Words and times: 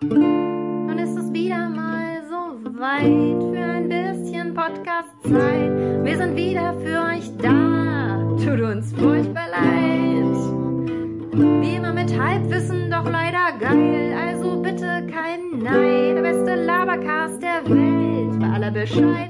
Nun 0.00 0.98
ist 0.98 1.16
es 1.16 1.32
wieder 1.32 1.68
mal 1.68 2.22
so 2.28 2.78
weit 2.78 3.42
für 3.52 3.64
ein 3.64 3.88
bisschen 3.88 4.54
Podcast-Zeit. 4.54 6.04
Wir 6.04 6.16
sind 6.16 6.36
wieder 6.36 6.72
für 6.74 7.14
euch 7.14 7.36
da. 7.38 8.24
Tut 8.36 8.60
uns 8.60 8.92
furchtbar 8.92 9.48
leid. 9.50 10.36
Wie 11.62 11.74
immer 11.74 11.92
mit 11.92 12.16
Halbwissen, 12.16 12.90
doch 12.90 13.10
leider 13.10 13.52
geil. 13.58 14.16
Also 14.24 14.62
bitte 14.62 15.04
kein 15.12 15.58
Neid. 15.62 16.16
Der 16.16 16.22
beste 16.22 16.54
Labercast 16.64 17.42
der 17.42 17.68
Welt 17.68 18.38
bei 18.38 18.46
aller 18.46 18.70
Bescheidenheit. 18.70 19.27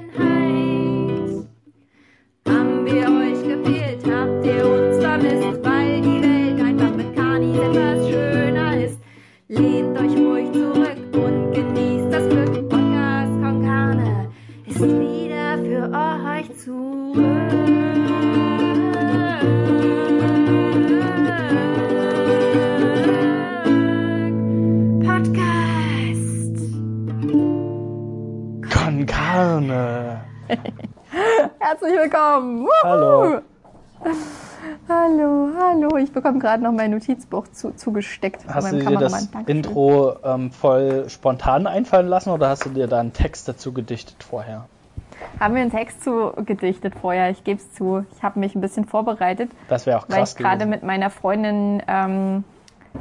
Herzlich 31.69 31.93
willkommen. 31.99 32.63
Wuhu. 32.63 32.71
Hallo. 32.83 33.41
Hallo, 34.89 35.49
hallo. 35.61 35.97
Ich 35.99 36.11
bekomme 36.11 36.39
gerade 36.39 36.63
noch 36.63 36.73
mein 36.73 36.93
Notizbuch 36.93 37.47
zu, 37.49 37.73
zugesteckt 37.77 38.41
von 38.43 38.55
Hast 38.55 38.73
du 38.73 38.77
dir 38.77 38.85
Kameramann. 38.85 39.11
das 39.11 39.31
Dankeschön. 39.31 39.57
Intro 39.65 40.17
ähm, 40.25 40.51
voll 40.51 41.11
spontan 41.11 41.67
einfallen 41.67 42.07
lassen 42.09 42.31
oder 42.31 42.49
hast 42.49 42.65
du 42.65 42.71
dir 42.71 42.87
da 42.87 43.01
einen 43.01 43.13
Text 43.13 43.49
dazu 43.49 43.75
gedichtet 43.75 44.23
vorher? 44.25 44.65
Haben 45.41 45.57
wir 45.57 45.61
einen 45.61 45.71
Text 45.71 46.03
zu 46.05 46.33
gedichtet 46.47 46.95
vorher? 46.99 47.29
Ich 47.29 47.45
gebe 47.45 47.61
es 47.61 47.71
zu. 47.75 48.07
Ich 48.17 48.23
habe 48.23 48.41
mich 48.41 48.55
ein 48.55 48.63
bisschen 48.63 48.87
vorbereitet, 48.87 49.51
Das 49.69 49.85
wäre 49.85 49.99
auch 49.99 50.09
weil 50.09 50.21
krass 50.21 50.33
ich 50.33 50.39
gerade 50.39 50.65
mit 50.65 50.83
meiner 50.85 51.11
Freundin 51.11 51.83
ähm, 51.87 52.45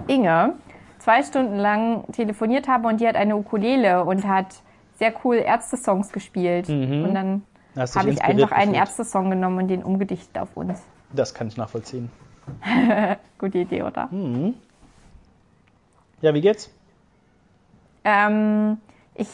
Inge 0.08 0.56
zwei 1.00 1.24
Stunden 1.24 1.56
lang 1.56 2.04
telefoniert 2.12 2.68
habe 2.68 2.90
und 2.90 3.00
die 3.00 3.08
hat 3.08 3.16
eine 3.16 3.38
Ukulele 3.38 4.04
und 4.04 4.28
hat 4.28 4.48
sehr 5.00 5.14
cool 5.24 5.38
Ärzte-Songs 5.38 6.12
gespielt. 6.12 6.68
Und 6.68 7.14
dann 7.14 7.28
Mhm. 7.28 7.42
Hast 7.42 7.46
dich 7.46 7.57
habe 7.78 8.10
ich 8.10 8.22
einfach 8.22 8.52
einen. 8.52 8.74
Ärzte-Song 8.74 9.30
genommen 9.30 9.60
und 9.60 9.68
den 9.68 9.84
umgedichtet 9.84 10.38
auf 10.38 10.56
uns. 10.56 10.82
Das 11.14 11.34
kann 11.34 11.48
ich 11.48 11.58
nachvollziehen. 11.58 12.10
Gute 13.38 13.60
Idee, 13.60 13.84
oder? 13.84 14.10
Hm. 14.10 14.56
Ja, 16.22 16.34
wie 16.34 16.42
geht's? 16.42 16.74
Ähm, 18.04 18.78
ich 19.16 19.28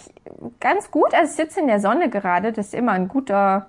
ganz 0.59 0.89
gut, 0.89 1.13
also 1.13 1.29
ich 1.29 1.35
sitze 1.35 1.59
in 1.59 1.67
der 1.67 1.79
Sonne 1.79 2.09
gerade, 2.09 2.51
das 2.51 2.67
ist 2.67 2.73
immer 2.73 2.93
ein 2.93 3.07
guter, 3.07 3.67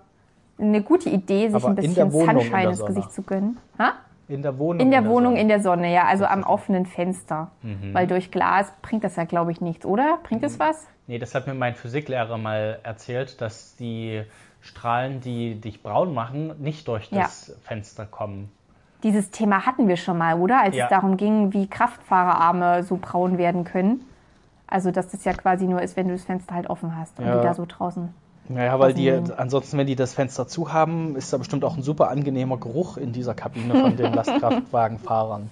eine 0.58 0.82
gute 0.82 1.10
Idee, 1.10 1.48
sich 1.48 1.54
Aber 1.56 1.68
ein 1.68 1.76
in 1.76 1.94
der 1.94 2.06
bisschen 2.06 2.26
Sunshine 2.26 2.62
der 2.62 2.70
ins. 2.70 2.86
Gesicht 2.86 3.12
zu 3.12 3.22
gönnen. 3.22 3.58
Ha? 3.78 3.92
In 4.28 4.42
der 4.42 4.58
Wohnung? 4.58 4.80
In 4.80 4.90
der 4.90 5.04
Wohnung, 5.04 5.32
Sonne. 5.32 5.40
in 5.40 5.48
der 5.48 5.60
Sonne, 5.60 5.92
ja, 5.92 6.06
also 6.06 6.24
am 6.24 6.44
offenen 6.44 6.86
Fenster. 6.86 7.50
Mhm. 7.62 7.92
Weil 7.92 8.06
durch 8.06 8.30
Glas 8.30 8.72
bringt 8.80 9.04
das 9.04 9.16
ja, 9.16 9.24
glaube 9.24 9.52
ich, 9.52 9.60
nichts, 9.60 9.84
oder? 9.84 10.18
Bringt 10.22 10.42
es 10.42 10.58
was? 10.58 10.86
Nee, 11.06 11.18
das 11.18 11.34
hat 11.34 11.46
mir 11.46 11.52
mein 11.52 11.74
Physiklehrer 11.74 12.38
mal 12.38 12.78
erzählt, 12.82 13.40
dass 13.42 13.76
die 13.76 14.22
Strahlen, 14.64 15.20
die 15.20 15.60
dich 15.60 15.82
braun 15.82 16.14
machen, 16.14 16.54
nicht 16.58 16.88
durch 16.88 17.10
Ja. 17.10 17.22
das 17.22 17.52
Fenster 17.64 18.06
kommen. 18.06 18.50
Dieses 19.02 19.30
Thema 19.30 19.66
hatten 19.66 19.88
wir 19.88 19.96
schon 19.98 20.16
mal, 20.16 20.40
oder? 20.40 20.60
Als 20.62 20.74
Ja. 20.74 20.84
es 20.84 20.90
darum 20.90 21.18
ging, 21.18 21.52
wie 21.52 21.66
Kraftfahrerarme 21.66 22.82
so 22.82 22.96
braun 22.96 23.36
werden 23.36 23.64
können. 23.64 24.00
Also, 24.66 24.90
dass 24.90 25.08
das 25.08 25.24
ja 25.24 25.34
quasi 25.34 25.66
nur 25.66 25.82
ist, 25.82 25.96
wenn 25.96 26.08
du 26.08 26.14
das 26.14 26.24
Fenster 26.24 26.54
halt 26.54 26.70
offen 26.70 26.96
hast 26.96 27.18
und 27.20 27.26
Ja. 27.26 27.36
die 27.36 27.42
da 27.42 27.52
so 27.54 27.66
draußen. 27.68 28.08
Naja, 28.48 28.78
weil 28.80 28.94
die, 28.94 29.10
ansonsten, 29.10 29.76
wenn 29.78 29.86
die 29.86 29.96
das 29.96 30.14
Fenster 30.14 30.46
zu 30.48 30.72
haben, 30.72 31.16
ist 31.16 31.32
da 31.32 31.36
bestimmt 31.36 31.64
auch 31.64 31.76
ein 31.76 31.82
super 31.82 32.08
angenehmer 32.08 32.56
Geruch 32.56 32.96
in 32.96 33.12
dieser 33.12 33.34
Kabine 33.34 33.78
von 33.80 33.96
den 33.96 34.12
Lastkraftwagenfahrern. 34.14 35.50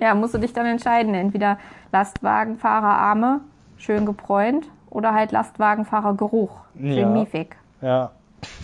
Ja, 0.00 0.14
musst 0.14 0.34
du 0.34 0.38
dich 0.38 0.52
dann 0.54 0.66
entscheiden. 0.66 1.14
Entweder 1.14 1.58
Lastwagenfahrerarme, 1.92 3.40
schön 3.76 4.06
gebräunt, 4.06 4.68
oder 4.90 5.12
halt 5.12 5.32
Lastwagenfahrergeruch, 5.32 6.60
schön 6.74 6.96
Ja. 6.96 7.06
miefig. 7.06 7.56
Ja, 7.84 8.10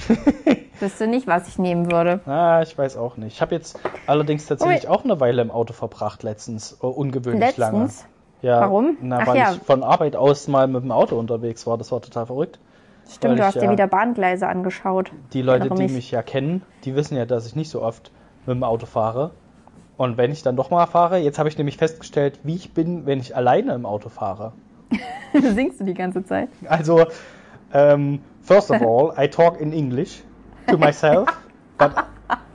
Wüsste 0.81 1.07
nicht, 1.07 1.27
was 1.27 1.49
ich 1.49 1.59
nehmen 1.59 1.91
würde. 1.91 2.21
ah, 2.27 2.61
ich 2.63 2.77
weiß 2.77 2.97
auch 2.97 3.17
nicht. 3.17 3.35
Ich 3.35 3.41
habe 3.41 3.55
jetzt 3.55 3.79
allerdings 4.07 4.47
tatsächlich 4.47 4.85
Ui. 4.89 4.95
auch 4.95 5.05
eine 5.05 5.21
Weile 5.21 5.43
im 5.43 5.51
Auto 5.51 5.73
verbracht, 5.73 6.23
letztens. 6.23 6.79
äh, 6.83 6.87
Ungewöhnlich 6.87 7.57
lange. 7.57 7.83
Letztens. 7.85 8.07
Ja, 8.43 8.61
Warum? 8.63 8.97
Na, 9.03 9.19
Ach 9.23 9.27
weil 9.27 9.37
ja. 9.39 9.53
ich 9.53 9.59
von 9.63 9.83
Arbeit 9.83 10.17
aus 10.17 10.49
mal 10.49 10.67
mit 10.67 10.83
dem 10.83 10.93
Auto 10.93 11.19
unterwegs 11.19 11.67
war. 11.67 11.77
Das 11.79 11.93
war 11.93 12.01
total 12.01 12.27
verrückt. 12.27 12.59
Stimmt, 13.11 13.39
du 13.39 13.45
hast 13.45 13.55
ja- 13.57 13.63
dir 13.63 13.71
wieder 13.71 13.87
Bahngleise 13.87 14.47
angeschaut. 14.49 15.13
Die 15.33 15.43
Leute, 15.43 15.69
die 15.69 15.83
mich. 15.83 15.93
mich 15.93 16.11
ja 16.11 16.23
kennen, 16.23 16.63
die 16.85 16.95
wissen 16.95 17.17
ja, 17.17 17.27
dass 17.27 17.47
ich 17.47 17.57
nicht 17.57 17.71
so 17.71 17.83
oft 17.83 18.11
mit 18.47 18.55
dem 18.57 18.65
Auto 18.65 18.87
fahre. 18.87 19.31
Und 19.97 20.17
wenn 20.17 20.33
ich 20.33 20.43
dann 20.43 20.57
doch 20.57 20.71
mal 20.71 20.87
fahre, 20.87 21.19
jetzt 21.19 21.39
habe 21.39 21.49
ich 21.51 21.59
nämlich 21.59 21.77
festgestellt, 21.77 22.41
wie 22.43 22.55
ich 22.55 22.73
bin, 22.73 23.05
wenn 23.05 23.21
ich 23.21 23.37
alleine 23.37 23.75
im 23.75 23.85
Auto 23.85 24.09
fahre. 24.09 24.53
Singst 25.55 25.81
du 25.81 25.85
die 25.85 25.95
ganze 25.95 26.25
Zeit? 26.25 26.49
Also, 26.67 27.05
um, 27.75 28.21
first 28.43 28.71
of 28.71 28.83
all, 28.83 29.13
I 29.17 29.27
talk 29.27 29.61
in 29.61 29.73
English 29.73 30.23
to 30.69 30.77
myself, 30.79 31.29
but 31.79 32.07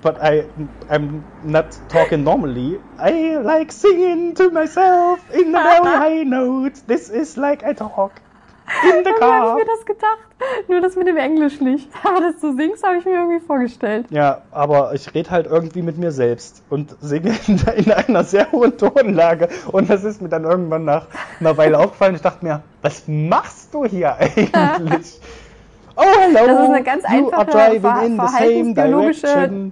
but 0.02 0.22
I 0.22 0.46
I'm 0.90 1.24
not 1.44 1.78
talking 1.90 2.24
normally. 2.24 2.80
I 2.98 3.38
like 3.38 3.72
singing 3.72 4.36
to 4.36 4.50
myself 4.50 5.20
in 5.32 5.56
a 5.56 5.64
very 5.64 5.98
high 5.98 6.24
note. 6.24 6.76
This 6.88 7.10
is 7.10 7.38
like 7.38 7.64
I 7.64 7.74
talk 7.74 8.22
in 8.84 9.04
the 9.04 9.10
Wie 9.10 9.14
habe 9.14 9.20
car. 9.20 9.58
ich 9.60 9.66
mir 9.66 9.72
das 9.76 9.86
gedacht? 9.86 10.20
Nur 10.68 10.82
das 10.82 10.96
mit 10.96 11.08
dem 11.08 11.18
Englisch 11.18 11.62
nicht. 11.62 11.90
Aber 12.04 12.20
dass 12.22 12.40
du 12.42 12.56
singst, 12.56 12.84
habe 12.84 12.98
ich 12.98 13.06
mir 13.06 13.14
irgendwie 13.14 13.40
vorgestellt. 13.40 14.08
Ja, 14.10 14.42
aber 14.52 14.94
ich 14.94 15.14
rede 15.14 15.30
halt 15.32 15.48
irgendwie 15.48 15.82
mit 15.82 15.98
mir 15.98 16.12
selbst 16.12 16.64
und 16.70 16.96
singe 17.02 17.34
in, 17.48 17.60
in 17.76 17.92
einer 17.92 18.24
sehr 18.24 18.52
hohen 18.52 18.78
Tonlage. 18.78 19.50
Und 19.72 19.90
das 19.90 20.04
ist 20.04 20.22
mir 20.22 20.30
dann 20.30 20.44
irgendwann 20.44 20.86
nach 20.86 21.08
einer 21.40 21.58
Weile 21.58 21.80
aufgefallen. 21.80 22.16
Ich 22.16 22.22
dachte 22.22 22.44
mir, 22.44 22.64
was 22.82 23.04
machst 23.08 23.74
du 23.74 23.86
hier 23.86 24.16
eigentlich? 24.16 25.20
Oh, 25.98 26.02
hello. 26.04 26.48
Das 26.48 26.64
ist 26.64 26.70
eine 26.70 26.84
ganz 26.84 27.06
einfache 27.06 27.52
Ver- 27.52 28.16
verhaltensbiologische-. 28.16 29.72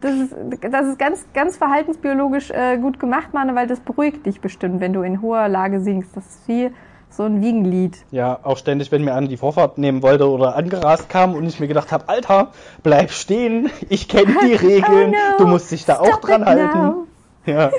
Das 0.00 0.12
ist, 0.14 0.34
das 0.70 0.86
ist 0.86 0.98
ganz, 0.98 1.24
ganz 1.34 1.56
verhaltensbiologisch 1.56 2.50
äh, 2.50 2.76
gut 2.78 3.00
gemacht, 3.00 3.32
Mann, 3.32 3.54
weil 3.56 3.66
das 3.66 3.80
beruhigt 3.80 4.26
dich 4.26 4.40
bestimmt, 4.40 4.80
wenn 4.80 4.92
du 4.92 5.02
in 5.02 5.22
hoher 5.22 5.48
Lage 5.48 5.80
singst. 5.80 6.14
Das 6.16 6.24
ist 6.26 6.48
wie 6.48 6.70
so 7.08 7.24
ein 7.24 7.40
Wiegenlied. 7.42 7.96
Ja, 8.10 8.38
auch 8.42 8.58
ständig, 8.58 8.92
wenn 8.92 9.02
mir 9.04 9.14
einer 9.14 9.26
die 9.26 9.38
Vorfahrt 9.38 9.78
nehmen 9.78 10.02
wollte 10.02 10.28
oder 10.30 10.54
angerast 10.54 11.08
kam 11.08 11.34
und 11.34 11.46
ich 11.46 11.58
mir 11.60 11.66
gedacht 11.68 11.92
habe, 11.92 12.08
Alter, 12.08 12.52
bleib 12.82 13.10
stehen, 13.10 13.70
ich 13.88 14.06
kenne 14.08 14.34
die 14.44 14.54
Regeln, 14.66 15.14
Oh 15.14 15.32
no, 15.32 15.38
du 15.38 15.46
musst 15.46 15.70
dich 15.72 15.86
da 15.86 15.98
auch 15.98 16.18
dran 16.20 16.44
halten. 16.44 16.78
now. 16.78 17.06
Ja. 17.46 17.70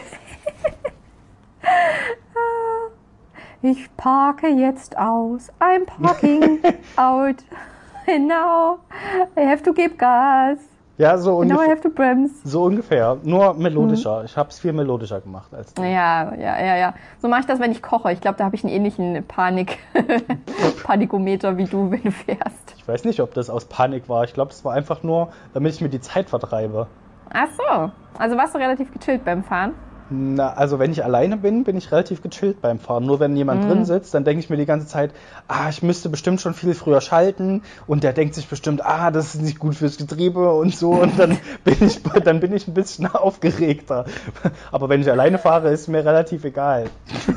Ich 3.70 3.90
parke 3.98 4.48
jetzt 4.48 4.98
aus. 4.98 5.52
I'm 5.60 5.86
parking 6.02 6.60
out. 6.96 7.36
Now 8.08 8.78
I 9.38 9.42
have 9.46 9.62
to 9.64 9.74
give 9.74 9.98
gas. 9.98 10.58
ja, 10.98 11.18
so 11.18 11.44
Now 11.44 11.56
I 11.56 11.66
ungefähr. 11.66 11.70
have 11.72 11.82
to 11.82 11.90
bremse. 11.90 12.34
So 12.48 12.64
ungefähr, 12.64 13.18
nur 13.24 13.54
melodischer. 13.56 14.24
Ich 14.24 14.38
habe 14.38 14.48
es 14.50 14.60
viel 14.60 14.72
melodischer 14.72 15.20
gemacht 15.20 15.54
als 15.54 15.74
du. 15.74 15.82
Ja, 15.84 16.34
ja, 16.36 16.58
ja, 16.64 16.78
ja. 16.78 16.94
So 17.22 17.28
mache 17.28 17.42
ich 17.42 17.46
das, 17.46 17.60
wenn 17.60 17.72
ich 17.74 17.82
koche. 17.84 18.14
Ich 18.14 18.22
glaube, 18.22 18.38
da 18.38 18.46
habe 18.46 18.56
ich 18.56 18.64
einen 18.64 18.72
ähnlichen 18.74 19.22
Panik 19.28 19.80
Panikometer 20.84 21.58
wie 21.58 21.66
du, 21.66 21.92
wenn 21.92 22.04
du 22.04 22.12
fährst. 22.12 22.74
Ich 22.78 22.88
weiß 22.88 23.04
nicht, 23.04 23.20
ob 23.20 23.34
das 23.34 23.50
aus 23.50 23.66
Panik 23.66 24.08
war. 24.08 24.24
Ich 24.24 24.34
glaube, 24.34 24.52
es 24.52 24.64
war 24.64 24.74
einfach 24.74 25.04
nur, 25.04 25.30
damit 25.54 25.74
ich 25.74 25.82
mir 25.82 25.90
die 25.90 26.00
Zeit 26.02 26.30
vertreibe. 26.30 26.88
Ach 27.34 27.48
so. 27.58 27.92
Also 28.18 28.38
warst 28.38 28.56
du 28.56 28.60
relativ 28.60 28.92
gechillt 28.94 29.26
beim 29.26 29.44
Fahren? 29.44 29.74
Na, 30.10 30.54
also 30.54 30.80
wenn 30.80 30.92
ich 30.92 31.04
alleine 31.04 31.36
bin, 31.36 31.66
bin 31.66 31.76
ich 31.78 31.92
relativ 31.92 32.22
gechillt 32.22 32.62
beim 32.62 32.80
Fahren. 32.80 33.06
Nur 33.06 33.20
wenn 33.20 33.36
jemand 33.36 33.64
Mhm. 33.64 33.68
drin 33.68 33.86
sitzt, 33.86 34.14
dann 34.14 34.24
denke 34.24 34.40
ich 34.40 34.50
mir 34.50 34.56
die 34.56 34.66
ganze 34.66 34.88
Zeit, 34.88 35.12
ah, 35.50 35.68
ich 35.70 35.84
müsste 35.84 36.08
bestimmt 36.08 36.40
schon 36.40 36.54
viel 36.54 36.74
früher 36.74 37.02
schalten 37.02 37.64
und 37.88 38.04
der 38.04 38.14
denkt 38.14 38.34
sich 38.34 38.48
bestimmt, 38.48 38.86
ah, 38.86 39.12
das 39.12 39.36
ist 39.36 39.42
nicht 39.42 39.60
gut 39.60 39.76
fürs 39.76 39.98
Getriebe 39.98 40.54
und 40.54 40.74
so 40.74 40.92
und 40.92 41.20
dann 41.20 41.38
bin 41.66 41.76
ich, 41.82 42.02
dann 42.24 42.40
bin 42.40 42.54
ich 42.54 42.68
ein 42.68 42.74
bisschen 42.74 43.08
aufgeregter. 43.14 44.06
Aber 44.72 44.88
wenn 44.88 45.02
ich 45.02 45.12
alleine 45.12 45.40
fahre, 45.40 45.72
ist 45.72 45.88
mir 45.90 46.06
relativ 46.06 46.46
egal. 46.46 46.86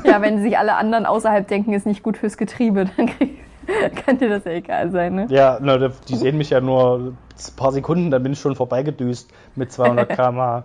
Ja, 0.05 0.21
wenn 0.21 0.41
sich 0.41 0.57
alle 0.57 0.75
anderen 0.75 1.05
außerhalb 1.05 1.47
denken, 1.47 1.73
ist 1.73 1.85
nicht 1.85 2.03
gut 2.03 2.17
fürs 2.17 2.37
Getriebe, 2.37 2.85
dann 2.95 3.07
krieg, 3.07 3.37
kann 4.05 4.17
dir 4.17 4.29
das 4.29 4.45
ja 4.45 4.51
egal 4.51 4.91
sein, 4.91 5.15
ne? 5.15 5.25
Ja, 5.29 5.59
na, 5.61 5.77
die 6.07 6.15
sehen 6.15 6.37
mich 6.37 6.49
ja 6.51 6.61
nur 6.61 6.99
ein 6.99 7.17
paar 7.57 7.73
Sekunden, 7.73 8.11
dann 8.11 8.23
bin 8.23 8.31
ich 8.31 8.39
schon 8.39 8.55
vorbeigedüst 8.55 9.29
mit 9.55 9.73
200 9.73 10.09
km/h. 10.09 10.63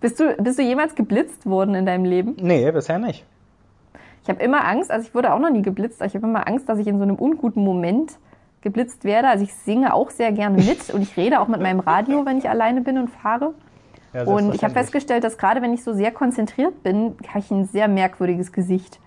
Bist 0.00 0.18
du, 0.20 0.34
bist 0.36 0.58
du 0.58 0.62
jemals 0.62 0.94
geblitzt 0.94 1.46
worden 1.46 1.74
in 1.74 1.86
deinem 1.86 2.04
Leben? 2.04 2.36
Nee, 2.40 2.70
bisher 2.72 2.98
nicht. 2.98 3.24
Ich 4.22 4.28
habe 4.28 4.42
immer 4.42 4.64
Angst, 4.66 4.90
also 4.90 5.06
ich 5.06 5.14
wurde 5.14 5.32
auch 5.32 5.38
noch 5.38 5.50
nie 5.50 5.62
geblitzt, 5.62 6.00
aber 6.00 6.06
ich 6.08 6.14
habe 6.14 6.26
immer 6.26 6.46
Angst, 6.46 6.68
dass 6.68 6.78
ich 6.78 6.86
in 6.86 6.98
so 6.98 7.02
einem 7.04 7.16
unguten 7.16 7.64
Moment 7.64 8.18
geblitzt 8.62 9.04
werde. 9.04 9.28
Also 9.28 9.44
ich 9.44 9.54
singe 9.54 9.94
auch 9.94 10.10
sehr 10.10 10.32
gerne 10.32 10.62
mit 10.62 10.90
und 10.90 11.02
ich 11.02 11.16
rede 11.16 11.40
auch 11.40 11.48
mit 11.48 11.60
meinem 11.60 11.80
Radio, 11.80 12.26
wenn 12.26 12.38
ich 12.38 12.48
alleine 12.48 12.82
bin 12.82 12.98
und 12.98 13.08
fahre. 13.08 13.54
Ja, 14.12 14.24
Und 14.24 14.54
ich 14.54 14.62
habe 14.64 14.74
festgestellt, 14.74 15.24
dass 15.24 15.38
gerade 15.38 15.62
wenn 15.62 15.72
ich 15.72 15.82
so 15.84 15.92
sehr 15.92 16.10
konzentriert 16.12 16.82
bin, 16.82 17.16
habe 17.28 17.38
ich 17.38 17.50
ein 17.50 17.64
sehr 17.66 17.88
merkwürdiges 17.88 18.52
Gesicht. 18.52 18.98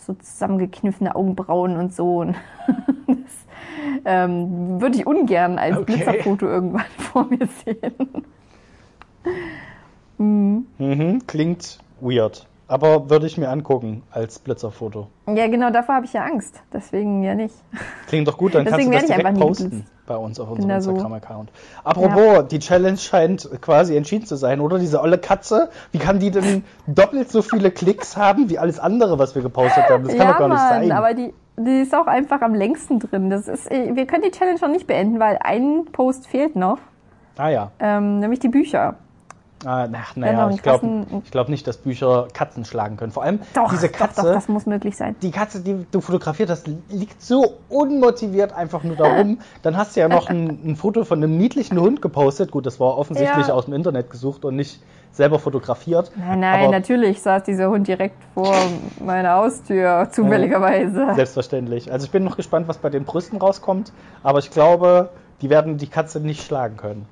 so 0.00 0.14
zusammengekniffene 0.14 1.14
Augenbrauen 1.14 1.76
und 1.76 1.94
so. 1.94 2.18
Und 2.18 2.34
das 3.06 3.16
ähm, 4.04 4.80
würde 4.80 4.96
ich 4.96 5.06
ungern 5.06 5.58
als 5.58 5.76
Okay. 5.78 5.94
Blitzerfoto 5.96 6.46
irgendwann 6.46 6.84
vor 6.98 7.26
mir 7.26 7.46
sehen. 7.64 8.24
Mhm, 10.78 11.26
klingt 11.26 11.78
weird. 12.00 12.46
Aber 12.66 13.10
würde 13.10 13.26
ich 13.26 13.36
mir 13.36 13.50
angucken 13.50 14.02
als 14.10 14.38
Blitzerfoto. 14.38 15.08
Ja, 15.26 15.48
genau, 15.48 15.70
davor 15.70 15.96
habe 15.96 16.06
ich 16.06 16.14
ja 16.14 16.24
Angst. 16.24 16.62
Deswegen 16.72 17.22
ja 17.22 17.34
nicht. 17.34 17.54
Klingt 18.06 18.26
doch 18.26 18.38
gut, 18.38 18.54
dann 18.54 18.64
kannst 18.64 18.86
du 18.86 18.90
das 18.90 19.04
direkt 19.04 19.38
posten 19.38 19.86
bei 20.06 20.16
uns 20.16 20.40
auf 20.40 20.50
unserem 20.50 20.80
so- 20.80 20.90
Instagram-Account. 20.90 21.50
Apropos, 21.82 22.48
die 22.48 22.58
Challenge 22.58 22.96
scheint 22.96 23.48
quasi 23.60 23.96
entschieden 23.96 24.26
zu 24.26 24.36
sein, 24.36 24.60
oder? 24.60 24.78
Diese 24.78 25.00
olle 25.02 25.18
Katze, 25.18 25.68
wie 25.92 25.98
kann 25.98 26.18
die 26.18 26.30
denn 26.30 26.64
doppelt 26.86 27.30
so 27.30 27.42
viele 27.42 27.70
Klicks 27.70 28.16
haben 28.16 28.48
wie 28.48 28.58
alles 28.58 28.78
andere, 28.78 29.18
was 29.18 29.34
wir 29.34 29.42
gepostet 29.42 29.84
haben? 29.90 30.04
Das 30.04 30.16
kann 30.16 30.26
ja, 30.26 30.32
doch 30.32 30.38
gar 30.38 30.48
nicht 30.48 30.58
Mann, 30.58 30.88
sein. 30.88 30.92
aber 30.92 31.14
die, 31.14 31.34
die 31.58 31.82
ist 31.82 31.94
auch 31.94 32.06
einfach 32.06 32.40
am 32.40 32.54
längsten 32.54 32.98
drin. 32.98 33.28
Das 33.28 33.46
ist, 33.46 33.70
äh, 33.70 33.94
wir 33.94 34.06
können 34.06 34.22
die 34.22 34.30
Challenge 34.30 34.58
noch 34.60 34.70
nicht 34.70 34.86
beenden, 34.86 35.20
weil 35.20 35.38
ein 35.42 35.84
Post 35.92 36.26
fehlt 36.26 36.56
noch, 36.56 36.78
ah 37.36 37.48
ja. 37.48 37.70
ähm, 37.78 38.20
nämlich 38.20 38.40
die 38.40 38.48
Bücher. 38.48 38.96
Ach, 39.64 40.16
naja, 40.16 40.50
ich 40.50 40.62
glaube 40.62 41.06
glaub 41.30 41.48
nicht, 41.48 41.66
dass 41.66 41.78
Bücher 41.78 42.28
Katzen 42.32 42.64
schlagen 42.64 42.96
können. 42.96 43.12
Vor 43.12 43.22
allem 43.22 43.40
Doch, 43.54 43.70
diese 43.70 43.88
doch, 43.88 43.98
Katze, 43.98 44.22
doch, 44.22 44.32
das 44.34 44.48
muss 44.48 44.66
möglich 44.66 44.96
sein. 44.96 45.16
die 45.22 45.30
Katze, 45.30 45.60
die 45.60 45.86
du 45.90 46.00
fotografiert 46.00 46.50
hast, 46.50 46.68
liegt 46.88 47.22
so 47.22 47.54
unmotiviert 47.68 48.52
einfach 48.52 48.82
nur 48.84 48.96
da 48.96 49.16
rum. 49.18 49.38
Dann 49.62 49.76
hast 49.76 49.96
du 49.96 50.00
ja 50.00 50.08
noch 50.08 50.28
ein, 50.28 50.58
ein 50.64 50.76
Foto 50.76 51.04
von 51.04 51.22
einem 51.22 51.36
niedlichen 51.36 51.78
Hund 51.78 52.02
gepostet. 52.02 52.50
Gut, 52.50 52.66
das 52.66 52.80
war 52.80 52.96
offensichtlich 52.98 53.48
Ja. 53.48 53.54
aus 53.54 53.64
dem 53.66 53.74
Internet 53.74 54.10
gesucht 54.10 54.44
und 54.44 54.56
nicht 54.56 54.82
selber 55.12 55.38
fotografiert. 55.38 56.10
Nein, 56.16 56.40
nein, 56.40 56.70
natürlich 56.70 57.22
saß 57.22 57.44
dieser 57.44 57.70
Hund 57.70 57.86
direkt 57.86 58.16
vor 58.34 58.52
meiner 59.00 59.34
Haustür, 59.34 60.08
zufälligerweise. 60.10 61.14
Selbstverständlich. 61.14 61.92
Also 61.92 62.06
ich 62.06 62.10
bin 62.10 62.24
noch 62.24 62.36
gespannt, 62.36 62.66
was 62.68 62.78
bei 62.78 62.90
den 62.90 63.04
Brüsten 63.04 63.38
rauskommt. 63.38 63.92
Aber 64.22 64.40
ich 64.40 64.50
glaube, 64.50 65.10
die 65.40 65.50
werden 65.50 65.78
die 65.78 65.86
Katze 65.86 66.20
nicht 66.20 66.42
schlagen 66.44 66.76
können. 66.76 67.06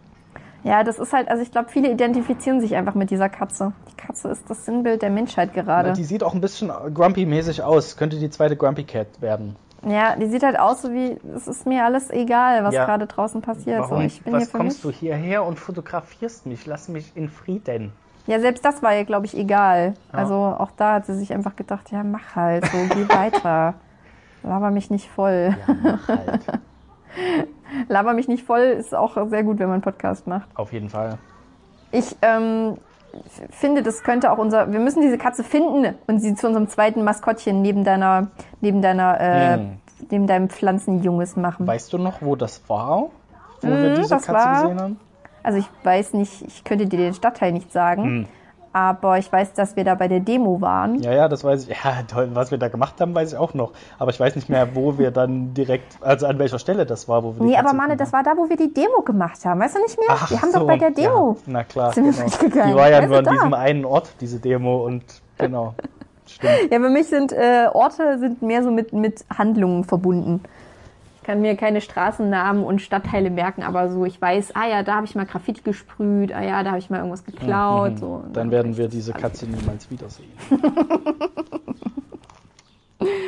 Ja, 0.64 0.84
das 0.84 0.98
ist 0.98 1.12
halt, 1.12 1.28
also 1.28 1.42
ich 1.42 1.50
glaube, 1.50 1.68
viele 1.70 1.90
identifizieren 1.90 2.60
sich 2.60 2.76
einfach 2.76 2.94
mit 2.94 3.10
dieser 3.10 3.28
Katze. 3.28 3.72
Die 3.90 3.96
Katze 3.96 4.28
ist 4.28 4.48
das 4.48 4.64
Sinnbild 4.64 5.02
der 5.02 5.10
Menschheit 5.10 5.54
gerade. 5.54 5.92
Die 5.92 6.04
sieht 6.04 6.22
auch 6.22 6.34
ein 6.34 6.40
bisschen 6.40 6.70
Grumpy-mäßig 6.94 7.62
aus. 7.62 7.96
Könnte 7.96 8.18
die 8.18 8.30
zweite 8.30 8.56
Grumpy 8.56 8.84
Cat 8.84 9.08
werden. 9.20 9.56
Ja, 9.84 10.14
die 10.14 10.26
sieht 10.26 10.44
halt 10.44 10.56
aus 10.58 10.82
so 10.82 10.92
wie, 10.92 11.18
es 11.34 11.48
ist 11.48 11.66
mir 11.66 11.84
alles 11.84 12.08
egal, 12.10 12.62
was 12.62 12.72
Ja. 12.74 12.84
gerade 12.84 13.06
draußen 13.08 13.42
passiert. 13.42 13.88
So, 13.88 13.96
ich 13.98 14.22
bin 14.22 14.34
hier 14.34 14.42
was 14.42 14.52
kommst 14.52 14.84
mich. 14.84 14.94
du 14.94 15.00
hierher 15.00 15.44
und 15.44 15.58
fotografierst 15.58 16.46
mich? 16.46 16.66
Lass 16.66 16.88
mich 16.88 17.16
in 17.16 17.28
Frieden. 17.28 17.92
Ja, 18.28 18.38
selbst 18.38 18.64
das 18.64 18.80
war 18.84 18.94
ihr, 18.94 19.04
glaube 19.04 19.26
ich, 19.26 19.36
egal. 19.36 19.94
Also 20.12 20.34
auch 20.34 20.70
da 20.76 20.94
hat 20.94 21.06
sie 21.06 21.16
sich 21.16 21.32
einfach 21.34 21.56
gedacht, 21.56 21.90
ja, 21.90 22.04
mach 22.04 22.36
halt, 22.36 22.64
so, 22.66 22.78
geh 22.94 23.08
weiter. 23.08 23.74
Laber 24.44 24.70
mich 24.70 24.90
nicht 24.90 25.08
voll. 25.10 25.56
Ja, 25.66 25.74
mach 25.82 26.06
halt. 26.08 26.40
Laber 27.88 28.12
mich 28.14 28.28
nicht 28.28 28.44
voll 28.44 28.60
ist 28.60 28.94
auch 28.94 29.16
sehr 29.28 29.42
gut, 29.44 29.58
wenn 29.58 29.66
man 29.66 29.74
einen 29.74 29.82
Podcast 29.82 30.26
macht. 30.26 30.48
Auf 30.54 30.72
jeden 30.72 30.88
Fall. 30.88 31.18
Ich 31.90 32.16
ähm, 32.22 32.76
finde, 33.50 33.82
das 33.82 34.02
könnte 34.02 34.30
auch 34.32 34.38
unser. 34.38 34.72
Wir 34.72 34.80
müssen 34.80 35.02
diese 35.02 35.18
Katze 35.18 35.44
finden 35.44 35.94
und 36.06 36.20
sie 36.20 36.34
zu 36.34 36.46
unserem 36.46 36.68
zweiten 36.68 37.04
Maskottchen 37.04 37.60
neben 37.62 37.84
deiner, 37.84 38.28
neben 38.60 38.80
deiner, 38.82 39.20
äh, 39.20 39.54
Hm. 39.54 39.78
neben 40.10 40.26
deinem 40.26 40.48
Pflanzenjunges 40.48 41.36
machen. 41.36 41.66
Weißt 41.66 41.92
du 41.92 41.98
noch, 41.98 42.22
wo 42.22 42.36
das 42.36 42.62
war? 42.68 43.10
Wo 43.60 43.68
wir 43.68 43.90
Mhm, 43.90 43.94
diese 43.96 44.08
das 44.10 44.26
Katze 44.26 44.32
war- 44.32 44.62
gesehen 44.62 44.80
haben? 44.80 45.00
Also 45.44 45.58
ich 45.58 45.68
weiß 45.84 46.14
nicht, 46.14 46.42
ich 46.42 46.62
könnte 46.64 46.86
dir 46.86 46.98
den 46.98 47.14
Stadtteil 47.14 47.52
nicht 47.52 47.72
sagen, 47.72 48.04
Hm. 48.04 48.26
Aber 48.72 49.18
ich 49.18 49.30
weiß, 49.30 49.52
dass 49.52 49.76
wir 49.76 49.84
da 49.84 49.94
bei 49.94 50.08
der 50.08 50.20
Demo 50.20 50.60
waren. 50.60 51.00
Ja, 51.02 51.12
ja, 51.12 51.28
das 51.28 51.44
weiß 51.44 51.68
ich. 51.68 51.76
Ja, 51.84 52.02
toll, 52.08 52.30
was 52.32 52.50
wir 52.50 52.58
da 52.58 52.68
gemacht 52.68 53.00
haben, 53.00 53.14
weiß 53.14 53.32
ich 53.32 53.38
auch 53.38 53.54
noch. 53.54 53.72
Aber 53.98 54.10
ich 54.10 54.20
weiß 54.20 54.34
nicht 54.36 54.48
mehr, 54.48 54.74
wo 54.74 54.98
wir 54.98 55.10
dann 55.10 55.54
direkt, 55.54 55.96
also 56.00 56.26
an 56.26 56.38
welcher 56.38 56.58
Stelle 56.58 56.86
das 56.86 57.08
war, 57.08 57.22
wo 57.22 57.34
wir 57.36 57.44
Nee, 57.44 57.56
aber 57.56 57.72
Manne, 57.72 57.96
gefunden 57.96 57.98
das 57.98 58.12
war 58.12 58.22
da, 58.22 58.32
wo 58.36 58.48
wir 58.48 58.56
die 58.56 58.72
Demo 58.72 59.02
gemacht 59.02 59.44
haben. 59.44 59.60
Weißt 59.60 59.76
du 59.76 59.80
nicht 59.80 59.98
mehr? 59.98 60.08
Ach 60.10 60.30
wir 60.30 60.40
haben 60.40 60.52
so, 60.52 60.60
doch 60.60 60.66
bei 60.66 60.78
der 60.78 60.90
Demo. 60.90 61.36
Ja, 61.38 61.42
na 61.46 61.64
klar, 61.64 61.92
Sind 61.92 62.04
wir 62.04 62.12
genau. 62.12 62.24
durchgegangen. 62.24 62.70
Die 62.70 62.76
war 62.76 62.90
ja 62.90 62.98
Weißt 62.98 63.08
nur 63.08 63.18
an 63.18 63.24
da? 63.24 63.30
diesem 63.32 63.54
einen 63.54 63.84
Ort, 63.84 64.14
diese 64.20 64.38
Demo 64.38 64.86
und 64.86 65.04
genau. 65.38 65.74
Stimmt. 66.26 66.70
Ja, 66.70 66.78
für 66.80 66.88
mich 66.88 67.08
sind 67.08 67.32
äh, 67.32 67.66
Orte 67.72 68.18
sind 68.18 68.42
mehr 68.42 68.62
so 68.62 68.70
mit, 68.70 68.92
mit 68.92 69.24
Handlungen 69.36 69.84
verbunden. 69.84 70.42
Ich 71.22 71.26
kann 71.26 71.40
mir 71.40 71.54
keine 71.56 71.80
Straßennamen 71.80 72.64
und 72.64 72.82
Stadtteile 72.82 73.30
merken, 73.30 73.62
aber 73.62 73.88
so, 73.90 74.04
ich 74.04 74.20
weiß, 74.20 74.56
ah 74.56 74.66
ja, 74.68 74.82
da 74.82 74.96
habe 74.96 75.06
ich 75.06 75.14
mal 75.14 75.24
Graffiti 75.24 75.62
gesprüht, 75.62 76.32
ah 76.34 76.42
ja, 76.42 76.64
da 76.64 76.70
habe 76.70 76.80
ich 76.80 76.90
mal 76.90 76.96
irgendwas 76.98 77.24
geklaut. 77.24 78.00
So. 78.00 78.06
Und 78.06 78.28
Mhm. 78.30 78.32
Dann 78.32 78.50
werden 78.50 78.76
wir 78.76 78.88
diese 78.88 79.12
Katze 79.12 79.46
niemals 79.46 79.88
wiedersehen. 79.88 80.28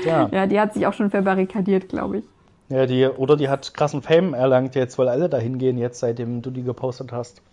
Tja, 0.03 0.29
Ja, 0.33 0.47
die 0.47 0.61
hat 0.61 0.75
sich 0.75 0.87
auch 0.87 0.93
schon 0.93 1.11
verbarrikadiert, 1.11 1.89
glaube 1.89 2.19
ich. 2.19 2.25
ja, 2.69 2.87
die, 2.87 3.07
oder 3.07 3.37
die 3.37 3.49
hat 3.49 3.75
krassen 3.75 4.03
Fame 4.03 4.35
erlangt 4.35 4.75
jetzt, 4.75 4.99
weil 4.99 5.09
alle 5.09 5.29
dahin 5.29 5.59
gehen, 5.59 5.79
jetzt 5.79 6.01
seitdem 6.01 6.43
du 6.43 6.51
die 6.51 6.63
gepostet 6.63 7.13
hast. 7.13 7.43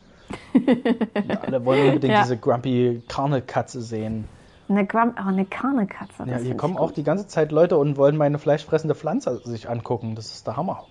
Ja, 0.55 1.41
alle 1.45 1.65
wollen 1.65 1.87
unbedingt 1.89 2.13
Ja. 2.13 2.21
diese 2.23 2.37
Grumpy 2.37 3.01
Karne-Katze 3.07 3.81
sehen. 3.81 4.25
Eine, 4.71 4.85
Gram 4.85 5.13
oh, 5.17 5.27
eine 5.27 5.45
Karnekatze. 5.45 6.23
Ja, 6.25 6.37
hier 6.37 6.55
kommen 6.55 6.75
ich 6.75 6.79
auch 6.79 6.91
die 6.91 7.03
ganze 7.03 7.27
Zeit 7.27 7.51
Leute 7.51 7.77
und 7.77 7.97
wollen 7.97 8.15
meine 8.15 8.39
fleischfressende 8.39 8.95
Pflanze 8.95 9.41
sich 9.43 9.69
angucken. 9.69 10.15
Das 10.15 10.27
ist 10.27 10.47
der 10.47 10.55
Hammer. 10.55 10.85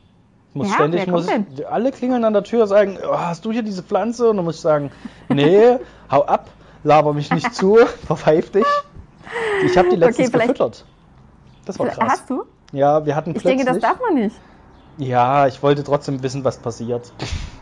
Ich 0.50 0.56
muss 0.56 0.68
Ja, 0.68 0.74
ständig, 0.74 1.06
muss 1.06 1.26
ich, 1.28 1.66
alle 1.66 1.90
klingeln 1.90 2.24
an 2.24 2.34
der 2.34 2.44
Tür, 2.44 2.66
sagen, 2.66 2.98
oh, 3.02 3.16
hast 3.16 3.44
du 3.44 3.52
hier 3.52 3.62
diese 3.62 3.82
Pflanze? 3.82 4.28
Und 4.28 4.36
dann 4.36 4.44
muss 4.44 4.56
ich 4.56 4.60
sagen, 4.60 4.90
nee, 5.30 5.78
hau 6.10 6.24
ab, 6.26 6.50
laber 6.84 7.14
mich 7.14 7.30
nicht 7.32 7.54
zu, 7.54 7.76
verpfeif 8.06 8.50
dich. 8.50 8.66
Ich 9.64 9.78
habe 9.78 9.88
die 9.88 9.96
letztens 9.96 10.28
Okay, 10.28 10.40
gefüttert. 10.40 10.84
Das 11.64 11.78
war 11.78 11.86
krass. 11.88 12.10
Hast 12.10 12.30
du? 12.30 12.44
Ja, 12.72 13.06
wir 13.06 13.16
hatten 13.16 13.30
Ich 13.30 13.42
plötzlich... 13.42 13.64
denke, 13.64 13.72
das 13.72 13.80
darf 13.80 13.98
man 14.00 14.14
nicht. 14.14 14.36
Ja, 15.00 15.47
ich 15.47 15.62
wollte 15.62 15.82
trotzdem 15.82 16.23
wissen, 16.23 16.44
was 16.44 16.58
passiert. 16.58 17.11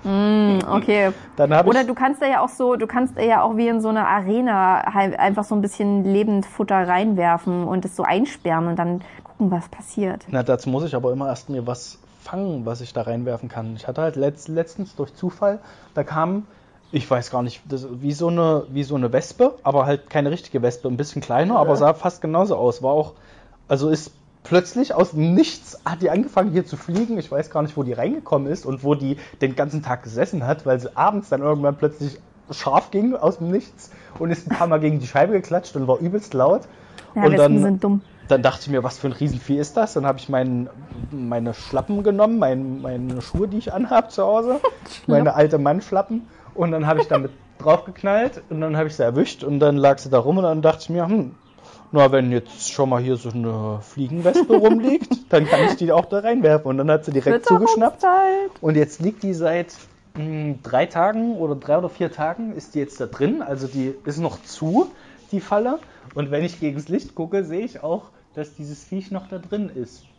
Hm, 0.03 0.59
okay. 0.69 1.13
Oder 1.39 1.85
du 1.85 1.95
kannst 1.95 2.21
da 2.21 2.27
ja 2.27 2.41
auch 2.41 2.49
so, 2.49 2.75
du 2.75 2.89
kannst 2.89 3.17
da 3.17 3.23
ja 3.23 3.43
auch 3.43 3.57
wie 3.57 3.69
in 3.69 3.81
so 3.81 3.89
einer 3.89 4.09
Arena 4.09 4.93
halt 4.93 5.17
einfach 5.17 5.45
so 5.45 5.55
ein 5.55 5.61
bisschen 5.61 6.05
Lebendfutter 6.05 6.89
reinwerfen 6.89 7.63
und 7.63 7.85
es 7.85 7.95
so 7.95 8.03
einsperren 8.03 8.67
und 8.67 8.77
dann 8.77 9.03
gucken, 9.23 9.53
was 9.53 9.69
passiert. 9.69 10.27
Na, 10.29 10.43
dazu 10.43 10.69
muss 10.69 10.83
ich 10.83 10.97
aber 10.97 11.13
immer 11.13 11.29
erst 11.29 11.49
mir 11.49 11.65
was 11.65 11.99
fangen, 12.25 12.67
was 12.67 12.81
ich 12.81 12.93
da 12.93 13.03
reinwerfen 13.03 13.49
kann. 13.49 13.77
Ich 13.77 13.87
hatte 13.87 14.03
halt 14.03 14.17
letzt, 14.17 14.49
letztens 14.49 14.97
durch 14.97 15.15
Zufall, 15.15 15.61
da 15.95 16.03
kam, 16.03 16.45
ich 16.91 17.09
weiß 17.09 17.31
gar 17.31 17.45
nicht, 17.45 17.63
das, 17.69 17.87
wie, 18.01 18.13
so 18.13 18.29
eine, 18.29 18.65
wie 18.71 18.83
so 18.83 18.97
eine 18.97 19.13
Wespe, 19.13 19.55
aber 19.63 19.87
halt 19.87 20.11
keine 20.11 20.33
richtige 20.33 20.61
Wespe, 20.61 20.89
ein 20.89 20.97
bisschen 20.97 21.23
kleiner, 21.23 21.57
aber 21.57 21.77
sah 21.77 21.95
fast 21.95 22.21
genauso 22.21 22.57
aus. 22.57 22.83
War 22.83 22.93
auch, 22.93 23.13
also 23.69 23.91
ist 23.91 24.13
plötzlich 24.49 24.95
aus 24.95 25.11
dem 25.11 25.35
nichts, 25.35 25.79
hat 25.85 26.03
die 26.03 26.11
angefangen 26.11 26.51
hier 26.53 26.65
zu 26.65 26.77
fliegen. 26.77 27.19
Ich 27.19 27.31
weiß 27.31 27.51
gar 27.51 27.63
nicht, 27.63 27.77
wo 27.77 27.83
die 27.83 27.93
reingekommen 27.93 28.51
ist 28.51 28.67
und 28.67 28.83
wo 28.83 28.95
die 28.95 29.19
den 29.41 29.55
ganzen 29.55 29.83
Tag 29.83 30.03
gesessen 30.03 30.47
hat, 30.47 30.67
weil 30.67 30.81
sie 30.81 30.97
abends 30.97 31.29
dann 31.29 31.43
irgendwann 31.43 31.77
plötzlich 31.77 32.19
scharf 32.51 32.91
ging 32.91 33.15
aus 33.15 33.39
dem 33.39 33.51
Nichts 33.51 33.91
und 34.19 34.31
ist 34.31 34.51
ein 34.51 34.57
paar 34.57 34.67
Mal 34.67 34.81
gegen 34.81 35.01
die 35.01 35.07
Scheibe 35.07 35.35
geklatscht 35.35 35.77
und 35.77 35.87
war 35.87 35.99
übelst 35.99 36.33
laut. 36.33 36.63
Ja, 37.15 37.25
und 37.25 37.37
dann, 37.37 37.61
sind 37.61 37.85
dumm. 37.85 38.01
dann 38.29 38.43
dachte 38.43 38.63
ich 38.63 38.69
mir, 38.69 38.83
was 38.83 38.99
für 38.99 39.09
ein 39.09 39.13
Riesenvieh 39.13 39.59
ist 39.59 39.77
das? 39.77 39.93
Dann 39.95 40.07
habe 40.07 40.19
ich 40.19 40.29
mein, 40.29 40.71
meine 41.11 41.53
Schlappen 41.53 42.03
genommen, 42.03 42.39
mein, 42.39 42.81
meine 42.81 43.21
Schuhe, 43.21 43.49
die 43.49 43.59
ich 43.59 43.73
anhabe 43.73 44.09
zu 44.09 44.23
Hause, 44.23 44.61
meine 45.07 45.35
alte 45.35 45.59
Mannschlappen. 45.59 46.27
Und 46.55 46.73
dann 46.73 46.87
habe 46.87 47.01
ich 47.01 47.09
damit 47.09 47.33
draufgeknallt 47.59 48.43
und 48.51 48.61
dann 48.61 48.77
habe 48.77 48.89
ich 48.89 48.97
sie 48.97 49.03
erwischt 49.03 49.45
und 49.45 49.61
dann 49.61 49.77
lag 49.77 49.99
sie 49.99 50.11
da 50.11 50.19
rum 50.19 50.39
und 50.39 50.45
dann 50.45 50.63
dachte 50.63 50.83
ich 50.83 50.91
mir, 50.91 51.07
hm, 51.07 51.35
na, 51.93 52.13
wenn 52.13 52.33
jetzt 52.33 52.71
schon 52.71 52.89
mal 52.91 53.03
hier 53.03 53.17
so 53.17 53.31
eine 53.31 53.81
Fliegenwespe 53.83 54.57
rumliegt, 54.57 55.33
dann 55.33 55.47
kann 55.47 55.61
ich 55.67 55.77
die 55.77 55.93
auch 55.93 56.07
da 56.07 56.21
reinwerfen. 56.21 56.67
Und 56.67 56.79
dann 56.79 56.91
hat 56.91 57.05
sie 57.05 57.13
direkt 57.13 57.47
zugeschnappt. 57.47 58.05
Und 58.61 58.77
jetzt 58.77 59.01
liegt 59.01 59.23
die 59.23 59.35
seit 59.35 59.75
mh, 60.17 60.57
drei 60.63 60.87
Tagen 60.87 61.37
oder 61.37 61.55
drei 61.55 61.79
oder 61.79 61.89
vier 61.89 62.13
Tagen 62.13 62.53
ist 62.53 62.75
die 62.75 62.81
jetzt 62.81 63.01
da 63.01 63.07
drin. 63.07 63.43
Also 63.43 63.67
die 63.67 63.95
ist 64.05 64.19
noch 64.19 64.43
zu, 64.43 64.91
die 65.33 65.41
Falle. 65.41 65.79
Und 66.15 66.31
wenn 66.31 66.45
ich 66.45 66.61
gegens 66.61 66.89
Licht 66.89 67.15
gucke, 67.15 67.45
sehe 67.45 67.61
ich 67.61 67.83
auch, 67.83 68.11
dass 68.35 68.55
dieses 68.55 68.85
Viech 68.85 69.11
noch 69.11 69.29
da 69.29 69.39
drin 69.39 69.71
ist. 69.75 70.05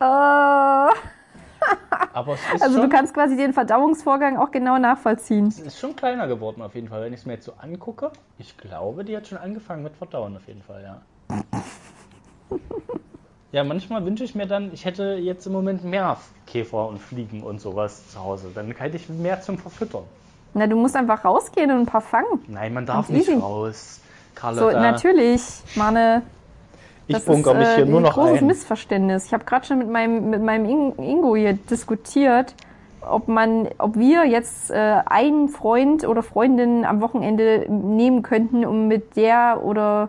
Es 2.26 2.54
ist, 2.54 2.62
also 2.62 2.82
du 2.82 2.88
kannst 2.88 3.14
quasi 3.14 3.36
den 3.36 3.52
Verdauungsvorgang 3.52 4.36
auch 4.38 4.50
genau 4.50 4.78
nachvollziehen. 4.78 5.48
es 5.48 5.58
ist 5.60 5.78
schon 5.78 5.94
kleiner 5.94 6.26
geworden 6.26 6.62
auf 6.62 6.74
jeden 6.74 6.88
Fall. 6.88 7.02
Wenn 7.02 7.12
ich 7.12 7.20
es 7.20 7.26
mir 7.26 7.34
jetzt 7.34 7.44
so 7.44 7.52
angucke, 7.58 8.10
ich 8.38 8.56
glaube, 8.56 9.04
die 9.04 9.16
hat 9.16 9.26
schon 9.26 9.38
angefangen 9.38 9.82
mit 9.82 9.94
Verdauen 9.94 10.36
auf 10.36 10.46
jeden 10.48 10.62
Fall, 10.62 10.82
ja. 10.82 11.02
Ja, 13.52 13.64
manchmal 13.64 14.04
wünsche 14.06 14.22
ich 14.22 14.36
mir 14.36 14.46
dann, 14.46 14.70
ich 14.72 14.84
hätte 14.84 15.14
jetzt 15.20 15.44
im 15.44 15.52
Moment 15.52 15.82
mehr 15.84 16.18
Käfer 16.46 16.86
und 16.86 17.00
Fliegen 17.00 17.42
und 17.42 17.60
sowas 17.60 18.08
zu 18.08 18.20
Hause. 18.22 18.46
Dann 18.54 18.70
hätte 18.70 18.96
ich 18.96 19.08
mehr 19.08 19.40
zum 19.40 19.58
Verfüttern. 19.58 20.04
Na, 20.54 20.68
du 20.68 20.76
musst 20.76 20.94
einfach 20.94 21.24
rausgehen 21.24 21.68
und 21.72 21.78
ein 21.80 21.86
paar 21.86 22.00
fangen. 22.00 22.44
Nein, 22.46 22.72
man 22.74 22.86
darf 22.86 23.08
nicht 23.08 23.28
easy. 23.28 23.40
raus. 23.40 24.00
So, 24.36 24.40
Carlotta, 24.40 24.80
natürlich, 24.80 25.42
Mane. 25.74 26.22
ich 27.08 27.16
Das 27.16 27.24
bunker 27.24 27.50
ist, 27.52 27.58
mich 27.58 27.68
äh, 27.68 27.74
hier 27.76 27.86
nur 27.86 27.98
ein 27.98 28.02
noch 28.04 28.14
großes 28.14 28.38
ein. 28.38 28.46
Missverständnis. 28.46 29.26
Ich 29.26 29.32
habe 29.34 29.44
gerade 29.44 29.66
schon 29.66 29.78
mit 29.78 29.90
meinem, 29.90 30.30
mit 30.30 30.42
meinem 30.42 30.64
In- 30.66 30.98
Ingo 31.04 31.34
hier 31.34 31.54
diskutiert, 31.54 32.54
ob 33.00 33.26
man, 33.26 33.68
ob 33.78 33.96
wir 33.96 34.26
jetzt 34.26 34.70
äh, 34.70 34.74
einen 35.06 35.48
Freund 35.48 36.06
oder 36.06 36.22
Freundin 36.22 36.84
am 36.84 37.00
Wochenende 37.00 37.66
nehmen 37.68 38.22
könnten, 38.22 38.64
um 38.64 38.86
mit 38.86 39.16
der 39.16 39.60
oder 39.64 40.08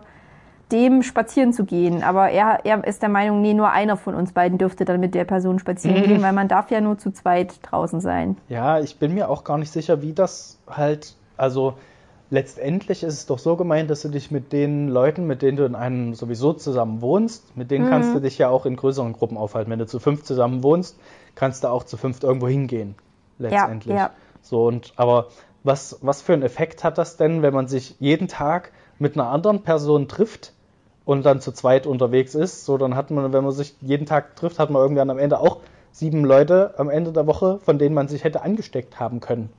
dem 0.72 1.02
spazieren 1.02 1.52
zu 1.52 1.64
gehen. 1.64 2.02
Aber 2.02 2.30
er, 2.30 2.64
er 2.64 2.84
ist 2.84 3.02
der 3.02 3.08
Meinung, 3.08 3.42
nee, 3.42 3.54
nur 3.54 3.70
einer 3.70 3.96
von 3.96 4.14
uns 4.14 4.32
beiden 4.32 4.58
dürfte 4.58 4.84
dann 4.84 4.98
mit 4.98 5.14
der 5.14 5.24
Person 5.24 5.58
spazieren 5.58 6.02
gehen, 6.04 6.22
weil 6.22 6.32
man 6.32 6.48
darf 6.48 6.70
ja 6.70 6.80
nur 6.80 6.98
zu 6.98 7.12
zweit 7.12 7.54
draußen 7.62 8.00
sein. 8.00 8.36
Ja, 8.48 8.80
ich 8.80 8.98
bin 8.98 9.14
mir 9.14 9.28
auch 9.28 9.44
gar 9.44 9.58
nicht 9.58 9.70
sicher, 9.70 10.02
wie 10.02 10.12
das 10.12 10.58
halt, 10.68 11.14
also 11.36 11.74
letztendlich 12.30 13.02
ist 13.02 13.14
es 13.14 13.26
doch 13.26 13.38
so 13.38 13.56
gemeint, 13.56 13.90
dass 13.90 14.02
du 14.02 14.08
dich 14.08 14.30
mit 14.30 14.52
den 14.52 14.88
Leuten, 14.88 15.26
mit 15.26 15.42
denen 15.42 15.58
du 15.58 15.64
in 15.64 15.74
einem 15.74 16.14
sowieso 16.14 16.54
zusammen 16.54 17.02
wohnst, 17.02 17.56
mit 17.56 17.70
denen 17.70 17.88
kannst 17.88 18.14
du 18.14 18.20
dich 18.20 18.38
ja 18.38 18.48
auch 18.48 18.64
in 18.64 18.74
größeren 18.76 19.12
Gruppen 19.12 19.36
aufhalten. 19.36 19.70
Wenn 19.70 19.78
du 19.78 19.86
zu 19.86 20.00
fünf 20.00 20.22
zusammen 20.22 20.62
wohnst, 20.62 20.98
kannst 21.34 21.62
du 21.62 21.68
auch 21.68 21.84
zu 21.84 21.98
fünft 21.98 22.24
irgendwo 22.24 22.48
hingehen. 22.48 22.94
Letztendlich. 23.38 23.96
ja. 23.96 24.10
So 24.40 24.66
und 24.66 24.94
aber 24.96 25.28
was, 25.62 25.98
was 26.02 26.22
für 26.22 26.32
einen 26.32 26.42
Effekt 26.42 26.84
hat 26.84 26.98
das 26.98 27.16
denn, 27.16 27.42
wenn 27.42 27.54
man 27.54 27.68
sich 27.68 27.96
jeden 28.00 28.28
Tag 28.28 28.72
mit 28.98 29.14
einer 29.14 29.28
anderen 29.28 29.62
Person 29.62 30.08
trifft 30.08 30.52
und 31.04 31.24
dann 31.26 31.40
zu 31.40 31.52
zweit 31.52 31.86
unterwegs 31.86 32.34
ist? 32.34 32.64
So, 32.64 32.78
dann 32.78 32.94
hat 32.96 33.10
man, 33.10 33.32
wenn 33.32 33.44
man 33.44 33.52
sich 33.52 33.76
jeden 33.80 34.06
Tag 34.06 34.36
trifft, 34.36 34.58
hat 34.58 34.70
man 34.70 34.82
irgendwann 34.82 35.10
am 35.10 35.18
Ende 35.18 35.38
auch 35.40 35.58
sieben 35.90 36.24
Leute 36.24 36.74
am 36.78 36.88
Ende 36.88 37.12
der 37.12 37.26
Woche, 37.26 37.58
von 37.64 37.78
denen 37.78 37.94
man 37.94 38.08
sich 38.08 38.24
hätte 38.24 38.42
angesteckt 38.42 38.98
haben 38.98 39.20
können. 39.20 39.50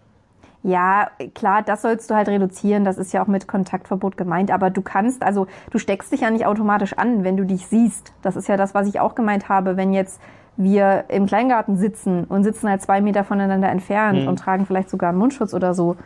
Ja, 0.65 1.09
klar, 1.35 1.62
das 1.62 1.81
sollst 1.81 2.09
du 2.09 2.15
halt 2.15 2.29
reduzieren. 2.29 2.85
Das 2.85 2.97
ist 2.97 3.12
ja 3.12 3.21
auch 3.21 3.27
mit 3.27 3.47
Kontaktverbot 3.50 4.15
gemeint. 4.15 4.50
Aber 4.50 4.69
du 4.69 4.81
kannst, 4.81 5.21
also 5.21 5.47
du 5.71 5.77
steckst 5.77 6.13
dich 6.13 6.21
ja 6.21 6.29
nicht 6.31 6.45
automatisch 6.45 6.93
an, 6.93 7.25
wenn 7.25 7.35
du 7.35 7.45
dich 7.45 7.67
siehst. 7.67 8.13
Das 8.21 8.38
ist 8.38 8.47
ja 8.47 8.55
das, 8.55 8.73
was 8.73 8.88
ich 8.88 9.01
auch 9.01 9.13
gemeint 9.13 9.50
habe. 9.50 9.75
Wenn 9.75 9.91
jetzt 9.91 10.21
wir 10.55 11.05
im 11.09 11.25
Kleingarten 11.25 11.75
sitzen 11.75 12.23
und 12.25 12.43
sitzen 12.45 12.69
halt 12.69 12.81
zwei 12.81 13.01
Meter 13.01 13.25
voneinander 13.25 13.69
entfernt 13.69 14.21
Mhm. 14.21 14.27
und 14.29 14.39
tragen 14.39 14.65
vielleicht 14.65 14.89
sogar 14.89 15.09
einen 15.09 15.17
Mundschutz 15.17 15.53
oder 15.53 15.73
so, 15.73 15.97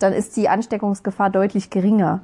dann 0.00 0.12
ist 0.12 0.36
die 0.36 0.48
Ansteckungsgefahr 0.48 1.30
deutlich 1.30 1.70
geringer. 1.70 2.20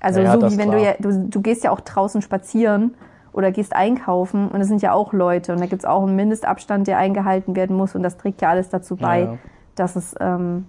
Also 0.00 0.20
Ja, 0.20 0.26
ja, 0.26 0.32
so 0.40 0.52
wie 0.52 0.58
wenn 0.58 0.68
klar. 0.70 0.78
du 0.80 0.84
ja, 0.84 0.94
du, 1.00 1.28
du 1.28 1.40
gehst 1.40 1.64
ja 1.64 1.72
auch 1.72 1.80
draußen 1.80 2.22
spazieren 2.22 2.94
oder 3.32 3.50
gehst 3.50 3.74
einkaufen 3.74 4.48
und 4.48 4.60
es 4.60 4.68
sind 4.68 4.80
ja 4.82 4.92
auch 4.92 5.12
Leute 5.12 5.52
und 5.52 5.60
da 5.60 5.66
gibt's 5.66 5.84
auch 5.84 6.02
einen 6.06 6.14
Mindestabstand, 6.14 6.86
der 6.86 6.98
eingehalten 6.98 7.56
werden 7.56 7.76
muss 7.76 7.94
und 7.94 8.02
das 8.04 8.16
trägt 8.16 8.40
ja 8.42 8.50
alles 8.50 8.68
dazu 8.68 8.96
bei, 8.96 9.20
Ja. 9.22 9.38
dass 9.74 9.96
es 9.96 10.14
ähm, 10.20 10.66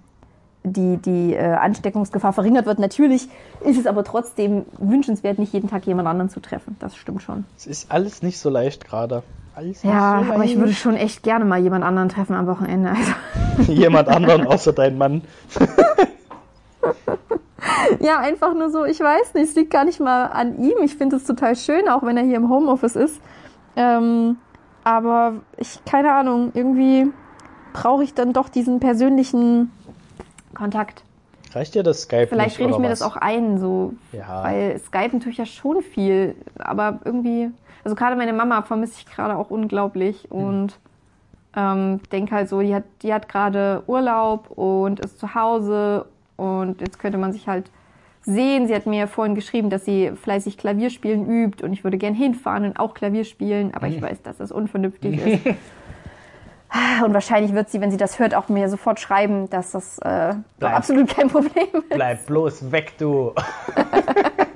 die, 0.64 0.96
die 0.98 1.34
äh, 1.34 1.52
Ansteckungsgefahr 1.54 2.32
verringert 2.32 2.66
wird. 2.66 2.78
Natürlich 2.78 3.28
ist 3.64 3.78
es 3.78 3.86
aber 3.86 4.02
trotzdem 4.04 4.64
wünschenswert, 4.78 5.38
nicht 5.38 5.52
jeden 5.52 5.70
Tag 5.70 5.86
jemand 5.86 6.08
anderen 6.08 6.28
zu 6.30 6.40
treffen. 6.40 6.76
Das 6.80 6.96
stimmt 6.96 7.22
schon. 7.22 7.44
Es 7.56 7.66
ist 7.66 7.90
alles 7.92 8.22
nicht 8.22 8.38
so 8.38 8.50
leicht 8.50 8.84
gerade. 8.86 9.22
Alles 9.54 9.82
Ja, 9.82 10.18
nicht 10.18 10.28
so 10.28 10.34
aber 10.34 10.44
ich 10.44 10.58
würde 10.58 10.72
schon 10.74 10.94
echt 10.96 11.22
gerne 11.22 11.44
mal 11.44 11.58
jemand 11.60 11.84
anderen 11.84 12.08
treffen 12.08 12.34
am 12.34 12.46
Wochenende. 12.46 12.90
Also, 12.90 13.12
jemand 13.72 14.08
anderen 14.08 14.46
außer 14.46 14.72
dein 14.72 14.96
Mann. 14.98 15.22
ja, 18.00 18.18
einfach 18.18 18.54
nur 18.54 18.70
so, 18.70 18.84
ich 18.84 19.00
weiß 19.00 19.34
nicht, 19.34 19.48
es 19.50 19.54
liegt 19.56 19.70
gar 19.72 19.84
nicht 19.84 20.00
mal 20.00 20.26
an 20.26 20.58
ihm. 20.62 20.78
Ich 20.82 20.96
finde 20.96 21.16
es 21.16 21.24
total 21.24 21.56
schön, 21.56 21.88
auch 21.88 22.02
wenn 22.02 22.16
er 22.16 22.24
hier 22.24 22.36
im 22.36 22.48
Homeoffice 22.50 22.96
ist. 22.96 23.20
Ähm, 23.76 24.36
aber 24.84 25.34
ich, 25.56 25.84
keine 25.84 26.12
Ahnung, 26.14 26.50
irgendwie 26.54 27.10
brauche 27.72 28.02
ich 28.04 28.14
dann 28.14 28.32
doch 28.32 28.48
diesen 28.48 28.80
persönlichen 28.80 29.70
Kontakt. 30.54 31.02
Reicht 31.52 31.74
dir 31.74 31.82
das 31.82 32.02
Skype 32.02 32.26
Vielleicht 32.28 32.58
rede 32.58 32.70
ich 32.70 32.78
mir 32.78 32.90
was? 32.90 32.98
das 33.00 33.10
auch 33.10 33.16
ein, 33.16 33.58
so, 33.58 33.94
Ja. 34.12 34.42
weil 34.44 34.78
Skype 34.78 35.10
natürlich 35.12 35.38
ja 35.38 35.46
schon 35.46 35.80
viel, 35.82 36.34
aber 36.58 36.98
irgendwie, 37.04 37.50
also 37.84 37.94
gerade 37.94 38.16
meine 38.16 38.32
Mama 38.34 38.62
vermisse 38.62 38.94
ich 38.98 39.06
gerade 39.06 39.36
auch 39.36 39.50
unglaublich 39.50 40.28
Hm. 40.30 40.44
und 40.46 40.78
ähm, 41.56 42.00
denke 42.12 42.34
halt 42.34 42.48
so, 42.50 42.60
die 42.60 42.74
hat, 42.74 42.84
die 43.02 43.12
hat 43.14 43.28
gerade 43.28 43.82
Urlaub 43.86 44.50
und 44.50 45.00
ist 45.00 45.18
zu 45.18 45.34
Hause 45.34 46.04
und 46.38 46.80
jetzt 46.80 46.98
könnte 46.98 47.18
man 47.18 47.34
sich 47.34 47.46
halt 47.46 47.70
sehen. 48.22 48.66
Sie 48.66 48.74
hat 48.74 48.86
mir 48.86 49.08
vorhin 49.08 49.34
geschrieben, 49.34 49.68
dass 49.68 49.84
sie 49.84 50.12
fleißig 50.12 50.56
Klavierspielen 50.56 51.28
übt 51.28 51.62
und 51.64 51.74
ich 51.74 51.84
würde 51.84 51.98
gern 51.98 52.14
hinfahren 52.14 52.64
und 52.64 52.78
auch 52.78 52.94
Klavier 52.94 53.24
spielen, 53.24 53.74
aber 53.74 53.88
ich 53.88 54.00
weiß, 54.00 54.22
dass 54.22 54.38
das 54.38 54.52
unvernünftig 54.52 55.18
ist. 55.18 55.46
Und 57.02 57.14
wahrscheinlich 57.14 57.54
wird 57.54 57.70
sie, 57.70 57.80
wenn 57.80 57.90
sie 57.90 57.96
das 57.96 58.18
hört, 58.18 58.34
auch 58.34 58.50
mir 58.50 58.68
sofort 58.68 59.00
schreiben, 59.00 59.48
dass 59.48 59.70
das 59.70 59.98
äh, 60.00 60.34
Bleib. 60.58 60.76
absolut 60.76 61.08
kein 61.08 61.28
Problem 61.28 61.66
ist. 61.72 61.88
Bleib 61.88 62.26
bloß 62.26 62.70
weg, 62.70 62.92
du. 62.98 63.32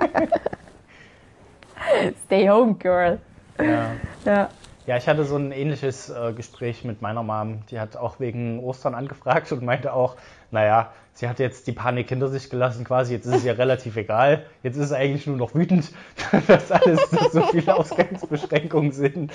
Stay 2.26 2.48
home, 2.48 2.74
girl. 2.74 3.18
Ja. 3.58 3.92
Ja. 4.26 4.48
Ja, 4.84 4.96
ich 4.96 5.08
hatte 5.08 5.24
so 5.24 5.36
ein 5.36 5.52
ähnliches 5.52 6.10
äh, 6.10 6.32
Gespräch 6.32 6.84
mit 6.84 7.02
meiner 7.02 7.22
Mom. 7.22 7.60
Die 7.70 7.78
hat 7.78 7.96
auch 7.96 8.18
wegen 8.18 8.58
Ostern 8.58 8.94
angefragt 8.94 9.52
und 9.52 9.62
meinte 9.62 9.92
auch, 9.92 10.16
naja, 10.50 10.90
sie 11.14 11.28
hat 11.28 11.38
jetzt 11.38 11.66
die 11.66 11.72
Panik 11.72 12.08
hinter 12.08 12.28
sich 12.28 12.48
gelassen 12.50 12.84
quasi. 12.84 13.12
Jetzt 13.14 13.26
ist 13.26 13.36
es 13.36 13.44
ihr 13.44 13.56
relativ 13.58 13.96
egal. 13.96 14.44
Jetzt 14.62 14.76
ist 14.76 14.88
sie 14.88 14.96
eigentlich 14.96 15.26
nur 15.26 15.36
noch 15.36 15.54
wütend, 15.54 15.90
dass 16.46 16.72
alles 16.72 17.10
dass 17.10 17.32
so 17.32 17.42
viele 17.42 17.74
Ausgangsbeschränkungen 17.76 18.92
sind. 18.92 19.32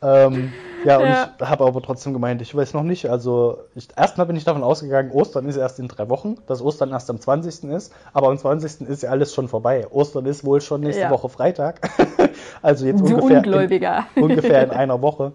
Ähm, 0.00 0.52
ja, 0.84 0.98
und 0.98 1.06
Ja. 1.06 1.34
ich 1.40 1.46
habe 1.48 1.64
aber 1.64 1.82
trotzdem 1.82 2.12
gemeint, 2.12 2.40
ich 2.40 2.54
weiß 2.54 2.72
noch 2.74 2.84
nicht. 2.84 3.10
Also 3.10 3.58
ich, 3.74 3.88
erstmal 3.96 4.26
bin 4.26 4.36
ich 4.36 4.44
davon 4.44 4.62
ausgegangen, 4.62 5.10
Ostern 5.10 5.48
ist 5.48 5.56
erst 5.56 5.78
in 5.80 5.88
drei 5.88 6.08
Wochen, 6.08 6.36
dass 6.46 6.62
Ostern 6.62 6.90
erst 6.90 7.10
am 7.10 7.20
20. 7.20 7.64
ist. 7.70 7.92
Aber 8.12 8.28
am 8.28 8.38
20. 8.38 8.88
ist 8.88 9.02
ja 9.02 9.10
alles 9.10 9.34
schon 9.34 9.48
vorbei. 9.48 9.86
Ostern 9.90 10.24
ist 10.26 10.44
wohl 10.44 10.60
schon 10.60 10.82
nächste 10.82 11.02
Ja. 11.02 11.10
Woche 11.10 11.28
Freitag. 11.28 11.80
also 12.62 12.86
jetzt 12.86 13.00
Du 13.00 13.16
ungefähr 13.16 13.44
in, 13.44 14.22
ungefähr 14.22 14.62
in 14.64 14.70
einer 14.70 15.02
Woche. 15.02 15.32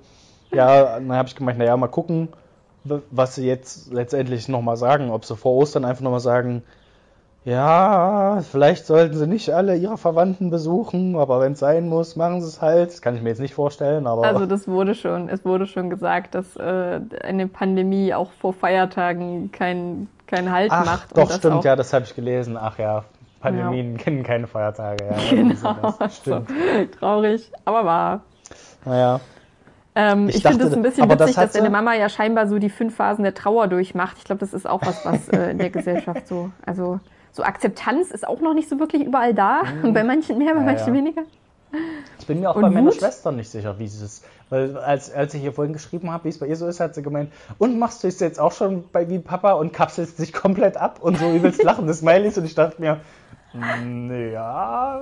Ja, 0.54 0.96
dann 0.98 1.12
habe 1.12 1.28
ich 1.28 1.36
gemeint, 1.36 1.60
naja, 1.60 1.76
mal 1.76 1.88
gucken, 1.88 2.30
was 3.12 3.36
sie 3.36 3.46
jetzt 3.48 3.92
letztendlich 3.92 4.48
nochmal 4.48 4.78
sagen. 4.78 5.10
Ob 5.12 5.26
sie 5.26 5.36
vor 5.36 5.54
Ostern 5.54 5.86
einfach 5.86 6.04
nochmal 6.04 6.20
sagen, 6.20 6.64
ja, 7.46 8.42
vielleicht 8.52 8.86
sollten 8.86 9.16
sie 9.16 9.26
nicht 9.26 9.52
alle 9.52 9.78
ihre 9.78 9.98
Verwandten 9.98 10.50
besuchen, 10.50 11.16
aber 11.16 11.40
wenn 11.40 11.54
es 11.54 11.60
sein 11.60 11.88
muss, 11.88 12.18
machen 12.18 12.42
sie 12.42 12.48
es 12.48 12.62
halt. 12.62 12.90
Das 12.90 13.02
kann 13.02 13.16
ich 13.16 13.22
mir 13.22 13.30
jetzt 13.30 13.40
nicht 13.40 13.54
vorstellen, 13.54 14.06
aber 14.06 14.24
Also 14.26 14.46
das 14.46 14.68
wurde 14.68 14.96
schon, 14.96 15.30
es 15.30 15.46
wurde 15.46 15.66
schon 15.66 15.90
gesagt, 15.90 16.36
dass 16.36 16.58
äh, 16.58 17.00
eine 17.24 17.48
Pandemie 17.48 18.14
auch 18.14 18.32
vor 18.34 18.52
Feiertagen 18.52 19.52
keinen 19.54 20.10
keinen 20.28 20.52
Halt 20.52 20.72
ach, 20.72 20.86
macht. 20.86 21.18
doch, 21.18 21.32
stimmt, 21.32 21.64
ja, 21.64 21.78
das 21.78 21.94
habe 21.94 22.04
ich 22.04 22.14
gelesen. 22.16 22.58
Ach 22.58 22.78
ja, 22.78 23.06
Pandemien 23.40 23.96
kennen 23.96 24.24
keine 24.24 24.48
Feiertage. 24.48 25.06
Ja, 25.06 25.16
Genau. 25.30 25.94
Das 26.00 26.18
stimmt. 26.18 26.50
Traurig, 27.00 27.50
aber 27.64 27.86
wahr. 27.86 28.22
Naja, 28.84 29.22
Ähm, 30.00 30.30
Ich 30.30 30.36
ich 30.38 30.44
finde 30.44 30.66
es 30.66 30.74
ein 30.74 30.82
bisschen 30.84 31.10
das 31.10 31.20
witzig, 31.20 31.38
hat 31.38 31.46
dass 31.46 31.54
deine 31.54 31.70
Mama 31.72 31.96
ja 31.96 32.08
scheinbar 32.08 32.48
so 32.48 32.60
die 32.60 32.70
fünf 32.70 32.96
Phasen 32.96 33.24
der 33.24 33.34
Trauer 33.34 33.68
durchmacht. 33.68 34.18
Ich 34.20 34.26
glaube, 34.26 34.40
das 34.40 34.54
ist 34.54 34.68
auch 34.70 34.82
was, 34.86 35.04
was 35.06 35.28
äh, 35.30 35.52
in 35.52 35.58
der 35.58 35.72
Gesellschaft 35.72 36.28
so, 36.28 36.52
also 36.66 37.00
so 37.32 37.44
Akzeptanz 37.44 38.12
ist 38.12 38.28
auch 38.28 38.40
noch 38.42 38.54
nicht 38.54 38.70
so 38.70 38.80
wirklich 38.80 39.04
überall 39.04 39.34
da. 39.34 39.62
Und 39.84 39.94
bei 39.94 40.04
manchen 40.04 40.38
mehr, 40.38 40.54
bei 40.54 40.62
Mhm. 40.62 40.68
Ja, 40.68 40.74
manchen 40.74 40.88
ja. 40.90 40.94
weniger. 40.94 41.22
Ich 42.20 42.28
bin 42.28 42.40
mir 42.40 42.50
auch 42.52 42.56
Und 42.56 42.62
bei 42.62 42.70
meiner 42.70 42.88
Wut? 42.88 42.96
Schwester 42.96 43.32
nicht 43.32 43.50
sicher, 43.50 43.78
wie 43.80 43.86
es 43.86 44.02
ist. 44.02 44.24
Weil 44.50 44.78
als, 44.78 45.14
als 45.14 45.34
ich 45.34 45.44
ihr 45.44 45.52
vorhin 45.52 45.74
geschrieben 45.74 46.12
habe, 46.12 46.24
wie 46.26 46.30
es 46.30 46.38
bei 46.40 46.46
ihr 46.48 46.56
so 46.56 46.68
ist, 46.68 46.80
hat 46.80 46.96
sie 46.96 47.02
gemeint, 47.02 47.32
und 47.58 47.78
machst 47.78 48.04
du 48.04 48.08
es 48.08 48.20
jetzt 48.20 48.40
auch 48.40 48.54
schon 48.54 48.86
bei 48.92 49.10
wie 49.10 49.20
Papa 49.20 49.54
und 49.54 49.74
kapselst 49.74 50.20
dich 50.20 50.32
komplett 50.32 50.78
ab 50.78 51.00
und 51.02 51.18
so 51.18 51.30
übelst 51.32 51.64
lachende 51.64 51.94
Smileys 51.94 52.38
und 52.38 52.46
ich 52.46 52.56
dachte 52.56 52.80
mir, 52.82 53.02
"Mm, 53.54 54.32
ja, 54.32 55.02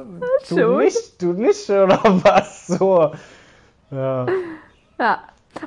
du 0.50 0.78
nicht, 0.78 1.22
du 1.22 1.34
nicht, 1.34 1.70
oder 1.70 2.00
was? 2.24 2.66
So. 2.68 3.12
Ja. 3.92 4.25
Ja. 5.00 5.20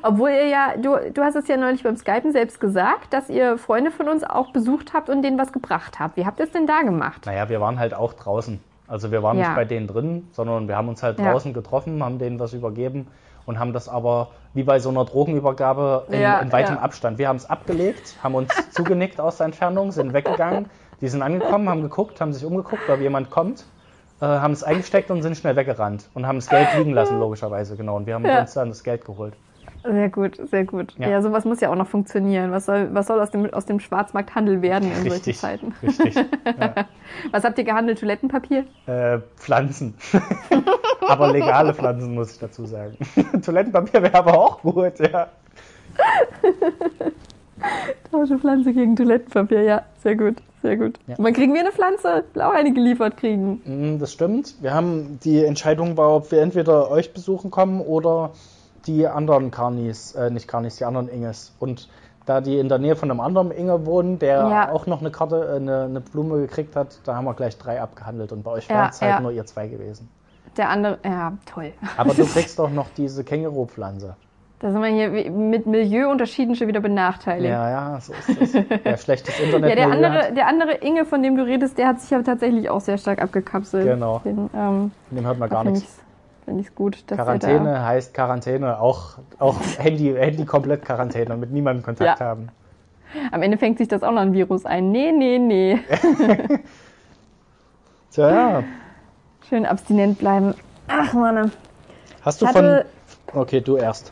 Obwohl 0.03 0.29
ihr 0.29 0.47
ja, 0.47 0.73
du, 0.77 0.97
du 1.11 1.23
hast 1.23 1.35
es 1.35 1.47
ja 1.47 1.57
neulich 1.57 1.81
beim 1.81 1.97
Skypen 1.97 2.31
selbst 2.31 2.59
gesagt, 2.59 3.11
dass 3.11 3.27
ihr 3.27 3.57
Freunde 3.57 3.89
von 3.89 4.07
uns 4.07 4.23
auch 4.23 4.51
besucht 4.51 4.93
habt 4.93 5.09
und 5.09 5.23
denen 5.23 5.39
was 5.39 5.51
gebracht 5.51 5.99
habt. 5.99 6.15
Wie 6.15 6.27
habt 6.27 6.39
ihr 6.39 6.45
es 6.45 6.51
denn 6.51 6.67
da 6.67 6.81
gemacht? 6.83 7.25
Naja, 7.25 7.49
wir 7.49 7.59
waren 7.59 7.79
halt 7.79 7.95
auch 7.95 8.13
draußen. 8.13 8.59
Also 8.87 9.11
wir 9.11 9.23
waren 9.23 9.37
Ja. 9.37 9.47
nicht 9.47 9.55
bei 9.55 9.65
denen 9.65 9.87
drin, 9.87 10.27
sondern 10.31 10.67
wir 10.67 10.75
haben 10.77 10.89
uns 10.89 11.01
halt 11.01 11.19
Ja. 11.19 11.31
draußen 11.31 11.53
getroffen, 11.53 12.03
haben 12.03 12.19
denen 12.19 12.39
was 12.39 12.53
übergeben 12.53 13.07
und 13.47 13.57
haben 13.59 13.73
das 13.73 13.89
aber 13.89 14.29
wie 14.53 14.63
bei 14.63 14.79
so 14.79 14.89
einer 14.89 15.05
Drogenübergabe 15.05 16.05
in, 16.09 16.21
Ja, 16.21 16.39
in 16.39 16.51
weitem 16.51 16.75
ja. 16.75 16.81
Abstand. 16.81 17.17
Wir 17.17 17.27
haben 17.27 17.37
es 17.37 17.49
abgelegt, 17.49 18.15
haben 18.23 18.35
uns 18.35 18.49
zugenickt 18.71 19.19
aus 19.19 19.37
der 19.37 19.45
Entfernung, 19.47 19.91
sind 19.91 20.13
weggegangen. 20.13 20.69
Die 21.01 21.07
sind 21.07 21.21
angekommen, 21.23 21.67
haben 21.69 21.81
geguckt, 21.81 22.19
haben 22.21 22.33
sich 22.33 22.45
umgeguckt, 22.45 22.89
ob 22.89 22.99
jemand 22.99 23.29
kommt, 23.31 23.65
äh, 24.21 24.25
haben 24.25 24.53
es 24.53 24.63
eingesteckt 24.63 25.11
und 25.11 25.21
sind 25.21 25.37
schnell 25.37 25.55
weggerannt 25.55 26.09
und 26.13 26.27
haben 26.27 26.37
das 26.37 26.49
Geld 26.49 26.67
liegen 26.77 26.91
lassen, 26.93 27.19
logischerweise, 27.19 27.75
genau. 27.75 27.95
Und 27.95 28.05
wir 28.05 28.15
haben 28.15 28.25
Ja. 28.25 28.41
uns 28.41 28.53
dann 28.53 28.69
das 28.69 28.83
Geld 28.83 29.05
geholt. 29.05 29.33
Sehr 29.83 30.09
gut, 30.09 30.37
sehr 30.49 30.65
gut. 30.65 30.93
Ja, 30.97 31.07
Ja. 31.07 31.21
sowas 31.21 31.45
muss 31.45 31.61
ja 31.61 31.69
auch 31.69 31.75
noch 31.75 31.87
funktionieren. 31.87 32.51
Was 32.51 32.65
soll, 32.65 32.89
was 32.93 33.07
soll 33.07 33.17
aus, 33.21 33.31
dem, 33.31 33.51
aus 33.53 33.65
dem 33.65 33.79
Schwarzmarkthandel 33.79 34.61
werden 34.61 34.89
in 34.89 34.95
solchen 34.95 35.11
Richtig, 35.13 35.37
Zeiten? 35.39 35.73
richtig. 35.81 36.15
Ja. 36.15 36.73
Was 37.31 37.43
habt 37.45 37.57
ihr 37.57 37.63
gehandelt? 37.63 37.99
Toilettenpapier? 37.99 38.65
Äh, 38.87 39.19
Pflanzen. 39.37 39.93
aber 41.07 41.31
legale 41.31 41.73
Pflanzen, 41.73 42.13
muss 42.13 42.33
ich 42.33 42.39
dazu 42.39 42.65
sagen. 42.65 42.97
Toilettenpapier 43.41 44.03
wäre 44.03 44.15
aber 44.15 44.37
auch 44.37 44.61
gut, 44.61 44.99
ja. 44.99 45.27
Tausche 48.11 48.39
Pflanze 48.39 48.73
gegen 48.73 48.95
Toilettenpapier, 48.95 49.61
ja, 49.63 49.81
sehr 50.01 50.15
gut, 50.15 50.35
sehr 50.61 50.77
gut. 50.77 50.97
Ja. 51.07 51.15
Wann 51.17 51.33
kriegen 51.33 51.53
wir 51.53 51.61
eine 51.61 51.71
Pflanze? 51.71 52.23
Auch 52.35 52.53
eine 52.53 52.73
geliefert 52.73 53.17
kriegen. 53.17 53.61
Mm, 53.65 53.99
Das 53.99 54.11
stimmt. 54.11 54.55
Wir 54.61 54.73
haben 54.73 55.19
die 55.23 55.43
Entscheidung 55.43 55.97
war, 55.97 56.15
ob 56.15 56.31
wir 56.31 56.41
entweder 56.41 56.89
euch 56.89 57.13
besuchen 57.13 57.51
kommen 57.51 57.81
oder 57.81 58.31
die 58.87 59.05
anderen 59.07 59.51
Karnis, 59.51 60.15
äh, 60.15 60.29
nicht 60.31 60.47
Karnis, 60.47 60.77
die 60.77 60.85
anderen 60.85 61.09
Inges. 61.09 61.53
Und 61.59 61.89
da 62.25 62.41
die 62.41 62.57
in 62.59 62.69
der 62.69 62.77
Nähe 62.77 62.95
von 62.95 63.09
einem 63.11 63.19
anderen 63.19 63.51
Inge 63.51 63.85
wohnen, 63.85 64.19
der 64.19 64.37
Ja. 64.47 64.71
auch 64.71 64.85
noch 64.87 65.01
eine 65.01 65.11
Karte, 65.11 65.49
äh, 65.51 65.55
eine, 65.57 65.83
eine 65.83 66.01
Blume 66.01 66.37
gekriegt 66.39 66.75
hat, 66.75 66.99
da 67.03 67.15
haben 67.15 67.25
wir 67.25 67.33
gleich 67.33 67.57
drei 67.57 67.81
abgehandelt 67.81 68.31
und 68.31 68.43
bei 68.43 68.51
euch 68.51 68.67
Ja, 68.69 68.75
wären 68.75 68.89
es 68.89 69.01
halt 69.01 69.11
ja. 69.11 69.19
nur 69.19 69.31
ihr 69.31 69.45
zwei 69.45 69.67
gewesen. 69.67 70.09
der 70.57 70.69
andere, 70.69 70.97
ja, 71.05 71.33
toll. 71.45 71.73
Aber 71.97 72.13
du 72.13 72.25
kriegst 72.33 72.57
doch 72.59 72.69
noch 72.71 72.87
diese 72.97 73.23
Kängurupflanze. 73.23 74.15
Da 74.61 74.71
sind 74.71 74.81
wir 74.81 74.89
hier 74.89 75.31
mit 75.31 75.65
Milieuunterschieden 75.67 76.53
schon 76.53 76.67
wieder 76.67 76.81
benachteiligt. 76.81 77.49
Ja, 77.49 77.69
ja, 77.69 77.99
so 78.01 78.11
ist 78.11 78.41
das. 78.41 78.63
Wer 78.83 78.97
schlechtes 78.97 79.39
Internet 79.39 79.69
Ja, 79.69 79.75
der 79.75 79.89
andere, 79.89 80.13
hat, 80.13 80.35
der 80.35 80.47
andere 80.47 80.73
Inge, 80.73 81.05
von 81.05 81.23
dem 81.23 81.37
du 81.37 81.45
redest, 81.45 81.77
der 81.77 81.87
hat 81.87 82.01
sich 82.01 82.09
ja 82.09 82.21
tatsächlich 82.21 82.69
auch 82.69 82.81
sehr 82.81 82.97
stark 82.97 83.21
abgekapselt. 83.21 83.85
Genau. 83.85 84.19
Den, 84.25 84.49
ähm, 84.53 84.91
dem 85.11 85.25
hört 85.25 85.39
man 85.39 85.49
gar 85.49 85.63
finde 85.63 85.79
nichts. 85.79 85.97
ich 85.97 86.45
find 86.45 86.59
ich's 86.59 86.75
gut, 86.75 87.03
dass 87.07 87.17
Quarantäne 87.17 87.85
heißt 87.85 88.13
Quarantäne, 88.13 88.81
auch, 88.81 89.19
auch 89.37 89.55
Handy, 89.77 90.13
Handy 90.13 90.43
komplett 90.43 90.83
Quarantäne, 90.83 91.37
mit 91.37 91.51
niemandem 91.51 91.85
Kontakt 91.85 92.19
Ja. 92.19 92.25
haben. 92.25 92.49
da, 93.13 93.29
am 93.31 93.41
Ende 93.41 93.57
fängt 93.57 93.77
sich 93.77 93.87
das 93.87 94.03
auch 94.03 94.11
noch 94.11 94.21
ein 94.21 94.33
Virus 94.33 94.65
ein. 94.65 94.91
Nee, 94.91 95.13
nee, 95.13 95.39
nee. 95.39 95.79
Tja, 98.11 98.29
ja. 98.29 98.63
Schön 99.47 99.65
abstinent 99.65 100.19
bleiben. 100.19 100.53
Ach, 100.89 101.13
Mann. 101.13 101.49
Hast 102.23 102.41
du 102.41 102.45
Ich 102.45 102.51
von. 102.51 102.81
Okay, 103.33 103.61
du 103.61 103.77
erst. 103.77 104.11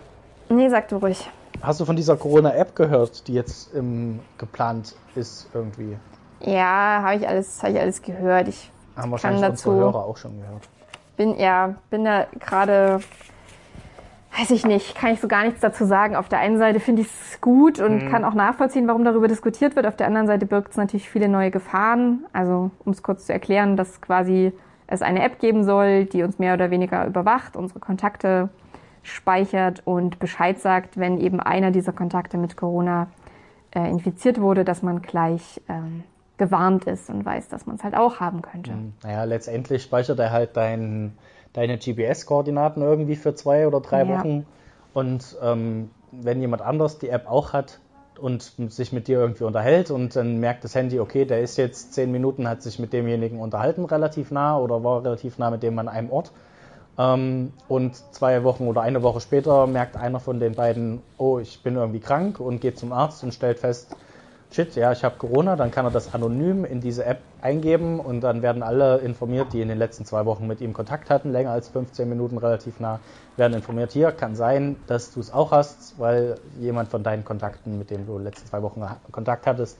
Nee, 0.49 0.69
sag 0.69 0.87
du 0.89 0.97
ruhig. 0.97 1.29
Hast 1.61 1.79
du 1.79 1.85
von 1.85 1.95
dieser 1.95 2.17
Corona-App 2.17 2.75
gehört, 2.75 3.27
die 3.27 3.33
jetzt 3.33 3.73
ähm, 3.75 4.19
geplant 4.37 4.95
ist 5.15 5.49
irgendwie? 5.53 5.97
Ja, 6.41 7.01
habe 7.03 7.15
ich 7.15 7.27
alles, 7.27 7.61
habe 7.63 7.73
ich 7.73 7.79
alles 7.79 8.01
gehört. 8.01 8.47
Ich 8.47 8.71
Haben 8.95 9.11
wahrscheinlich 9.11 9.41
dazu- 9.41 9.69
unsere 9.71 9.85
Hörer 9.85 10.05
auch 10.05 10.17
schon 10.17 10.39
gehört. 10.39 10.69
bin 11.17 11.35
ja, 11.39 11.73
bin 11.89 12.05
da 12.05 12.27
gerade, 12.39 12.99
weiß 14.37 14.51
ich 14.51 14.65
nicht, 14.67 14.93
kann 14.95 15.13
ich 15.13 15.19
so 15.19 15.27
gar 15.27 15.45
nichts 15.45 15.59
dazu 15.61 15.85
sagen. 15.85 16.15
Auf 16.15 16.29
der 16.29 16.37
einen 16.39 16.59
Seite 16.59 16.79
finde 16.79 17.01
ich 17.01 17.07
es 17.07 17.41
gut 17.41 17.79
und 17.79 18.07
kann 18.09 18.23
auch 18.23 18.35
nachvollziehen, 18.35 18.87
warum 18.87 19.03
darüber 19.03 19.27
diskutiert 19.27 19.75
wird. 19.75 19.87
Auf 19.87 19.95
der 19.95 20.05
anderen 20.05 20.27
Seite 20.27 20.45
birgt 20.45 20.71
es 20.71 20.77
natürlich 20.77 21.09
viele 21.09 21.27
neue 21.27 21.49
Gefahren. 21.49 22.25
Also, 22.33 22.69
um 22.85 22.91
es 22.91 23.01
kurz 23.01 23.25
zu 23.25 23.33
erklären, 23.33 23.77
dass 23.77 23.99
quasi 23.99 24.53
es 24.85 25.01
eine 25.01 25.23
App 25.23 25.39
geben 25.39 25.63
soll, 25.63 26.05
die 26.05 26.21
uns 26.21 26.37
mehr 26.37 26.53
oder 26.53 26.69
weniger 26.69 27.07
überwacht, 27.07 27.55
unsere 27.57 27.79
Kontakte 27.79 28.49
speichert 29.07 29.81
und 29.85 30.19
Bescheid 30.19 30.59
sagt, 30.59 30.97
wenn 30.97 31.19
eben 31.19 31.39
einer 31.39 31.71
dieser 31.71 31.93
Kontakte 31.93 32.37
mit 32.37 32.57
Corona 32.57 33.07
äh, 33.73 33.89
infiziert 33.89 34.39
wurde, 34.39 34.63
dass 34.65 34.81
man 34.81 35.01
gleich 35.01 35.61
ähm, 35.69 36.03
gewarnt 36.37 36.85
ist 36.85 37.09
und 37.09 37.25
weiß, 37.25 37.47
dass 37.47 37.65
man 37.65 37.77
es 37.77 37.83
halt 37.83 37.95
auch 37.95 38.19
haben 38.19 38.41
könnte. 38.41 38.71
Naja, 39.03 39.23
letztendlich 39.23 39.83
speichert 39.83 40.19
er 40.19 40.31
halt 40.31 40.55
dein, 40.55 41.17
deine 41.53 41.77
GPS-Koordinaten 41.77 42.81
irgendwie 42.81 43.15
für 43.15 43.33
zwei 43.33 43.67
oder 43.67 43.81
drei 43.81 44.03
Ja. 44.03 44.19
Wochen. 44.19 44.45
Und 44.93 45.37
ähm, 45.41 45.89
wenn 46.11 46.41
jemand 46.41 46.61
anders 46.61 46.99
die 46.99 47.09
App 47.09 47.29
auch 47.29 47.53
hat 47.53 47.79
und 48.19 48.53
sich 48.71 48.91
mit 48.91 49.07
dir 49.07 49.19
irgendwie 49.19 49.43
unterhält 49.43 49.91
und 49.91 50.15
dann 50.15 50.39
merkt 50.39 50.63
das 50.63 50.75
Handy, 50.75 50.99
okay, 50.99 51.25
der 51.25 51.41
ist 51.41 51.57
jetzt 51.57 51.93
zehn 51.93 52.11
Minuten, 52.11 52.47
hat 52.47 52.61
sich 52.61 52.79
mit 52.79 52.93
demjenigen 52.93 53.39
unterhalten, 53.39 53.85
relativ 53.85 54.31
nah 54.31 54.57
oder 54.57 54.83
war 54.83 55.03
relativ 55.03 55.37
nah 55.37 55.51
mit 55.51 55.63
dem 55.63 55.77
an 55.79 55.87
einem 55.87 56.09
Ort. 56.09 56.31
Ähm, 56.97 57.53
und 57.67 57.95
zwei 58.13 58.43
Wochen 58.43 58.67
oder 58.67 58.81
eine 58.81 59.03
Woche 59.03 59.21
später 59.21 59.67
merkt 59.67 59.95
einer 59.95 60.19
von 60.19 60.39
den 60.39 60.55
beiden, 60.55 61.01
oh, 61.17 61.39
ich 61.39 61.61
bin 61.61 61.75
irgendwie 61.75 61.99
krank 61.99 62.39
und 62.39 62.59
geht 62.59 62.77
zum 62.77 62.91
Arzt 62.91 63.23
und 63.23 63.33
stellt 63.33 63.59
fest, 63.59 63.95
shit, 64.51 64.75
ja, 64.75 64.91
ich 64.91 65.03
habe 65.03 65.17
Corona, 65.17 65.55
dann 65.55 65.71
kann 65.71 65.85
er 65.85 65.91
das 65.91 66.13
anonym 66.13 66.65
in 66.65 66.81
diese 66.81 67.05
App 67.05 67.19
eingeben 67.41 67.99
und 67.99 68.21
dann 68.21 68.41
werden 68.41 68.63
alle 68.63 68.97
informiert, 68.99 69.53
die 69.53 69.61
in 69.61 69.67
den 69.67 69.77
letzten 69.77 70.05
zwei 70.05 70.25
Wochen 70.25 70.47
mit 70.47 70.61
ihm 70.61 70.73
Kontakt 70.73 71.09
hatten, 71.09 71.31
länger 71.31 71.51
als 71.51 71.69
15 71.69 72.09
Minuten 72.09 72.37
relativ 72.37 72.79
nah, 72.79 72.99
werden 73.35 73.53
informiert. 73.53 73.91
Hier 73.91 74.11
kann 74.11 74.35
sein, 74.35 74.77
dass 74.87 75.13
du 75.13 75.19
es 75.19 75.31
auch 75.31 75.51
hast, 75.51 75.99
weil 75.99 76.35
jemand 76.59 76.89
von 76.89 77.03
deinen 77.03 77.23
Kontakten, 77.25 77.77
mit 77.77 77.91
dem 77.91 78.05
du 78.05 78.13
in 78.13 78.19
den 78.19 78.25
letzten 78.25 78.47
zwei 78.47 78.61
Wochen 78.61 78.83
Kontakt 79.11 79.45
hattest, 79.45 79.77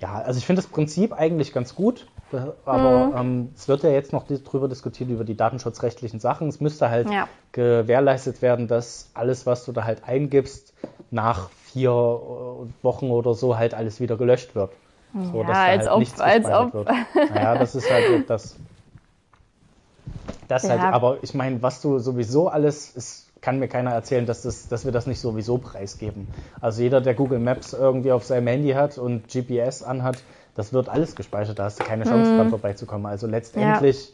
ja, 0.00 0.14
also 0.22 0.38
ich 0.38 0.46
finde 0.46 0.62
das 0.62 0.70
Prinzip 0.70 1.12
eigentlich 1.12 1.52
ganz 1.52 1.74
gut, 1.74 2.06
äh, 2.32 2.36
aber 2.64 3.12
ähm, 3.18 3.50
es 3.56 3.66
wird 3.68 3.82
ja 3.82 3.90
jetzt 3.90 4.12
noch 4.12 4.26
drüber 4.26 4.68
diskutiert, 4.68 5.10
über 5.10 5.24
die 5.24 5.36
datenschutzrechtlichen 5.36 6.20
Sachen. 6.20 6.48
Es 6.48 6.60
müsste 6.60 6.88
halt 6.90 7.10
Ja. 7.10 7.28
gewährleistet 7.52 8.40
werden, 8.42 8.68
dass 8.68 9.10
alles, 9.14 9.46
was 9.46 9.64
du 9.64 9.72
da 9.72 9.84
halt 9.84 10.04
eingibst, 10.04 10.72
nach 11.10 11.50
vier 11.50 11.90
äh, 11.90 12.84
Wochen 12.84 13.10
oder 13.10 13.34
so 13.34 13.56
halt 13.56 13.74
alles 13.74 13.98
wieder 14.00 14.16
gelöscht 14.16 14.54
wird. 14.54 14.72
So, 15.32 15.38
Ja, 15.40 15.46
dass 15.48 15.56
da 15.58 15.64
als 15.64 15.78
halt 15.80 15.90
ob- 15.92 15.98
nichts 15.98 16.20
als 16.20 16.46
ob. 16.46 16.74
wird. 16.74 16.88
Naja, 17.30 17.56
das 17.56 17.74
ist 17.74 17.90
halt 17.90 18.04
das. 18.30 18.56
Das 20.48 20.62
Ja. 20.62 20.70
halt, 20.70 20.82
aber 20.94 21.18
ich 21.22 21.34
meine, 21.34 21.62
was 21.62 21.80
du 21.82 21.98
sowieso 21.98 22.48
alles, 22.48 22.94
es 22.96 23.27
kann 23.40 23.58
mir 23.58 23.68
keiner 23.68 23.90
erzählen, 23.92 24.26
dass, 24.26 24.42
das, 24.42 24.68
dass 24.68 24.84
wir 24.84 24.92
das 24.92 25.06
nicht 25.06 25.20
sowieso 25.20 25.58
preisgeben. 25.58 26.28
Also 26.60 26.82
jeder, 26.82 27.00
der 27.00 27.14
Google 27.14 27.38
Maps 27.38 27.72
irgendwie 27.72 28.12
auf 28.12 28.24
seinem 28.24 28.46
Handy 28.48 28.70
hat 28.72 28.98
und 28.98 29.28
GPS 29.28 29.82
anhat, 29.82 30.22
das 30.54 30.72
wird 30.72 30.88
alles 30.88 31.14
gespeichert, 31.16 31.58
da 31.58 31.64
hast 31.64 31.78
du 31.80 31.84
keine 31.84 32.04
Chance 32.04 32.32
Mhm. 32.32 32.36
dran 32.36 32.48
vorbeizukommen. 32.50 33.06
Also 33.06 33.26
letztendlich 33.26 34.12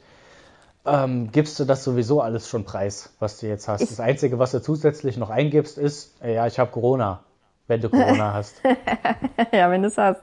ähm, 0.86 1.30
gibst 1.32 1.58
du 1.58 1.64
das 1.64 1.82
sowieso 1.84 2.20
alles 2.20 2.48
schon 2.48 2.64
preis, 2.64 3.10
was 3.18 3.40
du 3.40 3.46
jetzt 3.46 3.68
hast. 3.68 3.80
Ich- 3.82 3.88
das 3.88 4.00
Einzige, 4.00 4.38
was 4.38 4.50
du 4.52 4.60
zusätzlich 4.60 5.16
noch 5.16 5.30
eingibst, 5.30 5.78
ist, 5.78 6.22
äh, 6.22 6.34
ja, 6.34 6.46
ich 6.46 6.58
habe 6.58 6.70
Corona, 6.70 7.20
wenn 7.66 7.80
du 7.80 7.88
Corona 7.88 8.32
hast. 8.34 8.60
Ja, 9.52 9.70
wenn 9.70 9.82
du 9.82 9.88
es 9.88 9.96
hast. 9.96 10.20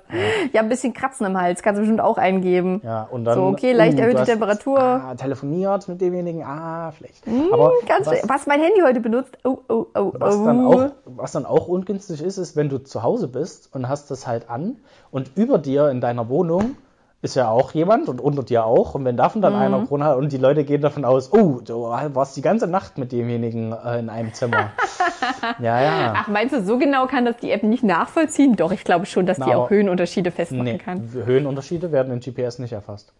Ja. 0.54 0.62
ein 0.62 0.69
bisschen 0.69 0.93
Kratzen 0.93 1.25
im 1.25 1.39
Hals 1.39 1.62
kannst 1.63 1.77
du 1.77 1.82
bestimmt 1.82 2.01
auch 2.01 2.17
eingeben. 2.17 2.82
Ja, 2.84 3.04
und 3.04 3.25
dann, 3.25 3.36
So, 3.36 3.45
okay, 3.45 3.73
leicht 3.73 3.97
uh, 3.97 4.01
erhöhte 4.01 4.23
Temperatur. 4.23 4.80
Ah, 4.80 5.15
telefoniert 5.15 5.88
mit 5.88 6.01
demjenigen, 6.01 6.43
ah, 6.43 6.91
schlecht. 6.91 7.23
Aber 7.51 7.73
Ganz 7.88 8.08
was, 8.08 8.21
was, 8.23 8.30
was 8.30 8.47
mein 8.47 8.62
Handy 8.62 8.82
heute 8.82 8.99
benutzt. 8.99 9.38
Oh, 9.43 9.58
oh, 9.67 9.86
oh, 9.95 10.13
was, 10.17 10.36
oh. 10.36 10.45
dann 10.45 10.65
auch, 10.65 10.91
was 11.06 11.32
dann 11.32 11.45
auch 11.45 11.67
ungünstig 11.67 12.21
ist, 12.21 12.38
ist, 12.38 12.56
wenn 12.56 12.69
du 12.69 12.77
zu 12.77 13.04
Hause 13.04 13.27
bist 13.27 13.73
und 13.73 13.89
hast 13.89 14.12
das 14.12 14.27
halt 14.27 14.49
an 14.49 14.77
und 15.10 15.32
über 15.36 15.58
dir 15.58 15.89
in 15.89 16.01
deiner 16.01 16.30
Wohnung 16.30 16.75
ist 17.23 17.36
ja 17.36 17.49
auch 17.49 17.71
jemand 17.73 18.10
und 18.10 18.19
unter 18.19 18.41
dir 18.43 18.65
auch. 18.65 18.95
Und 18.95 19.05
wenn 19.05 19.15
davon 19.15 19.41
dann 19.41 19.53
Mhm. 19.53 19.60
einer 19.60 19.79
Corona 19.81 20.05
hat 20.05 20.17
und 20.17 20.31
die 20.31 20.38
Leute 20.38 20.63
gehen 20.63 20.81
davon 20.81 21.05
aus, 21.05 21.31
oh, 21.31 21.60
du 21.63 21.84
warst 21.84 22.36
die 22.36 22.41
ganze 22.41 22.65
Nacht 22.67 22.97
mit 22.97 23.12
demjenigen 23.12 23.73
äh, 23.73 23.99
in 23.99 24.10
einem 24.10 24.34
Zimmer. 24.34 24.71
ja, 25.60 25.81
ja. 25.81 26.13
Ach, 26.17 26.27
meinst 26.27 26.55
du, 26.55 26.63
so 26.63 26.79
genau 26.79 27.05
kann 27.05 27.25
das 27.25 27.38
die 27.38 27.51
App 27.51 27.62
nicht 27.63 27.84
nachvollziehen? 27.84 28.55
Doch, 28.55 28.71
ich 28.71 28.84
glaube 28.84 29.05
schon, 29.05 29.25
dass 29.27 29.38
Na, 29.38 29.45
die 29.45 29.53
auch 29.53 29.69
Höhenunterschiede 29.69 30.31
festmachen 30.31 30.63
Nee, 30.63 30.77
kann. 30.79 31.12
Höhenunterschiede 31.13 31.91
werden 31.91 32.12
in 32.12 32.19
GPS 32.21 32.57
nicht 32.57 32.73
erfasst. 32.73 33.13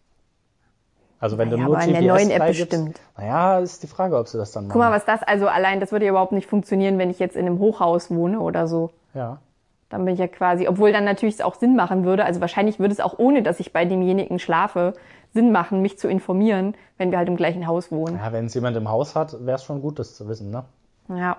Also 1.20 1.38
wenn 1.38 1.50
Naja, 1.50 1.62
du 1.62 1.68
nur 1.70 1.76
aber 1.78 1.86
in 1.86 1.92
GPS 1.94 2.00
der 2.04 2.14
neuen 2.14 2.32
App 2.32 2.48
bestimmt. 2.48 3.00
Naja, 3.16 3.60
ist 3.60 3.84
die 3.84 3.88
Frage, 3.88 4.18
ob 4.18 4.28
sie 4.28 4.40
das 4.40 4.52
dann 4.52 4.64
machen. 4.64 4.74
Guck 4.74 4.82
mal, 4.82 4.92
was 4.92 5.06
das, 5.06 5.22
also 5.22 5.48
allein, 5.48 5.80
das 5.80 5.92
würde 5.92 6.06
ja 6.06 6.10
überhaupt 6.12 6.32
nicht 6.32 6.48
funktionieren, 6.50 6.98
wenn 6.98 7.12
ich 7.12 7.20
jetzt 7.20 7.36
in 7.36 7.46
einem 7.46 7.60
Hochhaus 7.60 8.10
wohne 8.10 8.40
oder 8.40 8.68
so. 8.68 8.90
Ja. 9.14 9.38
Dann 9.92 10.06
bin 10.06 10.14
ich 10.14 10.20
ja 10.20 10.28
quasi, 10.28 10.68
obwohl 10.68 10.92
dann 10.92 11.04
natürlich 11.04 11.36
es 11.36 11.42
auch 11.42 11.56
Sinn 11.56 11.76
machen 11.76 12.04
würde, 12.06 12.26
also 12.26 12.42
wahrscheinlich 12.42 12.80
würde 12.80 12.94
es 12.94 13.00
auch 13.00 13.20
ohne, 13.20 13.44
dass 13.44 13.60
ich 13.60 13.74
bei 13.74 13.86
demjenigen 13.86 14.40
schlafe, 14.40 14.94
Sinn 15.34 15.52
machen, 15.52 15.82
mich 15.82 15.98
zu 16.00 16.08
informieren, 16.08 16.76
wenn 16.98 17.12
wir 17.12 17.18
halt 17.18 17.28
im 17.28 17.38
gleichen 17.38 17.68
Haus 17.68 17.92
wohnen. 17.92 18.18
Ja, 18.18 18.34
wenn 18.34 18.48
es 18.48 18.54
jemand 18.54 18.76
im 18.76 18.90
Haus 18.90 19.16
hat, 19.16 19.46
wäre 19.46 19.56
es 19.56 19.64
schon 19.64 19.82
gut, 19.82 20.00
das 20.00 20.16
zu 20.16 20.28
wissen, 20.28 20.50
ne? 20.52 20.64
Ja, 21.10 21.38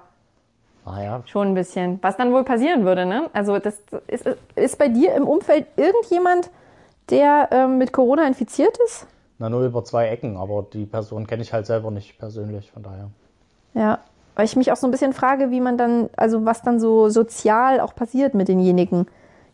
Naja, 0.87 1.23
schon 1.27 1.49
ein 1.49 1.55
bisschen. 1.55 1.99
Was 2.03 2.17
dann 2.17 2.33
wohl 2.33 2.45
passieren 2.45 2.85
würde, 2.85 3.07
ne? 3.07 3.29
Also 3.33 3.59
das 3.59 3.83
ist, 4.07 4.29
ist 4.55 4.79
bei 4.79 4.89
dir 4.89 5.15
im 5.15 5.27
Umfeld 5.27 5.67
irgendjemand, 5.77 6.51
der 7.11 7.49
ähm, 7.51 7.79
mit 7.79 7.93
Corona 7.93 8.27
infiziert 8.27 8.79
ist? 8.87 9.07
na 9.43 9.51
nur 9.51 9.65
über 9.65 9.83
zwei 9.85 10.07
Ecken, 10.09 10.37
aber 10.37 10.65
die 10.73 10.87
Person 10.87 11.27
kenne 11.27 11.43
ich 11.43 11.53
halt 11.53 11.67
selber 11.67 11.91
nicht 11.91 12.17
persönlich, 12.17 12.71
von 12.71 12.85
daher. 12.85 13.11
Ja, 13.75 13.99
weil 14.35 14.45
ich 14.45 14.57
mich 14.57 14.73
auch 14.73 14.77
so 14.77 14.87
ein 14.87 14.91
bisschen 14.91 15.13
frage, 15.13 15.51
wie 15.51 15.61
man 15.61 15.77
dann, 15.77 16.11
also 16.17 16.45
was 16.45 16.63
dann 16.63 16.81
so 16.81 17.09
sozial 17.09 17.81
auch 17.81 17.95
passiert 17.95 18.35
mit 18.35 18.49
denjenigen. 18.49 19.07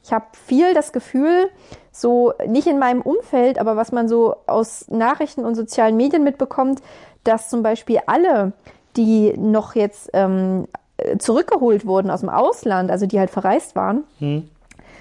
Ich 0.05 0.13
habe 0.13 0.27
viel 0.33 0.75
das 0.75 0.93
Gefühl, 0.93 1.51
so 1.91 2.33
nicht 2.47 2.67
in 2.67 2.79
meinem 2.79 3.03
Umfeld, 3.03 3.59
aber 3.59 3.77
was 3.77 3.93
man 3.93 4.09
so 4.09 4.37
aus 4.47 4.87
Nachrichten 4.89 5.45
und 5.45 5.55
sozialen 5.55 5.97
Medien 5.97 6.25
mitbekommt, 6.25 6.81
dass 7.25 7.51
zum 7.51 7.63
Beispiel 7.63 7.99
alle, 8.07 8.53
die 8.97 9.35
noch 9.37 9.75
jetzt 9.75 10.11
ähm, 10.13 10.67
äh, 10.97 11.19
zurückgeholt 11.19 11.87
wurden 11.87 12.11
aus 12.11 12.21
dem 12.21 12.29
Ausland, 12.29 12.91
also 12.91 13.07
die 13.07 13.19
halt 13.19 13.31
verreist 13.31 13.75
waren, 13.77 14.05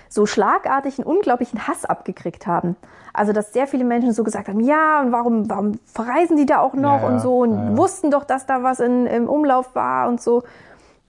so 0.09 0.25
schlagartig 0.25 0.99
einen 0.99 1.07
unglaublichen 1.07 1.67
Hass 1.67 1.85
abgekriegt 1.85 2.47
haben. 2.47 2.75
Also, 3.13 3.33
dass 3.33 3.53
sehr 3.53 3.67
viele 3.67 3.83
Menschen 3.83 4.13
so 4.13 4.23
gesagt 4.23 4.47
haben, 4.47 4.59
ja, 4.59 5.01
und 5.01 5.11
warum, 5.11 5.49
warum 5.49 5.79
verreisen 5.85 6.37
die 6.37 6.45
da 6.45 6.59
auch 6.59 6.73
noch 6.73 7.01
Ja, 7.01 7.07
und 7.07 7.19
so 7.19 7.39
und 7.39 7.53
ja. 7.53 7.77
wussten 7.77 8.11
doch, 8.11 8.23
dass 8.23 8.45
da 8.45 8.63
was 8.63 8.79
in, 8.79 9.07
im 9.07 9.27
Umlauf 9.27 9.73
war 9.75 10.07
und 10.07 10.21
so. 10.21 10.43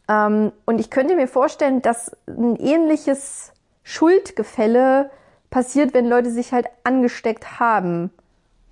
Ähm, 0.08 0.52
und 0.64 0.80
ich 0.80 0.90
könnte 0.90 1.16
mir 1.16 1.28
vorstellen, 1.28 1.82
dass 1.82 2.16
ein 2.26 2.56
ähnliches 2.56 3.52
Schuldgefälle 3.82 5.10
passiert, 5.50 5.94
wenn 5.94 6.06
Leute 6.06 6.30
sich 6.30 6.52
halt 6.52 6.66
angesteckt 6.84 7.60
haben. 7.60 8.10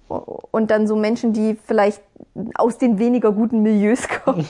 Und 0.08 0.70
dann 0.70 0.86
so 0.86 0.94
Menschen, 0.94 1.32
die 1.32 1.56
vielleicht 1.66 2.00
aus 2.54 2.78
den 2.78 2.98
weniger 2.98 3.32
guten 3.32 3.62
Milieus 3.62 4.06
kommen, 4.24 4.46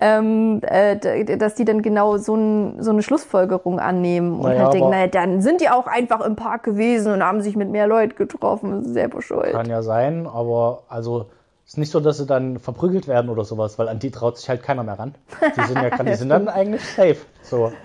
ähm, 0.00 0.60
äh, 0.62 1.36
dass 1.38 1.54
die 1.54 1.64
dann 1.64 1.80
genau 1.80 2.18
so, 2.18 2.34
ein, 2.34 2.82
so 2.82 2.90
eine 2.90 3.02
Schlussfolgerung 3.02 3.78
annehmen 3.78 4.34
und 4.34 4.42
Naja, 4.42 4.64
halt 4.64 4.74
denken, 4.74 4.90
naja, 4.90 5.06
dann 5.06 5.40
sind 5.40 5.60
die 5.60 5.70
auch 5.70 5.86
einfach 5.86 6.20
im 6.20 6.36
Park 6.36 6.64
gewesen 6.64 7.12
und 7.12 7.24
haben 7.24 7.40
sich 7.40 7.56
mit 7.56 7.70
mehr 7.70 7.86
Leuten 7.86 8.16
getroffen, 8.16 8.84
selber 8.92 9.22
schuld. 9.22 9.52
Kann 9.52 9.70
ja 9.70 9.82
sein, 9.82 10.26
aber 10.26 10.82
also 10.88 11.26
ist 11.66 11.78
nicht 11.78 11.90
so, 11.90 12.00
dass 12.00 12.18
sie 12.18 12.26
dann 12.26 12.58
verprügelt 12.58 13.08
werden 13.08 13.30
oder 13.30 13.44
sowas, 13.44 13.78
weil 13.78 13.88
an 13.88 13.98
die 13.98 14.10
traut 14.10 14.36
sich 14.36 14.48
halt 14.50 14.62
keiner 14.62 14.82
mehr 14.82 14.98
ran. 14.98 15.14
Die 15.56 15.62
sind 15.62 15.82
ja 15.82 15.90
die 16.04 16.14
sind 16.14 16.28
dann 16.28 16.48
eigentlich 16.48 16.84
safe. 16.84 17.16
So. 17.42 17.72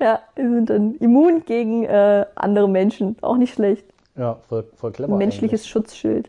Ja, 0.00 0.20
die 0.36 0.42
sind 0.42 0.70
dann 0.70 0.94
immun 0.94 1.44
gegen 1.44 1.84
äh, 1.84 2.24
andere 2.34 2.68
Menschen, 2.70 3.16
auch 3.20 3.36
nicht 3.36 3.52
schlecht. 3.52 3.84
Ja, 4.16 4.36
voll, 4.48 4.64
voll 4.76 4.92
clever. 4.92 5.12
Ein 5.14 5.18
menschliches 5.18 5.66
Schutzschild. 5.66 6.28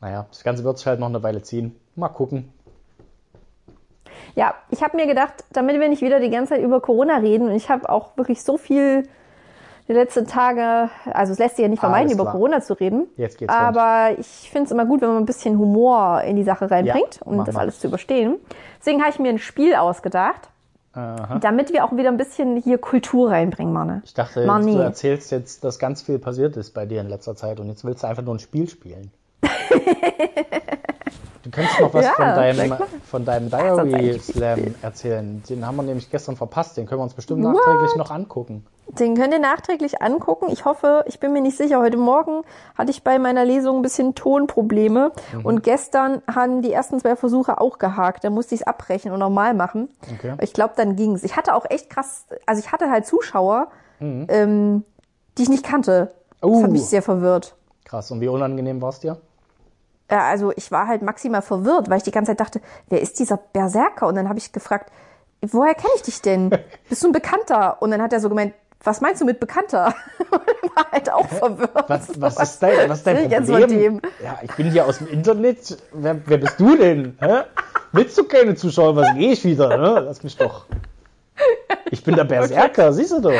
Naja, 0.00 0.26
das 0.30 0.44
Ganze 0.44 0.64
wird 0.64 0.78
sich 0.78 0.86
halt 0.86 1.00
noch 1.00 1.08
eine 1.08 1.22
Weile 1.22 1.42
ziehen. 1.42 1.74
Mal 1.94 2.08
gucken. 2.08 2.52
Ja, 4.34 4.54
ich 4.70 4.82
habe 4.82 4.96
mir 4.96 5.06
gedacht, 5.06 5.44
damit 5.52 5.80
wir 5.80 5.88
nicht 5.88 6.02
wieder 6.02 6.20
die 6.20 6.30
ganze 6.30 6.54
Zeit 6.54 6.62
über 6.62 6.80
Corona 6.80 7.16
reden, 7.18 7.48
und 7.48 7.54
ich 7.54 7.70
habe 7.70 7.88
auch 7.88 8.16
wirklich 8.16 8.42
so 8.42 8.58
viel 8.58 9.04
die 9.88 9.92
letzten 9.92 10.26
Tage, 10.26 10.90
also 11.04 11.32
es 11.32 11.38
lässt 11.38 11.56
sich 11.56 11.62
ja 11.62 11.68
nicht 11.68 11.80
vermeiden, 11.80 12.10
über. 12.12 12.26
Corona 12.26 12.60
zu 12.60 12.74
reden. 12.74 13.06
Jetzt 13.16 13.38
geht's 13.38 13.52
Aber 13.52 14.10
ich 14.18 14.50
finde 14.50 14.66
es 14.66 14.72
immer 14.72 14.84
gut, 14.84 15.00
wenn 15.00 15.08
man 15.08 15.18
ein 15.18 15.26
bisschen 15.26 15.58
Humor 15.58 16.22
in 16.22 16.36
die 16.36 16.42
Sache 16.42 16.70
reinbringt, 16.70 17.16
Ja, 17.16 17.22
um 17.24 17.44
das 17.44 17.54
mal. 17.54 17.60
alles 17.62 17.78
zu 17.80 17.86
überstehen. 17.86 18.36
Deswegen 18.80 19.00
habe 19.00 19.10
ich 19.10 19.18
mir 19.20 19.28
ein 19.28 19.38
Spiel 19.38 19.74
ausgedacht, 19.74 20.50
Aha. 20.96 21.38
damit 21.40 21.74
wir 21.74 21.84
auch 21.84 21.94
wieder 21.94 22.08
ein 22.08 22.16
bisschen 22.16 22.56
hier 22.56 22.78
Kultur 22.78 23.30
reinbringen, 23.30 23.72
Manne. 23.72 24.00
Ich 24.04 24.14
dachte, 24.14 24.46
Mann, 24.46 24.66
du 24.66 24.78
erzählst 24.78 25.30
jetzt, 25.30 25.62
dass 25.62 25.78
ganz 25.78 26.00
viel 26.00 26.18
passiert 26.18 26.56
ist 26.56 26.72
bei 26.72 26.86
dir 26.86 27.02
in 27.02 27.08
letzter 27.08 27.36
Zeit 27.36 27.60
und 27.60 27.68
jetzt 27.68 27.84
willst 27.84 28.02
du 28.02 28.06
einfach 28.06 28.22
nur 28.22 28.34
ein 28.34 28.38
Spiel 28.38 28.66
spielen. 28.68 29.10
du 31.46 31.50
kannst 31.52 31.80
noch 31.80 31.94
was 31.94 32.04
Ja, 32.04 32.12
von 32.12 32.24
deinem, 32.26 32.74
von 33.04 33.24
deinem 33.24 33.48
Diary 33.50 34.18
Slam 34.18 34.74
erzählen. 34.82 35.42
Den 35.48 35.66
haben 35.66 35.76
wir 35.76 35.82
nämlich 35.84 36.10
gestern 36.10 36.36
verpasst. 36.36 36.76
Den 36.76 36.86
können 36.86 37.00
wir 37.00 37.04
uns 37.04 37.14
bestimmt 37.14 37.40
nachträglich 37.42 37.96
noch 37.96 38.10
angucken. 38.10 38.66
Den 38.88 39.16
könnt 39.16 39.32
ihr 39.32 39.38
nachträglich 39.40 40.02
angucken. 40.02 40.46
Ich 40.50 40.64
hoffe, 40.64 41.04
ich 41.06 41.18
bin 41.20 41.32
mir 41.32 41.40
nicht 41.40 41.56
sicher. 41.56 41.80
Heute 41.80 41.96
Morgen 41.96 42.42
hatte 42.76 42.90
ich 42.90 43.02
bei 43.02 43.18
meiner 43.18 43.44
Lesung 43.44 43.76
ein 43.76 43.82
bisschen 43.82 44.14
Tonprobleme. 44.14 45.12
Mhm. 45.32 45.44
Und 45.46 45.62
gestern 45.62 46.22
haben 46.32 46.62
die 46.62 46.72
ersten 46.72 47.00
zwei 47.00 47.16
Versuche 47.16 47.60
auch 47.60 47.78
gehakt. 47.78 48.24
Da 48.24 48.30
musste 48.30 48.54
ich 48.54 48.60
es 48.62 48.66
abbrechen 48.66 49.12
und 49.12 49.18
nochmal 49.20 49.54
machen. 49.54 49.88
Okay. 50.18 50.34
Ich 50.40 50.52
glaube, 50.52 50.74
dann 50.76 50.96
ging's. 50.96 51.22
Ich 51.24 51.36
hatte 51.36 51.54
auch 51.54 51.64
echt 51.68 51.90
krass, 51.90 52.26
also 52.46 52.60
ich 52.60 52.72
hatte 52.72 52.90
halt 52.90 53.06
Zuschauer, 53.06 53.68
ähm, 54.00 54.84
die 55.38 55.42
ich 55.42 55.48
nicht 55.48 55.64
kannte. 55.64 56.12
Das 56.40 56.50
Mhm. 56.50 56.56
Uh. 56.56 56.62
hat 56.64 56.70
mich 56.70 56.84
sehr 56.84 57.02
verwirrt. 57.02 57.54
Krass. 57.84 58.10
Und 58.10 58.20
wie 58.20 58.28
unangenehm 58.28 58.80
war 58.82 58.90
es 58.90 59.00
dir? 59.00 59.16
Ja, 60.10 60.28
also 60.28 60.52
ich 60.54 60.70
war 60.70 60.86
halt 60.86 61.02
maximal 61.02 61.42
verwirrt, 61.42 61.90
weil 61.90 61.98
ich 61.98 62.04
die 62.04 62.12
ganze 62.12 62.30
Zeit 62.30 62.40
dachte, 62.40 62.60
wer 62.88 63.00
ist 63.00 63.18
dieser 63.18 63.36
Berserker? 63.36 64.06
Und 64.06 64.14
dann 64.14 64.28
habe 64.28 64.38
ich 64.38 64.52
gefragt, 64.52 64.92
woher 65.42 65.74
kenne 65.74 65.92
ich 65.96 66.02
dich 66.02 66.22
denn? 66.22 66.50
Bist 66.88 67.02
du 67.02 67.08
ein 67.08 67.12
Bekannter? 67.12 67.82
Und 67.82 67.90
dann 67.90 68.00
hat 68.00 68.12
er 68.12 68.20
so 68.20 68.28
gemeint, 68.28 68.54
was 68.84 69.00
meinst 69.00 69.20
du 69.20 69.24
mit 69.24 69.40
Bekannter? 69.40 69.94
Und 70.30 70.42
er 70.46 70.76
war 70.76 70.92
halt 70.92 71.10
auch 71.10 71.26
verwirrt. 71.26 71.88
Was, 71.88 72.20
was, 72.20 72.38
ist, 72.38 72.62
dein, 72.62 72.88
was 72.88 72.98
ist 72.98 73.06
dein 73.06 73.28
Problem? 73.46 74.00
Ja, 74.22 74.38
ich 74.42 74.52
bin 74.54 74.70
hier 74.70 74.86
aus 74.86 74.98
dem 74.98 75.08
Internet. 75.08 75.76
Wer, 75.92 76.20
wer 76.24 76.38
bist 76.38 76.60
du 76.60 76.76
denn? 76.76 77.16
Hä? 77.20 77.42
Willst 77.92 78.16
du 78.16 78.24
keine 78.24 78.54
Zuschauer? 78.54 78.94
Was 78.94 79.14
gehe 79.14 79.32
ich 79.32 79.44
wieder? 79.44 79.76
Ne? 79.76 80.00
Lass 80.00 80.22
mich 80.22 80.36
doch. 80.36 80.66
Ich 81.90 82.04
bin 82.04 82.14
der 82.14 82.24
Berserker, 82.24 82.92
siehst 82.92 83.12
du 83.12 83.20
doch. 83.20 83.32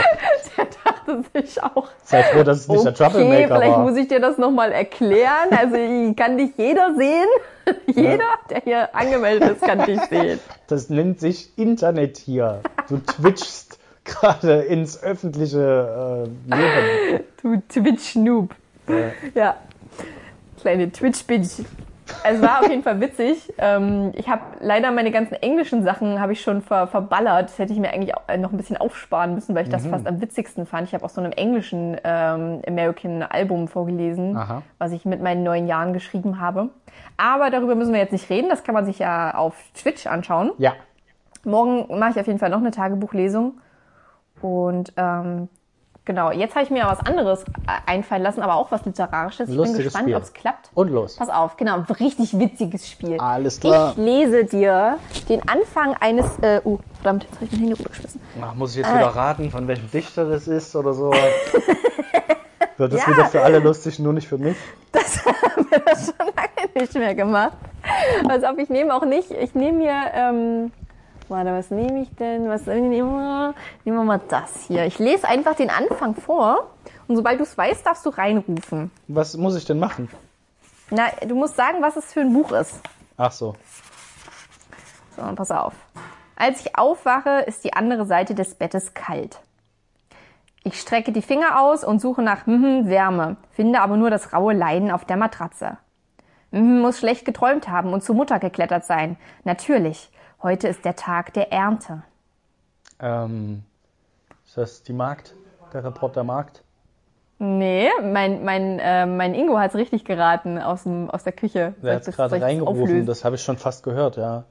Der 1.07 1.15
dachte 1.17 1.47
sich 1.47 1.63
auch. 1.63 1.89
Sei 2.05 2.23
froh, 2.23 2.43
dass 2.43 2.59
es 2.61 2.69
nicht 2.69 2.85
der 2.85 2.93
Okay, 2.93 3.05
Troublemaker 3.05 3.57
vielleicht 3.57 3.73
war. 3.73 3.83
muss 3.85 3.97
ich 3.97 4.09
dir 4.09 4.21
das 4.21 4.39
nochmal 4.39 4.73
erklären. 4.73 5.51
Also 5.51 6.15
kann 6.15 6.37
dich 6.39 6.51
jeder 6.57 6.95
sehen. 6.97 7.27
Jeder, 7.87 8.29
der 8.49 8.61
hier 8.63 8.95
angemeldet 8.95 9.51
ist, 9.57 9.63
kann 9.63 9.85
dich 9.87 10.01
sehen. 10.03 10.39
Das 10.69 10.89
nennt 10.89 11.19
sich 11.19 11.51
Internet 11.59 12.17
hier. 12.17 12.61
Du 12.89 12.99
twitchst 12.99 13.81
gerade 14.05 14.61
ins 14.63 15.03
öffentliche 15.03 16.27
äh, 16.49 16.55
Leben. 16.57 17.25
Du 17.43 17.61
Twitch-Noob. 17.69 18.55
Ja. 19.35 19.57
Kleine 20.61 20.91
Twitch-Bitch. 20.93 21.65
Es 22.23 22.41
war 22.41 22.61
auf 22.61 22.69
jeden 22.69 22.83
Fall 22.83 23.01
witzig. 23.01 23.53
Ähm, 23.59 24.13
ich 24.15 24.29
habe 24.29 24.43
leider 24.61 24.91
meine 24.93 25.11
ganzen 25.11 25.35
englischen 25.35 25.83
Sachen 25.83 26.21
habe 26.21 26.33
ich 26.33 26.41
schon 26.41 26.63
ver 26.63 26.87
verballert. 26.87 27.49
Das 27.51 27.59
hätte 27.59 27.73
ich 27.73 27.79
mir 27.81 27.93
eigentlich 27.93 28.15
äh, 28.29 28.37
noch 28.39 28.53
ein 28.53 28.57
bisschen 28.57 28.77
aufsparen 28.77 29.35
müssen, 29.35 29.55
weil 29.55 29.63
ich 29.63 29.69
Mhm. 29.69 29.73
das 29.73 29.87
fast 29.87 30.07
am 30.07 30.21
witzigsten 30.21 30.67
fand. 30.67 30.87
Ich 30.87 30.95
habe 30.95 31.05
auch 31.05 31.09
so 31.11 31.21
einem 31.21 31.33
englischen 31.33 31.97
ähm, 32.05 32.63
American 32.67 33.23
Album 33.23 33.67
vorgelesen, 33.69 34.37
Aha. 34.37 34.63
was 34.79 34.93
ich 34.93 35.05
mit 35.05 35.21
meinen 35.23 35.43
neun 35.43 35.67
Jahren 35.67 35.93
geschrieben 35.93 36.41
habe. 36.41 36.69
Aber 37.17 37.51
darüber 37.51 37.75
müssen 37.75 37.93
wir 37.93 38.01
jetzt 38.01 38.13
nicht 38.13 38.31
reden. 38.31 38.49
Das 38.51 38.63
kann 38.63 38.75
man 38.75 38.85
sich 38.87 38.99
ja 39.01 39.35
auf 39.35 39.55
Twitch 39.75 40.07
anschauen. 40.07 40.53
Ja, 40.59 40.73
Morgen 41.45 41.99
mache 41.99 42.11
ich 42.11 42.21
auf 42.21 42.27
jeden 42.27 42.39
Fall 42.41 42.51
noch 42.51 42.59
eine 42.59 42.71
Tagebuchlesung. 42.73 43.55
Und 44.43 44.93
ähm, 44.97 45.49
genau, 46.07 46.31
jetzt 46.31 46.55
habe 46.55 46.65
ich 46.65 46.71
mir 46.71 46.85
was 46.87 47.01
anderes 47.01 47.43
äh, 47.43 47.45
einfallen 47.85 48.23
lassen, 48.23 48.41
aber 48.41 48.55
auch 48.55 48.71
was 48.71 48.85
Literarisches. 48.87 49.51
Ich 49.51 49.55
bin 49.55 49.57
Lustiges 49.59 49.85
gespannt, 49.85 50.05
Spiel. 50.05 50.17
ob 50.17 50.23
es 50.23 50.33
klappt. 50.33 50.71
und 50.73 50.89
los. 50.89 51.17
Pass 51.17 51.29
auf, 51.29 51.59
genau, 51.59 51.81
richtig 52.01 52.39
witziges 52.39 52.89
Spiel. 52.89 53.19
Alles 53.21 53.61
klar. 53.61 53.91
Ich 53.91 53.97
lese 53.99 54.45
dir 54.47 54.99
den 55.29 55.47
Anfang 55.47 55.95
eines. 56.01 56.25
Äh, 56.41 56.63
uh, 56.65 56.79
verdammt, 57.03 57.25
jetzt 57.25 57.35
habe 57.35 57.45
ich 57.45 57.53
mein 57.53 57.61
Handy 57.61 57.75
rübergeschmissen. 57.75 58.21
Ach, 58.41 58.55
muss 58.55 58.71
ich 58.71 58.79
jetzt 58.79 58.91
Äh. 58.91 58.95
wieder 58.95 59.09
raten, 59.09 59.51
von 59.51 59.69
welchem 59.69 59.91
Dichter 59.91 60.25
das 60.29 60.49
ist 60.49 60.75
oder 60.75 60.95
so? 60.95 61.13
Wird 62.79 62.93
es 62.93 63.01
Ja. 63.07 63.09
wieder 63.13 63.25
für 63.27 63.43
alle 63.43 63.59
lustig, 63.59 63.99
nur 63.99 64.13
nicht 64.13 64.29
für 64.29 64.39
mich? 64.39 64.57
Das 64.93 65.25
haben 65.27 65.67
wir 65.71 65.79
das 65.81 66.07
schon 66.07 66.27
lange 66.27 66.71
nicht 66.81 66.95
mehr 66.95 67.15
gemacht. 67.15 67.53
Pass 68.27 68.45
auf, 68.45 68.59
ich 68.59 68.69
nehme 68.69 68.95
auch 68.95 69.05
nicht. 69.05 69.31
Ich 69.31 69.55
nehme 69.55 69.81
hier. 69.83 70.11
Ähm, 70.15 70.73
warte, 71.29 71.53
was 71.53 71.71
nehme 71.71 72.03
ich 72.03 72.15
denn? 72.17 72.49
Was 72.49 72.67
nehmen 72.67 72.91
wir? 72.91 73.55
Nehmen 73.85 73.97
wir 73.99 74.05
mal 74.05 74.21
das 74.29 74.65
hier. 74.67 74.85
Ich 74.87 74.99
lese 74.99 75.29
einfach 75.29 75.55
den 75.55 75.71
Anfang 75.71 76.15
vor. 76.15 76.71
Und 77.09 77.17
sobald 77.17 77.39
du 77.39 77.45
es 77.45 77.57
weißt, 77.57 77.87
darfst 77.87 78.05
du 78.05 78.11
reinrufen. 78.11 78.91
Was 79.09 79.37
muss 79.37 79.57
ich 79.57 79.65
denn 79.65 79.79
machen? 79.79 80.09
Na, 80.91 81.05
du 81.27 81.35
musst 81.35 81.57
sagen, 81.57 81.83
was 81.83 81.97
es 81.97 82.13
für 82.13 82.21
ein 82.21 82.33
Buch 82.33 82.53
ist. 82.53 82.81
Ach 83.17 83.33
so. 83.33 83.55
So, 85.17 85.23
pass 85.35 85.51
auf. 85.51 85.75
Als 86.37 86.61
ich 86.61 86.77
aufwache, 86.77 87.45
ist 87.47 87.65
die 87.65 87.73
andere 87.73 88.05
Seite 88.05 88.35
des 88.35 88.55
Bettes 88.55 88.93
kalt. 88.95 89.41
Ich 90.65 90.81
strecke 90.81 91.13
die 91.13 91.23
Finger 91.23 91.61
aus 91.61 91.85
und 91.85 92.01
suche 92.01 92.23
nach 92.23 92.47
mhm, 92.47 92.89
Wärme, 92.89 93.37
finde 93.53 93.81
aber 93.81 93.97
nur 93.97 94.11
das 94.11 94.33
raue 94.33 94.53
Leiden 94.53 94.91
auf 94.91 95.05
der 95.05 95.17
Matratze. 95.17 95.79
Mhm, 96.51 96.81
muss 96.81 96.99
schlecht 96.99 97.25
geträumt 97.25 97.69
haben 97.69 97.93
und 97.93 98.03
zur 98.03 98.17
Mutter 98.17 98.39
geklettert 98.39 98.85
sein. 98.85 99.17
Natürlich, 99.45 100.11
heute 100.47 100.69
ist 100.69 100.85
der 100.85 100.95
Tag 100.95 101.33
der 101.35 101.53
Ernte. 101.53 102.03
Ähm, 103.01 103.65
ist 104.47 104.57
das 104.57 104.83
die 104.85 104.93
Magd? 104.93 105.35
Der 105.73 105.83
Reporter 105.83 106.23
Markt? 106.23 106.63
Nee, 107.41 107.89
mein, 108.01 108.45
mein, 108.45 108.79
äh, 108.79 109.05
mein 109.07 109.35
Ingo 109.35 109.59
hat's 109.59 109.75
richtig 109.75 110.05
geraten 110.05 110.59
aus, 110.59 110.85
dem, 110.85 111.11
aus 111.11 111.25
der 111.25 111.33
Küche. 111.33 111.75
Soll 111.83 111.95
hat 111.97 112.07
das- 112.07 112.15
gerade 112.17 112.41
reingerufen, 112.41 112.83
auflösen? 112.83 113.07
das 113.07 113.25
habe 113.25 113.35
ich 113.35 113.43
schon 113.43 113.59
fast 113.59 113.83
gehört, 113.83 114.17
ja. 114.17 114.45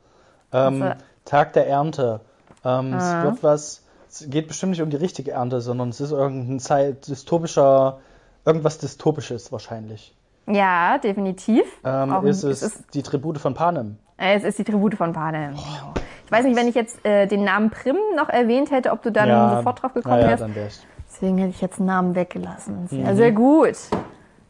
Ähm, 0.51 0.81
Also- 0.83 0.95
Tag 1.23 1.53
der 1.53 1.67
Ernte. 1.67 2.19
Ähm, 2.65 2.93
Es 2.93 3.03
Ah. 3.03 3.23
wird 3.23 3.41
was, 3.41 3.83
es 4.09 4.29
geht 4.29 4.47
bestimmt 4.49 4.71
nicht 4.71 4.81
um 4.81 4.89
die 4.89 4.97
richtige 4.97 5.31
Ernte, 5.31 5.61
sondern 5.61 5.89
es 5.89 6.01
ist 6.01 6.11
irgendein 6.11 6.59
Zeit, 6.59 7.07
dystopischer, 7.07 7.99
irgendwas 8.43 8.77
Dystopisches 8.79 9.51
wahrscheinlich. 9.53 10.13
Ja, 10.45 10.97
definitiv. 10.99 11.63
Ähm, 11.85 12.25
ist 12.25 12.43
es, 12.43 12.83
die 12.93 13.01
Tribute 13.01 13.39
von 13.39 13.53
Panem? 13.55 13.97
Äh, 14.17 14.35
Es 14.35 14.43
ist 14.43 14.59
die 14.59 14.63
Tribute 14.63 14.95
von 14.95 15.13
Panem. 15.13 15.51
Genau. 15.51 15.93
Ich 16.25 16.31
weiß 16.31 16.45
nicht, 16.45 16.55
wenn 16.57 16.67
ich 16.67 16.75
jetzt 16.75 17.05
äh, 17.05 17.27
den 17.27 17.43
Namen 17.43 17.69
Prim 17.69 17.97
noch 18.15 18.29
erwähnt 18.29 18.71
hätte, 18.71 18.91
ob 18.91 19.03
du 19.03 19.11
dann 19.11 19.57
sofort 19.57 19.81
drauf 19.83 19.93
gekommen 19.93 20.21
ja, 20.21 20.27
wärst. 20.29 20.43
dann 20.43 20.51
ich. 20.51 20.79
Deswegen 21.11 21.37
hätte 21.37 21.51
ich 21.51 21.61
jetzt 21.61 21.77
einen 21.79 21.87
Namen 21.87 22.15
weggelassen. 22.15 22.87
Sehr, 22.87 23.11
Mhm. 23.11 23.15
sehr 23.15 23.31
gut. 23.31 23.77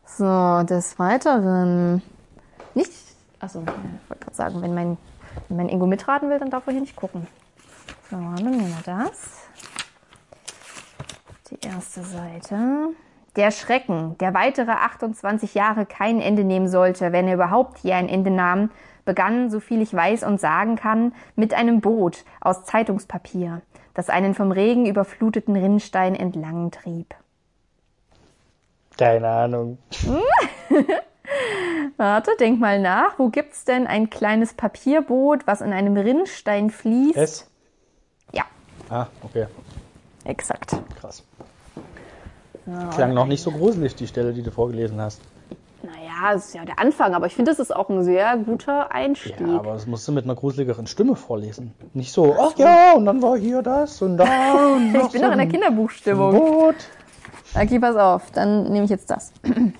So, 0.06 0.64
des 0.64 0.98
Weiteren. 0.98 2.02
Nicht. 2.74 2.92
Achso, 3.40 3.60
ja, 3.60 3.66
ich 4.04 4.10
wollte 4.10 4.24
gerade 4.24 4.36
sagen, 4.36 4.62
wenn 4.62 4.74
mein, 4.74 4.98
wenn 5.50 5.58
mein 5.58 5.70
Ingo 5.70 5.86
mitraten 5.86 6.30
will, 6.30 6.40
dann 6.40 6.50
darf 6.50 6.66
er 6.68 6.72
hier 6.74 6.82
nicht 6.82 6.96
gucken. 6.96 7.28
So, 8.10 8.16
dann 8.16 8.36
nehmen 8.36 8.68
wir 8.68 8.84
das. 8.86 9.42
Die 11.52 11.60
erste 11.68 12.02
Seite. 12.04 12.58
Der 13.36 13.52
Schrecken, 13.52 14.18
der 14.20 14.34
weitere 14.34 14.72
28 14.72 15.54
Jahre 15.56 15.86
kein 15.86 16.22
Ende 16.22 16.44
nehmen 16.46 16.70
sollte, 16.70 17.12
wenn 17.12 17.28
er 17.28 17.34
überhaupt 17.36 17.80
je 17.80 17.92
ein 17.94 18.08
Ende 18.08 18.32
nahm, 18.32 18.72
begann, 19.06 19.50
so 19.50 19.60
viel 19.60 19.82
ich 19.82 19.94
weiß 19.94 20.24
und 20.24 20.40
sagen 20.40 20.76
kann, 20.76 21.14
mit 21.36 21.54
einem 21.54 21.82
Boot 21.82 22.24
aus 22.42 22.66
Zeitungspapier, 22.66 23.62
das 23.94 24.10
einen 24.10 24.34
vom 24.34 24.52
Regen 24.52 24.86
überfluteten 24.86 25.56
Rinnstein 25.56 26.16
entlang 26.16 26.72
trieb. 26.72 27.16
Keine 28.98 29.28
Ahnung. 29.28 29.78
Warte, 31.98 32.32
denk 32.40 32.60
mal 32.60 32.80
nach. 32.80 33.18
Wo 33.20 33.30
gibt's 33.30 33.66
denn 33.66 33.88
ein 33.88 34.10
kleines 34.10 34.54
Papierboot, 34.54 35.48
was 35.48 35.62
in 35.62 35.74
einem 35.74 35.98
Rinnstein 35.98 36.70
fließt? 36.70 37.18
S? 37.18 37.50
Ja, 38.32 38.44
Ah, 38.90 39.08
okay, 39.24 39.48
exakt. 40.26 40.76
krass. 41.00 41.24
Klang 42.96 43.14
noch 43.14 43.28
nicht 43.28 43.44
so 43.44 43.52
gruselig, 43.52 43.96
die 43.96 44.08
Stelle, 44.08 44.34
die 44.34 44.42
du 44.42 44.52
vorgelesen 44.52 45.00
hast. 45.00 45.22
Naja, 46.26 46.36
das 46.38 46.48
ist 46.48 46.56
ja 46.56 46.66
der 46.66 46.80
Anfang, 46.80 47.14
aber 47.14 47.28
ich 47.28 47.36
finde, 47.36 47.52
das 47.52 47.60
ist 47.60 47.76
auch 47.76 47.88
ein 47.90 48.04
sehr 48.04 48.36
guter 48.38 48.92
Einstieg. 48.92 49.40
Ja, 49.40 49.60
aber 49.60 49.74
das 49.74 49.86
musst 49.86 50.08
du 50.08 50.12
mit 50.12 50.24
einer 50.24 50.34
gruseligeren 50.36 50.88
Stimme 50.88 51.16
vorlesen. 51.16 51.74
Nicht 51.94 52.12
so, 52.12 52.36
ach 52.40 52.58
ja, 52.58 52.94
und 52.94 53.06
dann 53.06 53.22
war 53.22 53.38
hier 53.38 53.62
das 53.62 54.02
und 54.02 54.18
da 54.18 54.74
und 54.74 54.88
ich 54.88 54.94
noch 54.94 55.12
bin 55.12 55.22
so 55.22 55.28
doch 55.28 55.34
in 55.34 55.38
der 55.38 55.48
Kinderbuchstimmung. 55.48 56.32
Boot. 56.32 56.76
Okay, 57.54 57.80
pass 57.80 57.96
auf, 57.96 58.32
dann 58.32 58.72
nehme 58.72 58.86
ich 58.86 58.90
jetzt 58.90 59.10
das. 59.12 59.34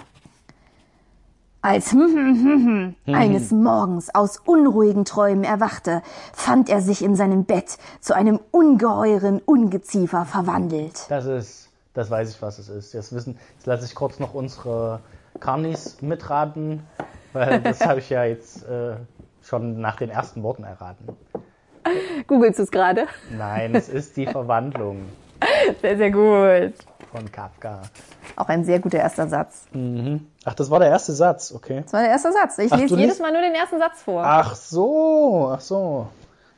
Als 1.64 1.96
eines 3.08 3.50
Morgens 3.50 4.14
aus 4.14 4.38
unruhigen 4.38 5.04
Träumen 5.04 5.44
erwachte, 5.44 6.04
fand 6.32 6.70
er 6.70 6.82
sich 6.82 7.04
in 7.04 7.16
seinem 7.16 7.46
Bett 7.46 7.78
zu 8.02 8.16
einem 8.16 8.40
ungeheuren 8.52 9.42
Ungeziefer 9.44 10.26
verwandelt. 10.26 11.08
Das 11.10 11.26
ist, 11.26 11.70
das 11.96 12.12
weiß 12.12 12.30
ich, 12.30 12.42
was 12.44 12.60
es 12.60 12.70
ist. 12.70 12.94
Jetzt 12.94 13.16
wissen, 13.16 13.40
jetzt 13.56 13.66
lasse 13.66 13.86
ich 13.86 13.96
kurz 13.96 14.20
noch 14.20 14.36
unsere 14.36 15.00
Carnis 15.40 16.02
mitraten. 16.02 16.84
Weil 17.34 17.60
das 17.62 17.86
habe 17.86 18.00
ich 18.00 18.10
ja 18.10 18.24
jetzt 18.24 18.64
äh, 18.68 18.96
schon 19.42 19.80
nach 19.82 19.98
den 19.98 20.10
ersten 20.10 20.42
Worten 20.44 20.64
erraten. 20.64 21.10
Googlest 22.28 22.60
du 22.60 22.64
es 22.64 22.72
gerade? 22.72 23.08
Nein, 23.38 23.76
es 23.76 23.90
ist 23.90 24.18
die 24.18 24.26
Verwandlung 24.26 25.06
Sehr, 25.82 25.98
sehr 25.98 26.12
gut. 26.12 26.74
von 27.12 27.32
Kafka. 27.32 27.82
Auch 28.38 28.48
ein 28.50 28.64
sehr 28.64 28.80
guter 28.80 28.98
erster 29.00 29.28
Satz. 29.28 29.68
Ach, 30.46 30.54
das 30.56 30.72
war 30.72 30.80
der 30.80 30.90
erste 30.90 31.12
Satz, 31.14 31.52
okay. 31.54 31.82
Das 31.84 31.94
war 31.94 32.02
der 32.02 32.10
erste 32.10 32.32
Satz. 32.32 32.58
Ich 32.58 32.72
Ach, 32.74 32.78
lese 32.78 32.96
jedes 32.96 33.20
Mal 33.20 33.32
nur 33.32 33.42
den 33.42 33.54
ersten 33.54 33.78
Satz 33.80 34.02
vor. 34.02 34.24
Ach 34.26 34.56
so, 34.56 35.52
ach 35.54 35.62
so. 35.62 36.08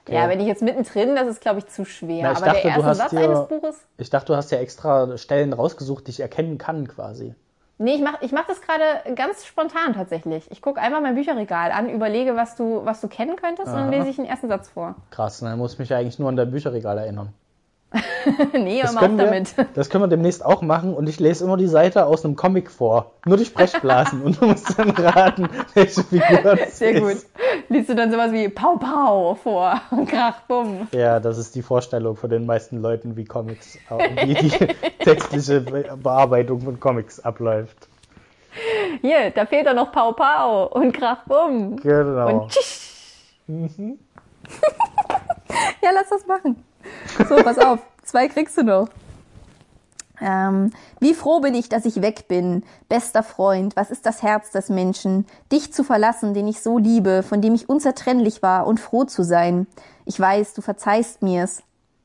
Okay. 0.06 0.16
Ja, 0.16 0.30
wenn 0.30 0.40
ich 0.40 0.48
jetzt 0.48 0.62
mittendrin, 0.62 1.16
das 1.16 1.28
ist, 1.28 1.42
glaube 1.42 1.60
ich, 1.60 1.68
zu 1.68 1.84
schwer. 1.86 2.24
Na, 2.24 2.32
ich 2.32 2.38
Aber 2.38 2.46
dachte, 2.46 2.62
der 2.62 2.72
erste 2.78 2.96
Satz 2.96 3.10
dir- 3.10 3.20
eines 3.20 3.48
Buches. 3.50 3.76
Ich 3.98 4.10
dachte, 4.10 4.28
du 4.28 4.36
hast 4.38 4.52
ja 4.52 4.60
extra 4.60 5.18
Stellen 5.18 5.52
rausgesucht, 5.52 6.08
die 6.08 6.12
ich 6.12 6.20
erkennen 6.22 6.58
kann 6.58 6.88
quasi. 6.88 7.36
Nee, 7.80 7.94
ich 7.94 8.02
mache 8.02 8.18
ich 8.22 8.32
mach 8.32 8.48
das 8.48 8.62
gerade 8.62 9.14
ganz 9.16 9.46
spontan 9.46 9.94
tatsächlich. 9.94 10.50
Ich 10.50 10.62
gucke 10.62 10.82
einfach 10.82 11.00
mein 11.00 11.16
Bücherregal 11.16 11.72
an, 11.72 11.90
überlege, 11.90 12.36
was 12.36 12.56
du, 12.56 12.84
was 12.86 13.02
du 13.02 13.08
kennen 13.08 13.36
könntest 13.36 13.68
und 13.68 13.76
dann 13.76 13.92
lese 13.92 14.10
ich 14.10 14.16
den 14.16 14.26
ersten 14.26 14.48
Satz 14.48 14.70
vor. 14.70 14.96
Krass, 15.12 15.40
dann 15.40 15.58
muss 15.60 15.74
ich 15.74 15.80
mich 15.80 15.90
ja 15.90 15.98
eigentlich 15.98 16.18
nur 16.18 16.30
an 16.30 16.36
dein 16.36 16.50
Bücherregal 16.50 16.98
erinnern. 16.98 17.34
nee, 18.54 18.82
Das 18.82 18.96
können, 18.98 19.18
wir, 19.18 19.26
damit. 19.26 19.56
das 19.76 19.90
können 19.90 20.04
wir 20.04 20.08
demnächst 20.10 20.46
auch 20.46 20.62
machen 20.62 20.94
und 20.94 21.08
ich 21.08 21.20
lese 21.20 21.46
immer 21.46 21.56
die 21.56 21.68
Seite 21.68 22.06
aus 22.06 22.26
einem 22.26 22.36
Comic 22.36 22.70
vor. 22.70 23.12
Nur 23.26 23.38
die 23.38 23.46
Sprechblasen 23.46 24.22
und 24.26 24.42
du 24.42 24.46
musst 24.48 24.78
dann 24.78 24.90
raten, 24.90 25.50
welche 25.74 26.04
Figur 26.04 26.56
das 26.56 26.78
Sehr 26.78 26.92
ist. 26.92 27.02
gut. 27.02 27.18
Liest 27.70 27.90
du 27.90 27.96
dann 27.96 28.12
sowas 28.12 28.32
wie 28.34 28.50
Pau 28.50 28.78
Pau 28.78 29.36
vor 29.36 29.80
und 29.92 30.10
Krach 30.10 30.42
Bumm. 30.48 30.88
Ja, 30.92 31.20
das 31.20 31.38
ist 31.38 31.56
die 31.56 31.62
Vorstellung 31.62 32.16
von 32.16 32.30
den 32.30 32.46
meisten 32.46 32.82
Leuten, 32.82 33.16
wie 33.16 33.26
Comics, 33.26 33.78
wie 34.24 34.34
die 34.34 34.52
textliche 35.00 35.62
Bearbeitung 35.62 36.62
von 36.62 36.80
Comics 36.80 37.20
abläuft. 37.22 37.88
Hier, 39.02 39.32
da 39.32 39.46
fehlt 39.46 39.68
doch 39.68 39.76
noch 39.76 39.92
Pau 39.92 40.12
Pau 40.14 40.68
und 40.68 40.92
Krach 40.92 41.24
Bumm. 41.26 41.78
Genau. 41.78 42.42
Und 42.42 42.52
tsch. 42.52 42.88
ja, 45.82 45.92
lass 45.94 46.10
das 46.10 46.26
machen. 46.26 46.64
So, 47.30 47.36
pass 47.38 47.58
auf. 47.58 47.80
Zwei 48.04 48.28
kriegst 48.28 48.58
du 48.58 48.64
noch. 48.64 48.90
Ähm, 50.20 50.72
wie 51.00 51.14
froh 51.14 51.40
bin 51.42 51.54
ich, 51.54 51.70
dass 51.70 51.86
ich 51.86 52.02
weg 52.02 52.28
bin. 52.28 52.64
Bester 52.90 53.22
Freund, 53.22 53.76
was 53.76 53.92
ist 53.92 54.06
das 54.06 54.24
Herz 54.24 54.52
des 54.52 54.70
Menschen? 54.70 55.28
Dich 55.52 55.74
zu 55.74 55.84
verlassen, 55.84 56.34
den 56.34 56.48
ich 56.48 56.62
so 56.62 56.78
liebe, 56.78 57.22
von 57.22 57.42
dem 57.42 57.54
ich 57.54 57.70
unzertrennlich 57.70 58.42
war 58.42 58.66
und 58.66 58.80
froh 58.80 59.04
zu 59.04 59.24
sein. 59.24 59.68
Ich 60.06 60.20
weiß, 60.20 60.54
du 60.54 60.62
verzeihst 60.62 61.22
mir's. 61.22 61.62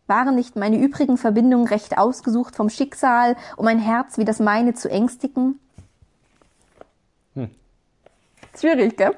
Waren 0.08 0.34
nicht 0.34 0.56
meine 0.56 0.78
übrigen 0.78 1.16
Verbindungen 1.16 1.66
recht 1.66 1.96
ausgesucht 1.96 2.56
vom 2.56 2.68
Schicksal, 2.68 3.36
um 3.56 3.66
ein 3.66 3.78
Herz 3.78 4.18
wie 4.18 4.24
das 4.24 4.40
meine 4.40 4.74
zu 4.74 4.90
ängstigen? 4.90 5.58
Schwierig, 8.58 8.96
gell? 8.96 9.16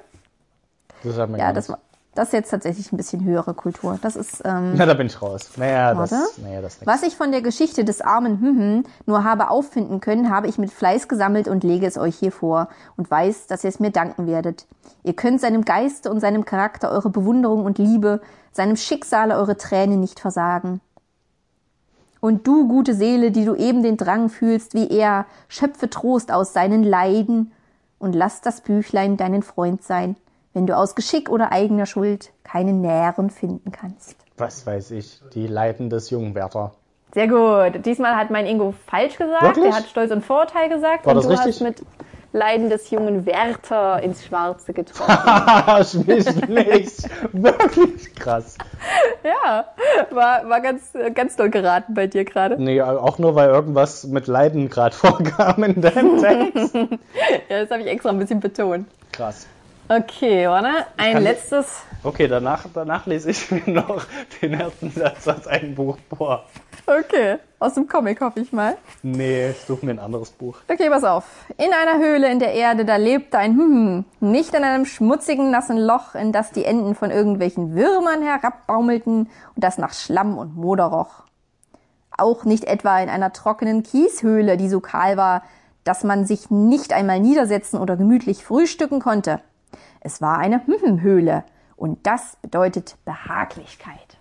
Das 1.02 1.16
hat 1.16 1.30
man 1.30 1.40
Ja, 1.40 1.52
das 1.52 1.68
war 1.68 1.78
das 2.14 2.28
ist 2.28 2.32
jetzt 2.32 2.50
tatsächlich 2.50 2.92
ein 2.92 2.96
bisschen 2.96 3.24
höhere 3.24 3.54
Kultur. 3.54 3.98
Das 4.02 4.16
ist 4.16 4.42
ähm, 4.44 4.74
Na, 4.76 4.86
da 4.86 4.94
bin 4.94 5.06
ich 5.06 5.20
raus. 5.20 5.50
Naja, 5.56 5.94
das, 5.94 6.12
Warte. 6.12 6.40
naja, 6.42 6.60
das 6.60 6.80
nix. 6.80 6.86
was 6.86 7.02
ich 7.02 7.16
von 7.16 7.32
der 7.32 7.42
Geschichte 7.42 7.84
des 7.84 8.00
armen 8.00 8.40
Hühm 8.40 8.84
nur 9.06 9.24
habe 9.24 9.50
auffinden 9.50 10.00
können, 10.00 10.30
habe 10.30 10.46
ich 10.46 10.58
mit 10.58 10.72
Fleiß 10.72 11.08
gesammelt 11.08 11.48
und 11.48 11.64
lege 11.64 11.86
es 11.86 11.98
euch 11.98 12.16
hier 12.16 12.32
vor 12.32 12.68
und 12.96 13.10
weiß, 13.10 13.46
dass 13.46 13.64
ihr 13.64 13.68
es 13.68 13.80
mir 13.80 13.90
danken 13.90 14.26
werdet. 14.26 14.66
Ihr 15.02 15.14
könnt 15.14 15.40
seinem 15.40 15.64
Geiste 15.64 16.10
und 16.10 16.20
seinem 16.20 16.44
Charakter 16.44 16.90
eure 16.90 17.10
Bewunderung 17.10 17.64
und 17.64 17.78
Liebe, 17.78 18.20
seinem 18.52 18.76
Schicksale 18.76 19.36
eure 19.36 19.56
Tränen 19.56 20.00
nicht 20.00 20.20
versagen. 20.20 20.80
Und 22.20 22.46
du, 22.46 22.68
gute 22.68 22.94
Seele, 22.94 23.30
die 23.30 23.44
du 23.44 23.54
eben 23.54 23.82
den 23.82 23.98
Drang 23.98 24.30
fühlst 24.30 24.72
wie 24.72 24.88
er, 24.88 25.26
schöpfe 25.48 25.90
Trost 25.90 26.32
aus 26.32 26.54
seinen 26.54 26.82
Leiden 26.82 27.52
und 27.98 28.14
lass 28.14 28.40
das 28.40 28.62
Büchlein 28.62 29.18
deinen 29.18 29.42
Freund 29.42 29.82
sein, 29.82 30.16
wenn 30.54 30.66
du 30.66 30.76
aus 30.76 30.94
Geschick 30.94 31.28
oder 31.28 31.52
eigener 31.52 31.84
Schuld 31.86 32.32
keinen 32.44 32.80
Näheren 32.80 33.28
finden 33.30 33.72
kannst. 33.72 34.16
Was 34.38 34.66
weiß 34.66 34.92
ich, 34.92 35.20
die 35.34 35.46
Leiden 35.46 35.90
des 35.90 36.10
jungen 36.10 36.34
Werther. 36.34 36.72
Sehr 37.12 37.28
gut. 37.28 37.84
Diesmal 37.84 38.16
hat 38.16 38.30
mein 38.30 38.46
Ingo 38.46 38.74
falsch 38.86 39.16
gesagt. 39.16 39.42
Wirklich? 39.42 39.66
Der 39.66 39.74
hat 39.74 39.86
Stolz 39.86 40.10
und 40.10 40.24
Vorurteil 40.24 40.68
gesagt. 40.68 41.06
War 41.06 41.12
und 41.12 41.16
das 41.18 41.24
du 41.26 41.30
richtig? 41.30 41.54
hast 41.54 41.60
mit 41.60 41.82
Leiden 42.32 42.68
des 42.68 42.90
jungen 42.90 43.26
Werther 43.26 44.02
ins 44.02 44.24
Schwarze 44.24 44.72
getroffen. 44.72 45.06
Haha, 45.24 45.84
schwierig. 45.84 46.90
Wirklich 47.32 48.14
krass. 48.16 48.58
ja, 49.22 49.66
war, 50.10 50.48
war 50.48 50.60
ganz, 50.60 50.90
ganz 51.14 51.36
doll 51.36 51.50
geraten 51.50 51.94
bei 51.94 52.08
dir 52.08 52.24
gerade. 52.24 52.60
Nee, 52.60 52.82
auch 52.82 53.18
nur, 53.18 53.36
weil 53.36 53.50
irgendwas 53.50 54.04
mit 54.08 54.26
Leiden 54.26 54.68
gerade 54.68 54.96
vorkam 54.96 55.62
in 55.62 55.80
deinem 55.80 56.20
Text. 56.20 56.74
Ja, 57.48 57.60
das 57.60 57.70
habe 57.70 57.82
ich 57.82 57.88
extra 57.88 58.10
ein 58.10 58.18
bisschen 58.18 58.40
betont. 58.40 58.88
Krass. 59.12 59.46
Okay, 59.88 60.48
warte. 60.48 60.86
Ein 60.96 61.22
letztes. 61.22 61.82
Okay, 62.02 62.26
danach, 62.26 62.64
danach 62.72 63.04
lese 63.06 63.30
ich 63.30 63.50
mir 63.50 63.62
noch 63.66 64.04
den 64.40 64.54
ersten 64.54 64.90
Satz 64.90 65.28
aus 65.28 65.46
einem 65.46 65.74
Buch 65.74 65.98
vor. 66.16 66.44
Okay. 66.86 67.38
Aus 67.58 67.74
dem 67.74 67.86
Comic 67.88 68.20
hoffe 68.20 68.40
ich 68.40 68.52
mal. 68.52 68.76
Nee, 69.02 69.50
ich 69.50 69.60
suche 69.60 69.86
mir 69.86 69.92
ein 69.92 69.98
anderes 69.98 70.30
Buch. 70.30 70.58
Okay, 70.68 70.90
pass 70.90 71.04
auf. 71.04 71.24
In 71.56 71.72
einer 71.72 71.98
Höhle 71.98 72.30
in 72.30 72.38
der 72.38 72.52
Erde, 72.52 72.84
da 72.84 72.96
lebte 72.96 73.38
ein 73.38 73.56
Hm, 73.56 74.04
nicht 74.20 74.54
in 74.54 74.64
einem 74.64 74.84
schmutzigen, 74.84 75.50
nassen 75.50 75.78
Loch, 75.78 76.14
in 76.14 76.32
das 76.32 76.50
die 76.50 76.64
Enden 76.64 76.94
von 76.94 77.10
irgendwelchen 77.10 77.74
Würmern 77.74 78.22
herabbaumelten 78.22 79.30
und 79.54 79.64
das 79.64 79.78
nach 79.78 79.94
Schlamm 79.94 80.36
und 80.36 80.56
Moder 80.56 80.84
roch. 80.84 81.24
Auch 82.16 82.44
nicht 82.44 82.64
etwa 82.64 83.00
in 83.00 83.08
einer 83.08 83.32
trockenen 83.32 83.82
Kieshöhle, 83.82 84.56
die 84.56 84.68
so 84.68 84.80
kahl 84.80 85.16
war, 85.16 85.42
dass 85.84 86.04
man 86.04 86.26
sich 86.26 86.50
nicht 86.50 86.92
einmal 86.92 87.20
niedersetzen 87.20 87.80
oder 87.80 87.96
gemütlich 87.96 88.44
frühstücken 88.44 89.00
konnte. 89.00 89.40
Es 90.04 90.20
war 90.20 90.38
eine 90.38 90.64
Hm-Höhle 90.66 91.42
und 91.76 92.06
das 92.06 92.36
bedeutet 92.42 92.96
Behaglichkeit. 93.04 94.18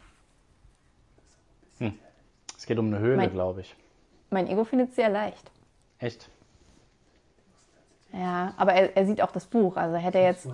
Es 2.57 2.65
geht 2.65 2.79
um 2.79 2.87
eine 2.87 2.99
Höhle, 2.99 3.29
glaube 3.29 3.59
ich. 3.61 3.75
Mein 4.29 4.47
Ego 4.47 4.63
findet 4.63 4.89
es 4.91 4.95
sehr 4.95 5.09
leicht. 5.09 5.51
Echt? 5.99 6.29
Ja, 8.13 8.53
aber 8.55 8.71
er, 8.73 8.95
er 8.95 9.05
sieht 9.05 9.21
auch 9.21 9.31
das 9.31 9.45
Buch, 9.45 9.75
also 9.75 9.97
hätte 9.97 10.19
er 10.19 10.29
jetzt. 10.29 10.47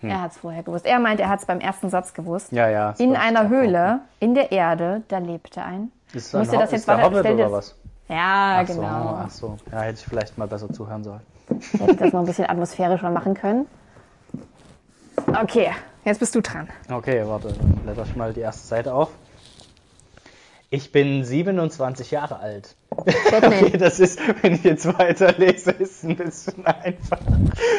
Er 0.00 0.20
hat 0.22 0.32
es 0.32 0.38
vorher 0.38 0.64
gewusst. 0.64 0.84
Er 0.84 0.98
meint, 0.98 1.20
er 1.20 1.28
hat 1.28 1.38
es 1.38 1.46
beim 1.46 1.60
ersten 1.60 1.88
Satz 1.88 2.12
gewusst. 2.14 2.50
Ja, 2.50 2.68
ja. 2.68 2.90
In 2.98 3.14
einer 3.14 3.48
Höhle, 3.48 4.00
in 4.18 4.34
der 4.34 4.50
Erde, 4.50 5.02
da 5.06 5.18
lebte 5.18 5.62
ein. 5.62 5.92
Ist, 6.12 6.34
Musst 6.34 6.50
ein 6.50 6.54
du 6.56 6.60
das 6.62 6.72
jetzt 6.72 6.80
ist 6.80 6.88
der 6.88 6.96
weiter- 6.96 7.18
Hobbit 7.18 7.30
oder 7.34 7.52
was? 7.52 7.76
Ja, 8.08 8.58
Ach 8.62 8.66
so, 8.66 8.74
genau. 8.80 8.88
ach 9.22 9.30
so. 9.30 9.56
Ja, 9.70 9.82
hätte 9.82 10.00
ich 10.00 10.04
vielleicht 10.04 10.36
mal 10.36 10.48
besser 10.48 10.68
zuhören 10.72 11.04
sollen. 11.04 11.20
Ich 11.60 11.72
hätte 11.80 11.94
das 11.94 12.12
noch 12.12 12.20
ein 12.20 12.26
bisschen 12.26 12.50
atmosphärischer 12.50 13.10
machen 13.10 13.34
können. 13.34 13.66
Okay, 15.26 15.70
jetzt 16.04 16.20
bist 16.20 16.34
du 16.34 16.40
dran. 16.40 16.68
Okay, 16.90 17.22
warte, 17.26 17.48
dann 17.48 17.76
blätter 17.76 18.04
ich 18.08 18.16
mal 18.16 18.32
die 18.32 18.40
erste 18.40 18.66
Seite 18.66 18.94
auf. 18.94 19.10
Ich 20.70 20.90
bin 20.90 21.22
27 21.22 22.10
Jahre 22.10 22.38
alt. 22.38 22.76
Okay, 23.32 23.76
das 23.78 24.00
ist, 24.00 24.20
wenn 24.42 24.54
ich 24.54 24.64
jetzt 24.64 24.86
weiterlese, 24.98 25.70
ist 25.72 26.04
ein 26.04 26.16
bisschen 26.16 26.66
einfach. 26.66 27.20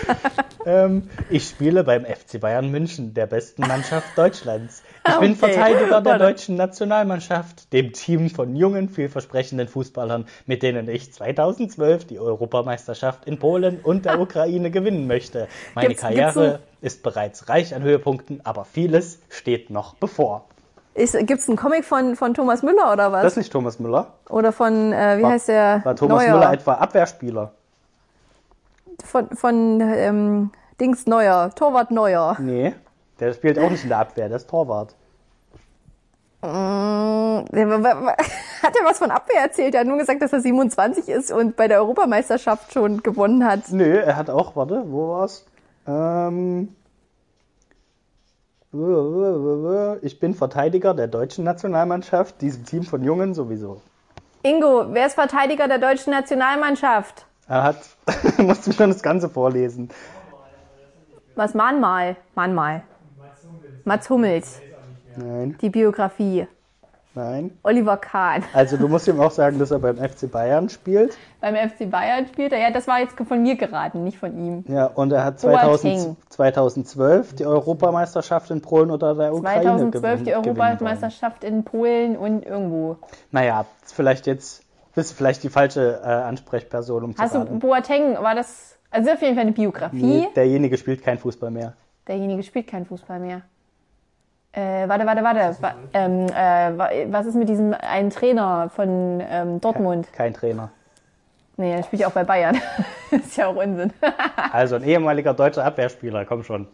ähm, 0.66 1.10
ich 1.30 1.48
spiele 1.48 1.84
beim 1.84 2.06
FC 2.06 2.40
Bayern 2.40 2.72
München, 2.72 3.14
der 3.14 3.28
besten 3.28 3.62
Mannschaft 3.68 4.18
Deutschlands. 4.18 4.82
Ich 5.08 5.20
bin 5.20 5.32
Okay, 5.32 5.36
Verteidiger 5.36 6.00
der 6.02 6.18
deutschen 6.18 6.56
Nationalmannschaft, 6.56 7.74
dem 7.74 7.92
Team 7.92 8.30
von 8.30 8.56
jungen, 8.56 8.88
vielversprechenden 8.88 9.68
Fußballern, 9.68 10.26
mit 10.46 10.64
denen 10.64 10.88
ich 10.88 11.12
2012 11.12 12.06
die 12.08 12.20
Europameisterschaft 12.20 13.26
in 13.26 13.38
Polen 13.38 13.80
und 13.84 14.06
der 14.06 14.20
Ukraine 14.22 14.72
gewinnen 14.72 15.06
möchte. 15.08 15.48
Meine 15.76 15.90
Gibt's- 15.90 16.04
gibt's 16.08 16.18
Karriere 16.34 16.60
ist 16.82 17.04
bereits 17.04 17.50
reich 17.50 17.76
an 17.76 17.84
Höhepunkten, 17.84 18.42
aber 18.46 18.64
vieles 18.66 19.20
steht 19.30 19.70
noch 19.70 19.96
bevor. 19.96 20.46
Gibt 20.96 21.32
es 21.42 21.48
einen 21.50 21.58
Comic 21.58 21.84
von, 21.86 22.16
von 22.16 22.34
Thomas 22.34 22.62
Müller 22.64 22.94
oder 22.94 23.12
was? 23.12 23.24
Das 23.24 23.34
ist 23.34 23.38
nicht 23.38 23.52
Thomas 23.52 23.80
Müller. 23.80 24.14
oder 24.30 24.52
von, 24.52 24.94
äh, 24.94 25.18
wie 25.18 25.24
War- 25.24 25.32
heißt 25.32 25.48
der? 25.50 25.82
War 25.84 25.96
Thomas 25.96 26.24
Neuer. 26.24 26.36
Müller 26.38 26.54
etwa 26.54 26.74
Abwehrspieler? 26.76 27.52
Von, 29.04 29.30
von 29.32 29.82
ähm, 29.82 30.52
Dings 30.80 31.08
Neuer, 31.08 31.50
Torwart 31.56 31.92
Neuer. 31.92 32.38
Nee, 32.40 32.74
der 33.20 33.34
spielt 33.34 33.60
auch 33.60 33.70
nicht 33.70 33.84
in 33.84 33.90
der 33.90 34.00
Abwehr, 34.00 34.28
der 34.28 34.38
ist 34.38 34.50
Torwart. 34.50 34.96
Mm, 36.42 36.46
Hat 38.64 38.76
er 38.76 38.86
was 38.86 38.98
von 38.98 39.12
Abwehr 39.12 39.42
erzählt? 39.42 39.74
Er 39.76 39.82
hat 39.82 39.88
nur 39.88 39.98
gesagt, 39.98 40.22
dass 40.22 40.34
er 40.34 40.42
27 40.42 41.08
ist 41.08 41.32
und 41.32 41.56
bei 41.56 41.68
der 41.68 41.80
Europameisterschaft 41.80 42.74
schon 42.74 43.02
gewonnen 43.02 43.46
hat. 43.46 43.72
Nö, 43.72 43.98
er 43.98 44.16
hat 44.18 44.30
auch, 44.30 44.56
warte, 44.56 44.84
wo 44.88 45.10
war's? 45.10 45.46
Ähm, 45.88 46.76
ich 50.02 50.20
bin 50.20 50.34
Verteidiger 50.34 50.94
der 50.94 51.08
deutschen 51.08 51.44
Nationalmannschaft, 51.44 52.42
diesem 52.42 52.66
Team 52.66 52.84
von 52.84 53.04
Jungen 53.04 53.36
sowieso. 53.36 53.82
Ingo, 54.42 54.88
wer 54.90 55.06
ist 55.06 55.14
Verteidiger 55.14 55.68
der 55.68 55.78
deutschen 55.78 56.12
Nationalmannschaft? 56.12 57.26
Er 57.48 57.64
hat, 57.64 57.78
musst 58.38 58.66
du 58.66 58.72
schon 58.72 58.90
das 58.90 59.04
Ganze 59.04 59.30
vorlesen. 59.30 59.90
Was 61.36 61.54
Mahnmal? 61.54 62.16
Mahnmal. 62.36 62.84
Mats 63.86 64.10
Hummels, 64.10 64.62
Nein. 65.16 65.58
die 65.62 65.70
Biografie. 65.70 66.48
Nein. 67.16 67.52
Oliver 67.62 67.98
Kahn. 67.98 68.44
Also 68.54 68.76
du 68.76 68.88
musst 68.88 69.08
ihm 69.08 69.20
auch 69.20 69.30
sagen, 69.30 69.60
dass 69.60 69.70
er 69.70 69.78
beim 69.78 69.98
FC 69.98 70.32
Bayern 70.32 70.68
spielt. 70.70 71.16
Beim 71.42 71.54
FC 71.56 71.88
Bayern 71.88 72.26
spielt 72.26 72.54
er. 72.54 72.60
Ja, 72.60 72.72
das 72.72 72.88
war 72.88 73.02
jetzt 73.02 73.16
von 73.16 73.44
mir 73.44 73.56
geraten, 73.56 74.04
nicht 74.04 74.18
von 74.18 74.36
ihm. 74.36 74.64
Ja, 74.68 74.88
und 74.88 75.14
er 75.14 75.24
hat 75.24 75.40
Boateng. 75.40 76.00
2000, 76.00 76.18
2012 76.34 77.36
die 77.36 77.46
Europameisterschaft 77.46 78.50
in 78.50 78.62
Polen 78.62 78.90
oder 78.90 79.14
der 79.14 79.32
Ukraine 79.32 79.62
2012 79.64 79.92
gewinnen- 80.24 80.26
die 80.26 80.34
Europameisterschaft 80.50 81.44
in 81.44 81.64
Polen 81.64 82.18
und 82.18 82.46
irgendwo. 82.48 82.98
Naja, 83.30 83.66
vielleicht 83.86 84.26
jetzt 84.26 84.64
bist 84.96 85.12
du 85.12 85.16
vielleicht 85.16 85.44
die 85.44 85.50
falsche 85.50 86.02
äh, 86.04 86.08
Ansprechperson, 86.08 87.04
um 87.04 87.16
Hast 87.16 87.34
zu 87.34 87.38
du 87.38 87.44
raten. 87.46 87.60
Boateng, 87.60 88.16
war 88.24 88.34
das, 88.34 88.76
also 88.90 89.12
auf 89.12 89.22
jeden 89.22 89.36
Fall 89.36 89.44
eine 89.44 89.52
Biografie. 89.52 90.04
Nee, 90.04 90.28
derjenige 90.36 90.78
spielt 90.80 91.04
kein 91.04 91.20
Fußball 91.20 91.52
mehr. 91.52 91.74
Derjenige 92.08 92.42
spielt 92.42 92.66
keinen 92.68 92.88
Fußball 92.88 93.20
mehr. 93.20 93.42
Äh, 94.54 94.88
warte, 94.88 95.06
warte, 95.06 95.24
warte. 95.24 95.58
Wa- 95.62 95.76
ähm, 95.94 96.28
äh, 96.28 96.78
wa- 96.78 96.90
was 97.12 97.26
ist 97.26 97.36
mit 97.36 97.50
diesem 97.50 97.74
einen 97.74 98.12
Trainer 98.12 98.70
von 98.70 99.20
ähm, 99.28 99.60
Dortmund? 99.60 100.08
Kein 100.14 100.34
Trainer. 100.34 100.70
Nee, 101.58 101.76
der 101.76 101.84
spielt 101.84 102.02
ja 102.02 102.08
auch 102.08 102.12
bei 102.14 102.24
Bayern. 102.24 102.60
ist 103.12 103.36
ja 103.38 103.48
auch 103.48 103.56
Unsinn. 103.56 103.92
Also 104.52 104.76
ein 104.76 104.84
ehemaliger 104.84 105.34
deutscher 105.34 105.66
Abwehrspieler, 105.66 106.26
komm 106.26 106.44
schon. 106.44 106.68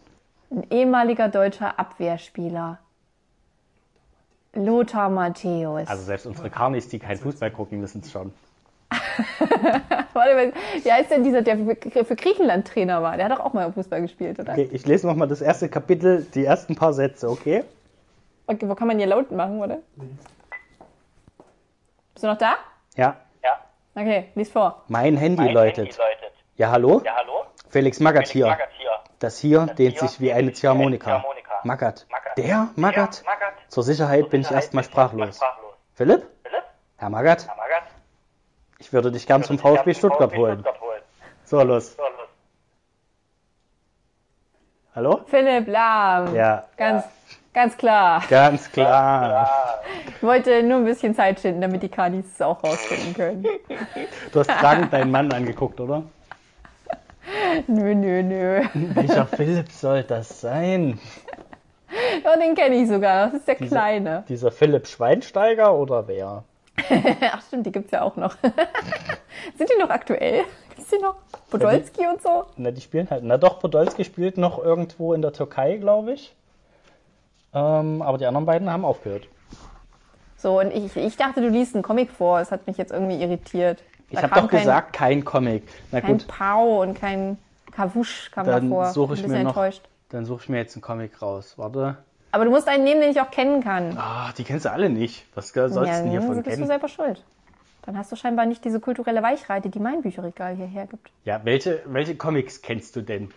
Ein 0.50 0.66
ehemaliger 0.70 1.28
deutscher 1.28 1.78
Abwehrspieler. 1.78 2.78
Lothar 4.52 5.08
Matthäus. 5.08 5.88
Also 5.88 6.02
selbst 6.02 6.26
unsere 6.26 6.50
Karnis, 6.50 6.88
die 6.88 6.98
kein 6.98 7.16
Fußball 7.16 7.50
gucken, 7.50 7.80
wissen 7.82 8.02
es 8.04 8.10
schon. 8.10 8.32
Warte, 10.12 10.52
wie 10.82 10.92
heißt 10.92 11.10
denn 11.10 11.22
dieser, 11.22 11.42
der 11.42 11.56
für 11.56 12.16
Griechenland 12.16 12.66
Trainer 12.66 13.02
war? 13.02 13.16
Der 13.16 13.26
hat 13.26 13.38
doch 13.38 13.44
auch 13.44 13.52
mal 13.52 13.72
Fußball 13.72 14.02
gespielt, 14.02 14.38
oder? 14.38 14.52
Okay, 14.52 14.68
ich 14.72 14.86
lese 14.86 15.06
nochmal 15.06 15.28
das 15.28 15.40
erste 15.40 15.68
Kapitel, 15.68 16.26
die 16.34 16.44
ersten 16.44 16.74
paar 16.74 16.92
Sätze, 16.92 17.28
okay? 17.28 17.64
Okay, 18.46 18.68
wo 18.68 18.74
kann 18.74 18.88
man 18.88 18.98
hier 18.98 19.06
laut 19.06 19.30
machen, 19.30 19.60
oder? 19.60 19.78
Bist 22.14 22.24
du 22.24 22.26
noch 22.26 22.38
da? 22.38 22.54
Ja. 22.96 23.16
Ja, 23.42 23.58
Okay, 23.94 24.30
lies 24.34 24.50
vor. 24.50 24.82
Mein 24.88 25.16
Handy 25.16 25.44
mein 25.44 25.54
läutet. 25.54 25.76
Handy 25.78 25.96
läutet. 25.96 26.32
Ja, 26.56 26.70
hallo? 26.70 27.00
Ja, 27.04 27.16
hallo? 27.16 27.44
Felix 27.68 28.00
Magath 28.00 28.28
Felix 28.28 28.32
hier. 28.32 28.68
Hier. 28.78 28.90
Das 29.20 29.38
hier 29.38 29.66
dehnt 29.66 29.98
hier 29.98 30.08
sich 30.08 30.20
wie 30.20 30.32
eine 30.32 30.52
Ziehharmonika. 30.52 31.24
Magath. 31.62 32.06
Magath. 32.10 32.38
Der? 32.38 32.68
Magath? 32.76 33.22
Magath. 33.24 33.54
Zur 33.68 33.82
Sicherheit 33.84 34.30
bin 34.30 34.40
ich 34.40 34.46
Sicherheit 34.48 34.64
erstmal 34.64 34.82
bin 34.82 34.90
ich 34.90 34.96
erstmal 34.96 35.08
sprachlos. 35.08 35.36
sprachlos. 35.36 35.74
Philipp? 35.94 36.26
Philipp? 36.42 36.64
Herr 36.96 37.10
Magath, 37.10 37.46
Herr 37.46 37.56
Magath? 37.56 37.89
Ich 38.80 38.92
würde 38.92 39.12
dich 39.12 39.26
gern 39.26 39.42
zum 39.44 39.58
VfB 39.58 39.94
Stuttgart 39.94 40.34
holen. 40.34 40.54
Stuttgart 40.60 40.80
holen. 40.80 41.00
So, 41.44 41.62
los. 41.62 41.94
So, 41.96 42.02
los. 42.02 42.10
Hallo? 44.94 45.20
Philipp 45.26 45.68
Lahm. 45.68 46.34
Ja, 46.34 46.64
Ganz, 46.76 47.04
ganz 47.54 47.76
klar. 47.76 48.22
ganz 48.28 48.70
klar. 48.72 49.48
Ich 50.16 50.22
wollte 50.22 50.62
nur 50.64 50.78
ein 50.78 50.84
bisschen 50.84 51.14
Zeit 51.14 51.38
schinden, 51.40 51.60
damit 51.60 51.82
die 51.82 51.88
Kanis 51.88 52.26
es 52.34 52.42
auch 52.42 52.62
rausfinden 52.64 53.14
können. 53.14 53.46
Du 54.32 54.40
hast 54.40 54.50
fragend 54.50 54.92
deinen 54.92 55.10
Mann 55.12 55.32
angeguckt, 55.32 55.80
oder? 55.80 56.02
Nö, 57.68 57.94
nö, 57.94 58.22
nö. 58.22 58.62
Welcher 58.74 59.26
Philipp 59.26 59.70
soll 59.70 60.02
das 60.02 60.40
sein? 60.40 60.98
Ja, 62.24 62.36
den 62.36 62.54
kenne 62.54 62.76
ich 62.76 62.88
sogar. 62.88 63.26
Das 63.26 63.34
ist 63.34 63.48
der 63.48 63.54
Kleine. 63.56 64.24
Dieser 64.28 64.50
Philipp 64.50 64.86
Schweinsteiger 64.88 65.74
oder 65.74 66.08
wer? 66.08 66.44
Ach 67.32 67.42
stimmt, 67.46 67.66
die 67.66 67.72
gibt's 67.72 67.90
ja 67.92 68.02
auch 68.02 68.16
noch. 68.16 68.36
Sind 69.56 69.70
die 69.70 69.80
noch 69.80 69.90
aktuell? 69.90 70.44
Gibt's 70.74 70.90
die 70.90 70.98
noch? 71.02 71.16
Podolski 71.50 72.06
und 72.06 72.22
so? 72.22 72.46
Na, 72.56 72.70
die 72.70 72.80
spielen 72.80 73.08
halt. 73.10 73.24
Na 73.24 73.36
doch, 73.38 73.58
Podolski 73.60 74.04
spielt 74.04 74.38
noch 74.38 74.62
irgendwo 74.62 75.14
in 75.14 75.22
der 75.22 75.32
Türkei, 75.32 75.76
glaube 75.76 76.12
ich. 76.12 76.34
Ähm, 77.52 78.02
aber 78.02 78.18
die 78.18 78.26
anderen 78.26 78.46
beiden 78.46 78.70
haben 78.70 78.84
aufgehört. 78.84 79.28
So, 80.36 80.60
und 80.60 80.70
ich, 80.72 80.96
ich 80.96 81.16
dachte, 81.16 81.40
du 81.40 81.48
liest 81.48 81.74
einen 81.74 81.82
Comic 81.82 82.10
vor. 82.10 82.40
Es 82.40 82.50
hat 82.50 82.66
mich 82.66 82.76
jetzt 82.78 82.92
irgendwie 82.92 83.20
irritiert. 83.20 83.82
Ich 84.08 84.16
Da 84.16 84.22
habe 84.22 84.34
kam 84.34 84.44
doch 84.44 84.50
kein, 84.50 84.60
gesagt, 84.60 84.92
kein 84.92 85.24
Comic. 85.24 85.62
Na 85.90 86.00
Kein 86.00 86.12
gut, 86.12 86.26
Pau 86.28 86.80
und 86.82 86.94
kein 86.94 87.38
Kavusch 87.72 88.30
kam 88.30 88.46
dann 88.46 88.68
davor. 88.70 88.86
suche 88.86 89.14
ich 89.14 89.22
mir 89.26 89.38
noch, 89.42 89.50
enttäuscht. 89.50 89.82
dann 90.08 90.24
suche 90.24 90.42
ich 90.42 90.48
mir 90.48 90.58
jetzt 90.58 90.74
einen 90.76 90.82
Comic 90.82 91.20
raus. 91.22 91.54
Warte. 91.56 91.98
Aber 92.32 92.44
du 92.44 92.50
musst 92.50 92.68
einen 92.68 92.84
nehmen, 92.84 93.00
den 93.00 93.10
ich 93.10 93.20
auch 93.20 93.30
kennen 93.30 93.62
kann. 93.62 93.96
Ah, 93.98 94.32
die 94.36 94.44
kennst 94.44 94.64
du 94.64 94.70
alle 94.70 94.88
nicht. 94.88 95.26
Was 95.34 95.48
sollst 95.48 95.76
du 95.76 95.80
denn 95.80 95.90
dann 95.90 96.10
hiervon 96.10 96.36
bist 96.36 96.46
du 96.46 96.50
kennen? 96.50 96.66
selber 96.66 96.88
schuld. 96.88 97.24
Dann 97.82 97.96
hast 97.98 98.12
du 98.12 98.16
scheinbar 98.16 98.46
nicht 98.46 98.64
diese 98.64 98.78
kulturelle 98.78 99.22
Weichreite, 99.22 99.68
die 99.70 99.80
mein 99.80 100.02
Bücherregal 100.02 100.54
hierher 100.54 100.86
gibt. 100.86 101.10
Ja, 101.24 101.40
welche, 101.44 101.82
welche 101.86 102.14
Comics 102.16 102.62
kennst 102.62 102.94
du 102.94 103.00
denn? 103.02 103.32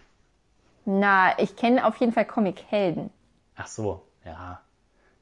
Na, 0.86 1.38
ich 1.40 1.56
kenne 1.56 1.86
auf 1.88 1.96
jeden 1.98 2.12
Fall 2.12 2.26
Comic-Helden. 2.26 3.10
Ach 3.56 3.68
so, 3.68 4.02
ja. 4.26 4.60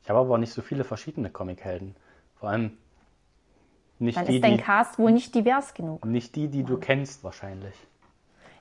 Ich 0.04 0.10
habe 0.10 0.20
aber 0.20 0.34
auch 0.34 0.38
nicht 0.40 0.52
so 0.52 0.62
viele 0.62 0.84
verschiedene 0.84 1.30
Comic-Helden. 1.30 1.96
Vor 2.40 2.50
allem 2.50 2.78
nicht 4.00 4.18
Dann 4.18 4.26
die, 4.26 4.38
ist 4.38 4.44
dein 4.44 4.58
die, 4.58 4.64
Cast 4.64 4.98
wohl 4.98 5.12
nicht 5.12 5.36
divers 5.36 5.76
genug. 5.76 6.04
nicht 6.06 6.36
die, 6.36 6.48
die 6.48 6.64
du 6.64 6.78
kennst 6.78 7.24
wahrscheinlich. 7.24 7.76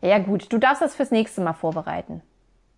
Ja 0.03 0.19
gut, 0.19 0.53
du 0.53 0.59
darfst 0.59 0.83
das 0.83 0.95
fürs 0.95 1.11
nächste 1.11 1.41
Mal 1.41 1.55
vorbereiten. 1.55 2.23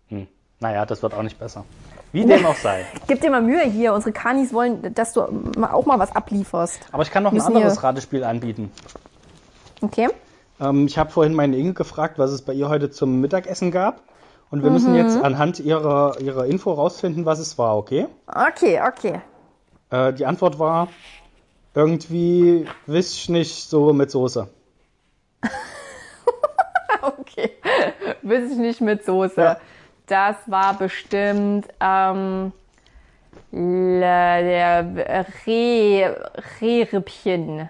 Hm. 0.07 0.27
Naja, 0.61 0.85
das 0.85 1.03
wird 1.03 1.13
auch 1.13 1.23
nicht 1.23 1.37
besser. 1.37 1.65
Wie 2.13 2.25
dem 2.25 2.45
auch 2.45 2.55
sei. 2.55 2.85
Gib 3.07 3.19
dir 3.21 3.29
mal 3.31 3.41
Mühe 3.41 3.63
hier. 3.63 3.93
Unsere 3.93 4.13
Kanis 4.13 4.53
wollen, 4.53 4.93
dass 4.93 5.11
du 5.13 5.21
auch 5.23 5.85
mal 5.85 5.99
was 5.99 6.15
ablieferst. 6.15 6.79
Aber 6.93 7.03
ich 7.03 7.11
kann 7.11 7.23
noch 7.23 7.31
ein 7.31 7.35
Müssen 7.35 7.55
anderes 7.57 7.77
wir- 7.77 7.83
Ratespiel 7.83 8.23
anbieten. 8.23 8.71
Okay? 9.81 10.07
Ähm, 10.61 10.85
ich 10.87 10.97
habe 10.97 11.09
vorhin 11.11 11.33
meine 11.33 11.57
Inge 11.57 11.73
gefragt, 11.73 12.17
was 12.19 12.31
es 12.31 12.41
bei 12.43 12.53
ihr 12.53 12.69
heute 12.69 12.89
zum 12.91 13.19
Mittagessen 13.19 13.71
gab. 13.71 14.03
Und 14.51 14.63
wir 14.63 14.69
müssen 14.69 14.93
jetzt 14.95 15.17
anhand 15.17 15.59
ihrer, 15.59 16.19
ihrer 16.21 16.45
Info 16.45 16.71
rausfinden, 16.71 17.25
was 17.25 17.39
es 17.39 17.57
war, 17.57 17.75
okay? 17.75 18.05
Okay, 18.27 18.79
okay. 18.87 19.19
Äh, 19.89 20.13
die 20.13 20.27
Antwort 20.27 20.59
war 20.59 20.89
irgendwie, 21.73 22.67
wiss 22.85 23.13
ich 23.13 23.29
nicht, 23.29 23.67
so 23.69 23.91
mit 23.93 24.11
Soße. 24.11 24.47
Okay. 27.01 27.51
Weiß 28.21 28.51
ich 28.51 28.57
nicht 28.57 28.79
mit 28.79 29.03
Soße. 29.03 29.41
Ja. 29.41 29.57
Das 30.13 30.35
war 30.45 30.77
bestimmt 30.77 31.65
ähm, 31.79 32.51
der 33.51 35.25
Reh, 35.47 36.07
Rehrippchen. 36.61 37.67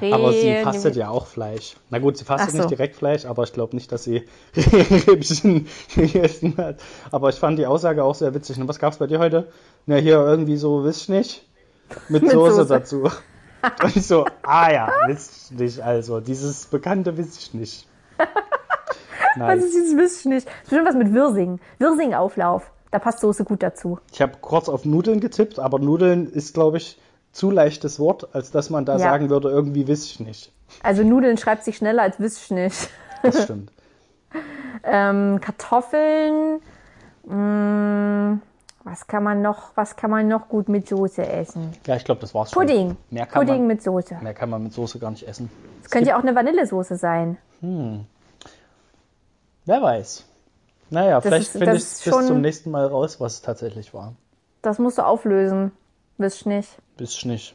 Reh, 0.00 0.12
Aber 0.12 0.32
sie 0.32 0.54
fastet 0.62 0.94
ja 0.94 1.08
auch 1.08 1.26
Fleisch. 1.26 1.74
Na 1.90 1.98
gut, 1.98 2.18
sie 2.18 2.24
fastet 2.24 2.52
so. 2.52 2.58
nicht 2.58 2.70
direkt 2.70 2.94
Fleisch, 2.94 3.24
aber 3.24 3.42
ich 3.42 3.52
glaube 3.52 3.74
nicht, 3.74 3.90
dass 3.90 4.04
sie 4.04 4.28
Rippchen 4.56 5.66
gegessen 5.96 6.56
hat. 6.56 6.76
Aber 7.10 7.30
ich 7.30 7.36
fand 7.36 7.58
die 7.58 7.66
Aussage 7.66 8.04
auch 8.04 8.14
sehr 8.14 8.32
witzig. 8.32 8.60
Und 8.60 8.68
was 8.68 8.78
gab's 8.78 8.98
bei 8.98 9.08
dir 9.08 9.18
heute? 9.18 9.48
Na, 9.86 9.96
hier 9.96 10.18
irgendwie 10.18 10.56
so, 10.56 10.84
wiss 10.84 11.02
ich 11.02 11.08
nicht, 11.08 11.44
mit, 12.08 12.22
Mit 12.22 12.30
Soße, 12.30 12.58
Soße. 12.58 12.68
dazu. 12.68 13.10
Und 13.82 13.96
ich 13.96 14.06
so, 14.06 14.24
ah 14.44 14.70
ja, 14.70 14.92
wiss 15.08 15.50
ich 15.50 15.58
nicht, 15.58 15.80
also, 15.80 16.20
dieses 16.20 16.66
bekannte 16.66 17.16
wiss 17.16 17.36
ich 17.38 17.54
nicht. 17.54 17.87
Was 19.36 19.56
Nice. 19.56 19.64
ist 19.64 19.74
dieses 19.74 19.96
Wisch 19.96 20.24
nicht? 20.24 20.48
Bestimmt 20.62 20.86
was 20.88 20.94
mit 20.94 21.12
Wirsing. 21.12 21.60
Wirsing-Auflauf. 21.78 22.70
Da 22.90 22.98
passt 22.98 23.20
Soße 23.20 23.44
gut 23.44 23.62
dazu. 23.62 23.98
Ich 24.12 24.22
habe 24.22 24.32
kurz 24.40 24.68
auf 24.68 24.84
Nudeln 24.84 25.20
getippt, 25.20 25.58
aber 25.58 25.78
Nudeln 25.78 26.26
ist, 26.30 26.54
glaube 26.54 26.78
ich, 26.78 26.98
zu 27.32 27.50
leichtes 27.50 28.00
Wort, 28.00 28.34
als 28.34 28.50
dass 28.50 28.70
man 28.70 28.84
da 28.86 28.94
Ja. 28.94 28.98
sagen 29.00 29.28
würde, 29.30 29.50
irgendwie 29.50 29.86
wiss 29.86 30.06
ich 30.06 30.20
nicht. 30.20 30.52
Also 30.82 31.02
Nudeln 31.02 31.36
schreibt 31.36 31.64
sich 31.64 31.76
schneller 31.76 32.02
als 32.02 32.18
Wisch 32.18 32.50
nicht. 32.50 32.88
Das 33.22 33.42
stimmt. 33.44 33.72
Ähm, 34.84 35.40
Kartoffeln. 35.40 36.60
Mh, 37.26 38.38
was 38.84 39.06
kann 39.06 39.22
man 39.24 39.42
noch? 39.42 39.72
Was 39.74 39.96
kann 39.96 40.10
man 40.10 40.28
noch 40.28 40.48
gut 40.48 40.68
mit 40.68 40.88
Soße 40.88 41.26
essen? 41.26 41.72
Ja, 41.86 41.96
ich 41.96 42.04
glaube, 42.04 42.20
das 42.20 42.34
war's 42.34 42.50
schon. 42.52 42.62
Pudding. 42.66 42.96
Mehr 43.10 43.26
kann, 43.26 43.40
Pudding 43.42 43.58
man, 43.60 43.66
mit 43.66 43.82
Soße. 43.82 44.16
mehr 44.22 44.34
kann 44.34 44.50
man 44.50 44.62
mit 44.62 44.72
Soße 44.72 44.98
gar 44.98 45.10
nicht 45.10 45.26
essen. 45.26 45.50
Das 45.82 45.90
könnte 45.90 46.10
ja 46.10 46.16
auch 46.18 46.22
eine 46.22 46.34
Vanillesoße 46.34 46.96
sein. 46.96 47.38
Wer 49.68 49.82
weiß. 49.82 50.24
Naja, 50.88 51.20
vielleicht 51.20 51.42
ist- 51.42 51.50
finde 51.52 51.66
das 51.66 51.98
ich 51.98 52.04
bis 52.04 52.14
schon- 52.14 52.24
zum 52.24 52.40
nächsten 52.40 52.70
Mal 52.70 52.86
raus, 52.86 53.20
was 53.20 53.34
es 53.34 53.42
tatsächlich 53.42 53.92
war. 53.92 54.14
Das 54.62 54.78
musst 54.78 54.96
du 54.96 55.02
auflösen. 55.02 55.72
Wisch 56.16 56.46
nicht. 56.46 56.70
Bis 56.96 57.22
nicht. 57.26 57.54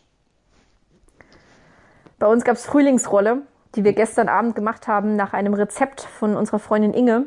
Bei 2.20 2.28
uns 2.28 2.44
gab 2.44 2.56
es 2.56 2.66
Frühlingsrolle, 2.68 3.42
die 3.76 3.84
wir 3.84 3.94
gestern 3.94 4.30
Abend 4.30 4.56
gemacht 4.56 4.88
haben 4.88 5.16
nach 5.16 5.34
einem 5.34 5.56
Rezept 5.56 6.02
von 6.02 6.36
unserer 6.36 6.60
Freundin 6.60 6.94
Inge, 6.94 7.26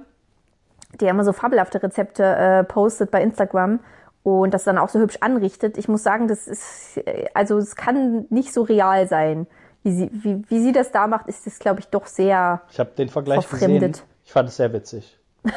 die 1.01 1.07
immer 1.07 1.25
so 1.25 1.33
fabelhafte 1.33 1.83
Rezepte 1.83 2.23
äh, 2.23 2.63
postet 2.65 3.11
bei 3.11 3.23
Instagram 3.23 3.81
und 4.23 4.55
das 4.55 4.63
dann 4.63 4.79
auch 4.79 4.89
so 4.89 5.01
hübsch 5.01 5.19
anrichtet. 5.21 5.77
Ich 5.79 5.89
muss 5.89 6.05
sagen, 6.05 6.29
das 6.29 6.47
ist, 6.47 7.01
also 7.35 7.59
es 7.59 7.75
kann 7.75 8.27
nicht 8.31 8.55
so 8.55 8.63
real 8.63 9.09
sein. 9.09 9.49
Wie 9.83 9.93
sie, 9.93 10.11
wie, 10.13 10.43
wie 10.49 10.61
sie 10.63 10.71
das 10.73 10.93
da 10.93 11.09
macht, 11.09 11.27
ist 11.27 11.45
das, 11.47 11.59
glaube 11.59 11.81
ich, 11.81 11.89
doch 11.89 12.07
sehr. 12.07 12.63
Ich 12.71 12.79
habe 12.79 12.91
den 12.97 13.09
Vergleich 13.09 13.45
Verfremdet. 13.47 13.93
gesehen. 13.95 14.16
Ich 14.27 14.33
fand 14.33 14.49
es 14.49 14.57
sehr 14.57 14.73
witzig. 14.73 15.17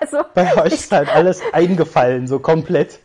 Also, 0.00 0.24
Bei 0.34 0.56
euch 0.60 0.72
ist 0.72 0.90
halt 0.90 1.14
alles 1.14 1.40
eingefallen, 1.52 2.26
so 2.26 2.40
komplett. 2.40 2.98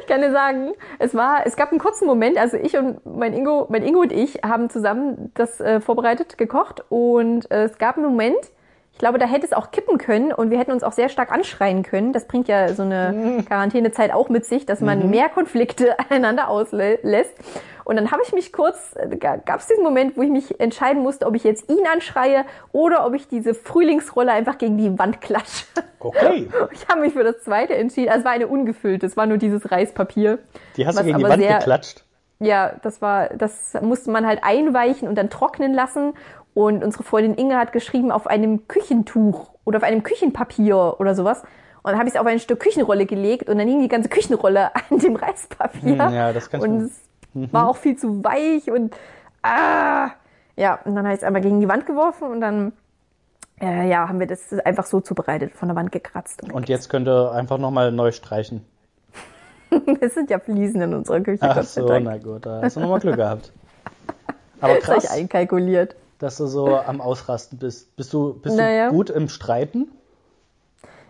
ich 0.00 0.06
kann 0.06 0.20
dir 0.20 0.30
sagen, 0.30 0.72
es 1.00 1.16
war, 1.16 1.44
es 1.44 1.56
gab 1.56 1.72
einen 1.72 1.80
kurzen 1.80 2.06
Moment, 2.06 2.38
also 2.38 2.56
ich 2.56 2.76
und 2.76 3.04
mein 3.04 3.34
Ingo, 3.34 3.66
mein 3.68 3.82
Ingo 3.82 4.00
und 4.02 4.12
ich 4.12 4.36
haben 4.44 4.70
zusammen 4.70 5.32
das 5.34 5.60
äh, 5.60 5.80
vorbereitet, 5.80 6.38
gekocht 6.38 6.84
und 6.90 7.50
äh, 7.50 7.64
es 7.64 7.78
gab 7.78 7.96
einen 7.96 8.06
Moment, 8.06 8.38
Ich 8.96 9.00
glaube, 9.00 9.18
da 9.18 9.26
hätte 9.26 9.44
es 9.44 9.52
auch 9.52 9.72
kippen 9.72 9.98
können 9.98 10.32
und 10.32 10.50
wir 10.50 10.58
hätten 10.58 10.72
uns 10.72 10.82
auch 10.82 10.92
sehr 10.92 11.10
stark 11.10 11.30
anschreien 11.30 11.82
können. 11.82 12.14
Das 12.14 12.24
bringt 12.26 12.48
ja 12.48 12.72
so 12.72 12.82
eine 12.82 13.44
Quarantänezeit 13.46 14.10
auch 14.10 14.30
mit 14.30 14.46
sich, 14.46 14.64
dass 14.64 14.80
man 14.80 15.10
mehr 15.10 15.28
Konflikte 15.28 15.94
aneinander 16.08 16.48
auslässt. 16.48 17.34
Und 17.84 17.96
dann 17.96 18.10
habe 18.10 18.22
ich 18.24 18.32
mich 18.32 18.54
kurz, 18.54 18.94
gab 19.20 19.60
es 19.60 19.66
diesen 19.66 19.84
Moment, 19.84 20.16
wo 20.16 20.22
ich 20.22 20.30
mich 20.30 20.58
entscheiden 20.60 21.02
musste, 21.02 21.26
ob 21.26 21.34
ich 21.36 21.44
jetzt 21.44 21.68
ihn 21.70 21.86
anschreie 21.92 22.46
oder 22.72 23.06
ob 23.06 23.12
ich 23.12 23.28
diese 23.28 23.52
Frühlingsrolle 23.52 24.32
einfach 24.32 24.56
gegen 24.56 24.78
die 24.78 24.98
Wand 24.98 25.20
klatsche. 25.20 25.66
Okay. 26.00 26.48
Ich 26.72 26.88
habe 26.88 27.02
mich 27.02 27.12
für 27.12 27.22
das 27.22 27.42
zweite 27.42 27.74
entschieden. 27.76 28.08
Also 28.08 28.20
es 28.20 28.24
war 28.24 28.32
eine 28.32 28.46
ungefüllte, 28.48 29.04
es 29.04 29.14
war 29.18 29.26
nur 29.26 29.36
dieses 29.36 29.70
Reispapier. 29.70 30.38
Die 30.78 30.86
hast 30.86 30.98
du 30.98 31.04
gegen 31.04 31.18
die 31.18 31.24
Wand 31.24 31.42
sehr- 31.42 31.58
geklatscht. 31.58 32.02
Ja, 32.38 32.72
das 32.82 33.00
war, 33.00 33.28
das 33.30 33.72
musste 33.80 34.10
man 34.10 34.26
halt 34.26 34.40
einweichen 34.42 35.08
und 35.08 35.14
dann 35.14 35.30
trocknen 35.30 35.72
lassen. 35.72 36.12
Und 36.56 36.82
unsere 36.82 37.04
Freundin 37.04 37.34
Inge 37.34 37.58
hat 37.58 37.74
geschrieben 37.74 38.10
auf 38.10 38.26
einem 38.26 38.66
Küchentuch 38.66 39.50
oder 39.66 39.76
auf 39.76 39.82
einem 39.82 40.02
Küchenpapier 40.02 40.96
oder 40.98 41.14
sowas. 41.14 41.42
Und 41.82 41.90
dann 41.90 41.98
habe 41.98 42.08
ich 42.08 42.14
es 42.14 42.20
auf 42.20 42.26
ein 42.26 42.38
Stück 42.38 42.60
Küchenrolle 42.60 43.04
gelegt 43.04 43.50
und 43.50 43.58
dann 43.58 43.68
hing 43.68 43.82
die 43.82 43.88
ganze 43.88 44.08
Küchenrolle 44.08 44.74
an 44.90 44.98
dem 44.98 45.16
Reispapier. 45.16 46.02
Hm, 46.02 46.14
ja, 46.14 46.32
das 46.32 46.48
kannst 46.48 46.66
Und 46.66 46.90
es 47.44 47.52
war 47.52 47.68
auch 47.68 47.76
viel 47.76 47.98
zu 47.98 48.24
weich 48.24 48.70
und 48.70 48.96
ah, 49.42 50.12
ja, 50.56 50.78
und 50.86 50.94
dann 50.94 51.04
habe 51.04 51.12
ich 51.12 51.20
es 51.20 51.24
einmal 51.24 51.42
gegen 51.42 51.60
die 51.60 51.68
Wand 51.68 51.84
geworfen 51.84 52.30
und 52.30 52.40
dann 52.40 52.72
äh, 53.60 53.86
ja, 53.90 54.08
haben 54.08 54.18
wir 54.18 54.26
das 54.26 54.50
einfach 54.60 54.86
so 54.86 55.02
zubereitet, 55.02 55.52
von 55.52 55.68
der 55.68 55.76
Wand 55.76 55.92
gekratzt. 55.92 56.42
Und 56.42 56.52
Und 56.52 56.70
jetzt 56.70 56.88
könnt 56.88 57.06
ihr 57.06 57.32
einfach 57.32 57.58
nochmal 57.58 57.92
neu 57.92 58.12
streichen. 58.12 58.64
es 60.00 60.14
sind 60.14 60.30
ja 60.30 60.38
Fliesen 60.38 60.80
in 60.80 60.94
unserer 60.94 61.20
Küche. 61.20 61.42
Ach 61.42 61.62
so, 61.62 61.86
na 61.98 62.16
gut, 62.16 62.46
da 62.46 62.62
hast 62.62 62.76
du 62.76 62.80
nochmal 62.80 63.00
Glück 63.00 63.16
gehabt. 63.16 63.52
Aber 64.62 64.74
Das 64.78 64.88
habe 64.88 64.98
ich 64.98 65.04
krass, 65.04 65.10
einkalkuliert. 65.10 65.96
Dass 66.18 66.36
du 66.36 66.46
so 66.46 66.76
am 66.76 67.00
Ausrasten 67.00 67.58
bist. 67.58 67.94
Bist 67.96 68.12
du, 68.12 68.34
bist 68.34 68.56
Naja. 68.56 68.88
du 68.88 68.94
gut 68.94 69.10
im 69.10 69.28
Streiten? 69.28 69.90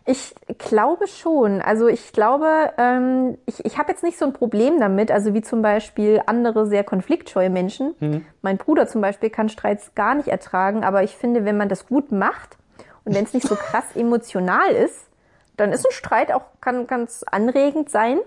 Ich 0.09 0.35
glaube 0.59 1.09
schon. 1.09 1.61
Also 1.61 1.89
ich 1.89 2.13
glaube, 2.13 2.73
ähm, 2.79 3.39
ich, 3.45 3.65
ich 3.65 3.77
habe 3.77 3.91
jetzt 3.91 4.05
nicht 4.05 4.19
so 4.19 4.25
ein 4.25 4.33
Problem 4.33 4.79
damit, 4.79 5.11
also 5.11 5.35
wie 5.35 5.43
zum 5.43 5.63
Beispiel 5.63 6.23
andere 6.27 6.67
sehr 6.67 6.85
konfliktscheue 6.85 7.51
Menschen. 7.51 8.25
Mein 8.41 8.57
Bruder 8.57 8.87
zum 8.87 9.01
Beispiel 9.01 9.31
kann 9.31 9.49
Streits 9.49 9.97
gar 9.97 10.15
nicht 10.15 10.29
ertragen, 10.29 10.85
aber 10.85 11.03
ich 11.03 11.17
finde, 11.17 11.45
wenn 11.45 11.57
man 11.57 11.69
das 11.69 11.89
gut 11.89 12.13
macht 12.13 12.57
und 13.05 13.17
wenn 13.17 13.25
es 13.25 13.35
nicht 13.35 13.49
so 13.49 13.55
krass 13.57 13.97
emotional 13.97 14.71
ist, 14.71 15.09
dann 15.57 15.73
ist 15.73 15.85
ein 15.85 15.93
Streit 15.93 16.33
auch 16.33 16.43
kann 16.61 16.87
ganz 16.87 17.25
anregend 17.25 17.91
sein. 17.91 18.19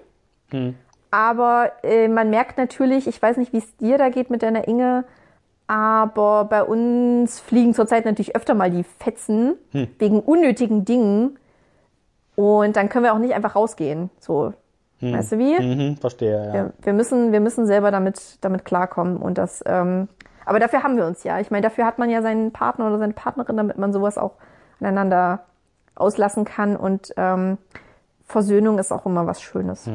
Aber 1.12 1.72
äh, 1.84 2.08
man 2.08 2.30
merkt 2.30 2.58
natürlich, 2.58 3.08
ich 3.08 3.22
weiß 3.22 3.38
nicht, 3.38 3.54
wie 3.54 3.60
es 3.60 3.78
dir 3.78 3.98
da 3.98 4.10
geht 4.10 4.30
mit 4.30 4.44
deiner 4.44 4.68
Inge, 4.68 5.06
aber 5.70 6.46
bei 6.46 6.64
uns 6.64 7.40
fliegen 7.40 7.76
zurzeit 7.76 8.04
natürlich 8.04 8.36
öfter 8.36 8.56
mal 8.56 8.72
die 8.72 8.84
Fetzen 8.84 9.54
wegen 10.00 10.20
unnötigen 10.20 10.84
Dingen. 10.84 11.38
Und 12.36 12.76
dann 12.76 12.90
können 12.90 13.06
wir 13.06 13.14
auch 13.14 13.20
nicht 13.20 13.36
einfach 13.36 13.56
rausgehen. 13.56 14.10
So, 14.20 14.56
weißt 15.00 15.34
du 15.34 15.38
wie? 15.38 15.60
Mhm, 15.60 15.98
verstehe, 15.98 16.48
ja. 16.48 16.54
Wir, 16.54 16.74
wir 16.82 16.94
müssen, 16.94 17.32
wir 17.32 17.40
müssen 17.40 17.68
selber 17.68 17.92
damit, 17.92 18.40
damit 18.42 18.66
klarkommen. 18.66 19.18
Und 19.18 19.38
das, 19.38 19.64
ähm, 19.68 20.08
aber 20.44 20.60
dafür 20.60 20.82
haben 20.82 20.98
wir 20.98 21.06
uns 21.06 21.24
ja. 21.24 21.40
Ich 21.40 21.52
meine, 21.52 21.62
dafür 21.62 21.86
hat 21.86 22.00
man 22.00 22.10
ja 22.10 22.24
seinen 22.24 22.52
Partner 22.52 22.88
oder 22.88 22.98
seine 22.98 23.14
Partnerin, 23.14 23.56
damit 23.56 23.78
man 23.78 23.94
sowas 23.94 24.18
auch 24.18 24.38
aneinander 24.80 25.46
auslassen 25.94 26.46
kann. 26.46 26.78
Und 26.78 27.14
ähm, 27.16 27.60
Versöhnung 28.26 28.80
ist 28.80 28.92
auch 28.92 29.06
immer 29.06 29.28
was 29.28 29.40
Schönes. 29.40 29.88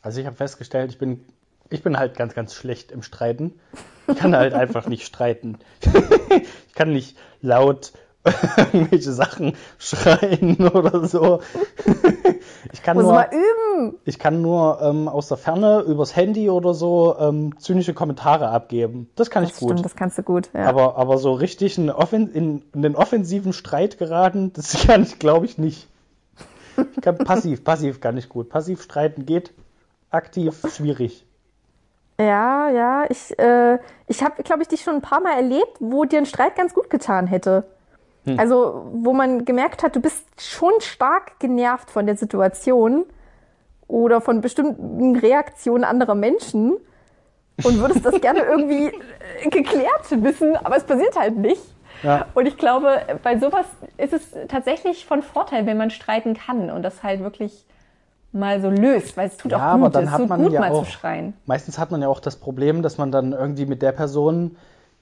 Also 0.00 0.20
ich 0.20 0.26
habe 0.26 0.36
festgestellt, 0.36 0.90
ich 0.90 0.98
bin, 0.98 1.22
ich 1.68 1.82
bin 1.82 1.98
halt 1.98 2.16
ganz, 2.16 2.34
ganz 2.34 2.54
schlecht 2.54 2.92
im 2.92 3.02
Streiten. 3.02 3.60
Ich 4.08 4.16
kann 4.16 4.34
halt 4.36 4.54
einfach 4.54 4.86
nicht 4.86 5.06
streiten. 5.06 5.58
ich 6.68 6.74
kann 6.74 6.92
nicht 6.92 7.16
laut 7.40 7.92
irgendwelche 8.72 9.12
Sachen 9.12 9.54
schreien 9.78 10.56
oder 10.68 11.06
so. 11.06 11.40
ich 12.72 12.82
kann 12.82 12.96
Muss 12.96 13.04
nur, 13.04 13.14
mal 13.14 13.28
üben. 13.32 13.96
ich 14.04 14.18
kann 14.20 14.40
nur 14.42 14.80
ähm, 14.80 15.08
aus 15.08 15.26
der 15.28 15.36
Ferne 15.36 15.80
übers 15.80 16.14
Handy 16.14 16.48
oder 16.48 16.72
so 16.72 17.16
ähm, 17.18 17.58
zynische 17.58 17.94
Kommentare 17.94 18.48
abgeben. 18.48 19.10
Das 19.16 19.28
kann 19.30 19.42
ich 19.42 19.50
Das 19.50 19.58
gut. 19.58 19.70
stimmt, 19.70 19.84
das 19.84 19.96
kannst 19.96 20.18
du 20.18 20.22
gut. 20.22 20.50
Ja. 20.54 20.66
Aber, 20.66 20.96
aber 20.96 21.18
so 21.18 21.32
richtig 21.32 21.78
in, 21.78 21.88
in, 21.88 22.62
in 22.72 22.82
den 22.82 22.94
offensiven 22.94 23.52
Streit 23.52 23.98
geraten, 23.98 24.52
das 24.52 24.72
kann 24.86 25.02
ich, 25.02 25.18
glaube 25.18 25.46
ich, 25.46 25.58
nicht. 25.58 25.88
Ich 26.94 27.02
kann 27.02 27.18
passiv, 27.18 27.64
passiv 27.64 28.00
kann 28.00 28.16
ich 28.16 28.28
gut. 28.28 28.48
Passiv 28.48 28.82
streiten 28.82 29.26
geht, 29.26 29.52
aktiv 30.10 30.62
schwierig. 30.72 31.26
Ja, 32.22 32.70
ja, 32.70 33.04
ich, 33.08 33.38
äh, 33.38 33.78
ich 34.06 34.22
habe, 34.22 34.42
glaube 34.42 34.62
ich, 34.62 34.68
dich 34.68 34.82
schon 34.82 34.94
ein 34.94 35.02
paar 35.02 35.20
Mal 35.20 35.34
erlebt, 35.34 35.76
wo 35.80 36.04
dir 36.04 36.18
ein 36.18 36.26
Streit 36.26 36.56
ganz 36.56 36.74
gut 36.74 36.90
getan 36.90 37.26
hätte. 37.26 37.64
Also, 38.36 38.86
wo 38.92 39.12
man 39.12 39.44
gemerkt 39.44 39.82
hat, 39.82 39.96
du 39.96 40.00
bist 40.00 40.24
schon 40.40 40.72
stark 40.78 41.40
genervt 41.40 41.90
von 41.90 42.06
der 42.06 42.16
Situation 42.16 43.04
oder 43.88 44.20
von 44.20 44.40
bestimmten 44.40 45.16
Reaktionen 45.16 45.82
anderer 45.82 46.14
Menschen 46.14 46.76
und 47.64 47.80
würdest 47.80 48.06
das 48.06 48.20
gerne 48.20 48.40
irgendwie 48.48 48.92
äh, 49.42 49.50
geklärt 49.50 50.08
wissen, 50.10 50.56
aber 50.56 50.76
es 50.76 50.84
passiert 50.84 51.18
halt 51.18 51.36
nicht. 51.36 51.62
Ja. 52.04 52.26
Und 52.34 52.46
ich 52.46 52.56
glaube, 52.56 53.00
bei 53.24 53.38
sowas 53.38 53.66
ist 53.96 54.12
es 54.12 54.30
tatsächlich 54.48 55.04
von 55.04 55.22
Vorteil, 55.22 55.66
wenn 55.66 55.76
man 55.76 55.90
streiten 55.90 56.34
kann 56.34 56.70
und 56.70 56.82
das 56.82 57.02
halt 57.02 57.22
wirklich 57.22 57.64
mal 58.32 58.60
so 58.60 58.70
löst, 58.70 59.16
weil 59.16 59.28
es 59.28 59.36
tut 59.36 59.52
Ja, 59.52 59.58
auch 59.58 59.62
aber 59.62 59.84
gut, 59.86 59.94
dann 59.96 60.04
es 60.04 60.10
hat 60.10 60.28
man 60.28 60.42
gut 60.42 60.52
ja 60.52 60.60
mal 60.60 60.70
auch- 60.72 60.84
zu 60.84 60.90
schreien. 60.90 61.34
Meistens 61.46 61.78
hat 61.78 61.90
man 61.90 62.00
ja 62.02 62.08
auch 62.08 62.20
das 62.20 62.36
Problem, 62.36 62.82
dass 62.82 62.98
man 62.98 63.12
dann 63.12 63.32
irgendwie 63.32 63.66
mit 63.66 63.82
der 63.82 63.92
Person, 63.92 64.56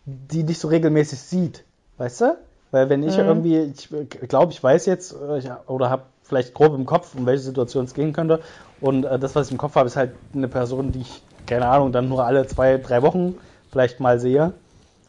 die 0.04 0.42
nicht 0.42 0.60
so 0.60 0.68
regelmäßig 0.68 1.18
sieht, 1.20 1.64
weißt 1.98 2.20
du? 2.22 2.36
Weil 2.72 2.88
wenn 2.88 3.02
ich 3.02 3.18
irgendwie, 3.18 3.72
ich 3.74 3.88
glaube, 4.28 4.52
ich 4.52 4.62
weiß 4.62 4.86
jetzt 4.86 5.12
äh, 5.12 5.42
oder 5.66 5.90
habe 5.90 6.02
vielleicht 6.22 6.54
grob 6.54 6.74
im 6.74 6.86
Kopf, 6.86 7.14
um 7.16 7.26
welche 7.26 7.42
Situation 7.42 7.84
es 7.84 7.94
gehen 7.94 8.12
könnte. 8.12 8.40
Und 8.80 9.04
äh, 9.04 9.18
das, 9.18 9.34
was 9.34 9.46
ich 9.48 9.52
im 9.52 9.58
Kopf 9.58 9.74
habe, 9.74 9.88
ist 9.88 9.96
halt 9.96 10.12
eine 10.34 10.46
Person, 10.46 10.92
die 10.92 11.00
ich, 11.00 11.22
keine 11.46 11.66
Ahnung, 11.66 11.90
dann 11.90 12.08
nur 12.08 12.24
alle 12.24 12.46
zwei, 12.46 12.78
drei 12.78 13.02
Wochen 13.02 13.34
vielleicht 13.72 13.98
mal 13.98 14.20
sehe. 14.20 14.52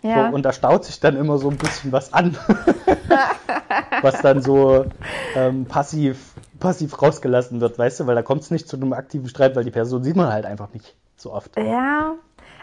Ja. 0.02 0.30
So, 0.30 0.36
und 0.36 0.42
da 0.44 0.52
staut 0.54 0.84
sich 0.86 1.00
dann 1.00 1.16
immer 1.16 1.38
so 1.38 1.50
ein 1.52 1.58
bisschen 1.58 1.92
was 1.92 2.12
an, 2.12 2.36
was 4.02 4.22
dann 4.22 4.42
so 4.42 4.86
ähm, 5.36 5.66
passiv, 5.66 6.31
passiv 6.62 7.02
rausgelassen 7.02 7.60
wird, 7.60 7.78
weißt 7.78 8.00
du, 8.00 8.08
weil 8.08 8.16
da 8.16 8.22
kommt 8.22 8.44
es 8.44 8.52
nicht 8.52 8.70
zu 8.70 8.78
einem 8.78 8.94
aktiven 8.94 9.28
Streit, 9.28 9.56
weil 9.58 9.66
die 9.66 9.72
Person 9.72 10.04
sieht 10.04 10.16
man 10.16 10.32
halt 10.32 10.46
einfach 10.46 10.72
nicht 10.74 10.96
so 11.18 11.34
oft. 11.34 11.52
Ja, 11.58 12.16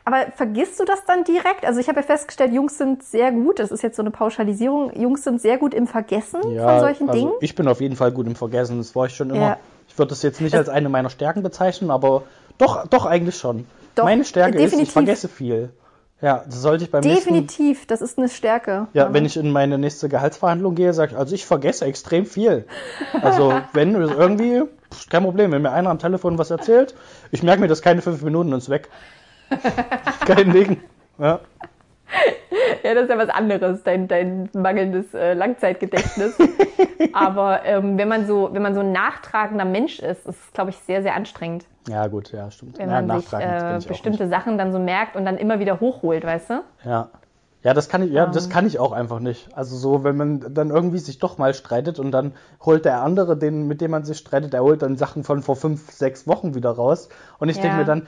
aber 0.06 0.32
vergisst 0.34 0.80
du 0.80 0.86
das 0.86 1.04
dann 1.04 1.24
direkt? 1.24 1.66
Also 1.66 1.80
ich 1.80 1.88
habe 1.88 2.00
ja 2.00 2.06
festgestellt, 2.06 2.54
Jungs 2.54 2.78
sind 2.78 3.02
sehr 3.02 3.30
gut, 3.30 3.58
das 3.58 3.70
ist 3.70 3.82
jetzt 3.82 3.96
so 3.96 4.02
eine 4.02 4.10
Pauschalisierung, 4.10 4.98
Jungs 4.98 5.22
sind 5.22 5.42
sehr 5.42 5.58
gut 5.58 5.74
im 5.74 5.86
Vergessen 5.86 6.40
von 6.40 6.80
solchen 6.80 7.10
also 7.10 7.20
Dingen. 7.20 7.32
ich 7.42 7.54
bin 7.54 7.68
auf 7.68 7.82
jeden 7.82 7.96
Fall 7.96 8.12
gut 8.12 8.26
im 8.26 8.34
Vergessen, 8.34 8.78
das 8.78 8.96
war 8.96 9.04
ich 9.04 9.14
schon 9.14 9.28
immer. 9.28 9.38
Ja. 9.38 9.56
Ich 9.86 9.98
würde 9.98 10.10
das 10.10 10.22
jetzt 10.22 10.40
nicht 10.40 10.54
als 10.54 10.70
eine 10.70 10.88
meiner 10.88 11.10
Stärken 11.10 11.42
bezeichnen, 11.42 11.90
aber 11.90 12.22
doch, 12.56 12.86
doch 12.86 13.04
eigentlich 13.04 13.36
schon. 13.36 13.66
Doch, 13.94 14.04
Meine 14.04 14.24
Stärke 14.24 14.56
ist, 14.56 14.64
ich 14.64 14.70
definitiv. 14.70 14.92
vergesse 14.92 15.28
viel. 15.28 15.70
Ja, 16.20 16.42
das 16.44 16.62
sollte 16.62 16.84
ich 16.84 16.90
beim 16.90 17.02
nächsten 17.02 17.32
Definitiv, 17.32 17.86
das 17.86 18.00
ist 18.00 18.18
eine 18.18 18.28
Stärke. 18.28 18.88
Ja, 18.92 19.12
wenn 19.12 19.24
ich 19.24 19.36
in 19.36 19.52
meine 19.52 19.78
nächste 19.78 20.08
Gehaltsverhandlung 20.08 20.74
gehe, 20.74 20.92
sage 20.92 21.12
ich, 21.12 21.18
also 21.18 21.34
ich 21.34 21.46
vergesse 21.46 21.84
extrem 21.84 22.26
viel. 22.26 22.66
Also 23.22 23.60
wenn 23.72 23.94
irgendwie, 23.94 24.62
kein 25.10 25.22
Problem, 25.22 25.52
wenn 25.52 25.62
mir 25.62 25.70
einer 25.70 25.90
am 25.90 26.00
Telefon 26.00 26.36
was 26.36 26.50
erzählt, 26.50 26.96
ich 27.30 27.44
merke 27.44 27.60
mir 27.60 27.68
das 27.68 27.82
keine 27.82 28.02
fünf 28.02 28.22
Minuten 28.22 28.52
und 28.52 28.58
ist 28.58 28.68
weg. 28.68 28.88
kein 30.26 30.50
Ding. 30.52 30.80
Ja. 31.18 31.40
Ja, 32.82 32.94
das 32.94 33.04
ist 33.04 33.10
ja 33.10 33.18
was 33.18 33.28
anderes, 33.28 33.82
dein, 33.82 34.08
dein 34.08 34.48
mangelndes 34.52 35.12
äh, 35.14 35.34
Langzeitgedächtnis. 35.34 36.36
Aber 37.12 37.64
ähm, 37.64 37.98
wenn 37.98 38.08
man 38.08 38.26
so, 38.26 38.50
wenn 38.52 38.62
man 38.62 38.74
so 38.74 38.80
ein 38.80 38.92
nachtragender 38.92 39.64
Mensch 39.64 39.98
ist, 40.00 40.26
ist 40.26 40.40
es, 40.46 40.52
glaube 40.52 40.70
ich, 40.70 40.76
sehr, 40.78 41.02
sehr 41.02 41.14
anstrengend, 41.14 41.66
ja, 41.88 42.06
gut, 42.06 42.32
ja, 42.32 42.50
stimmt. 42.50 42.78
wenn 42.78 42.90
ja, 42.90 43.02
man 43.02 43.20
sich 43.20 43.32
äh, 43.32 43.80
bestimmte 43.88 44.28
Sachen 44.28 44.58
dann 44.58 44.72
so 44.72 44.78
merkt 44.78 45.16
und 45.16 45.24
dann 45.24 45.38
immer 45.38 45.58
wieder 45.58 45.80
hochholt, 45.80 46.24
weißt 46.24 46.50
du? 46.50 46.62
Ja. 46.84 47.10
Ja, 47.64 47.74
das 47.74 47.88
kann 47.88 48.02
ich, 48.02 48.12
ja, 48.12 48.24
Ähm. 48.24 48.32
das 48.32 48.50
kann 48.50 48.66
ich 48.66 48.78
auch 48.78 48.92
einfach 48.92 49.18
nicht. 49.18 49.48
Also 49.56 49.76
so, 49.76 50.04
wenn 50.04 50.16
man 50.16 50.54
dann 50.54 50.70
irgendwie 50.70 50.98
sich 50.98 51.18
doch 51.18 51.38
mal 51.38 51.54
streitet 51.54 51.98
und 51.98 52.12
dann 52.12 52.34
holt 52.64 52.84
der 52.84 53.02
andere, 53.02 53.36
den, 53.36 53.66
mit 53.66 53.80
dem 53.80 53.90
man 53.90 54.04
sich 54.04 54.18
streitet, 54.18 54.52
der 54.52 54.62
holt 54.62 54.82
dann 54.82 54.96
Sachen 54.96 55.24
von 55.24 55.42
vor 55.42 55.56
fünf, 55.56 55.90
sechs 55.90 56.28
Wochen 56.28 56.54
wieder 56.54 56.70
raus. 56.70 57.08
Und 57.38 57.48
ich 57.48 57.56
Ja. 57.56 57.62
denke 57.62 57.78
mir 57.78 57.84
dann, 57.84 58.06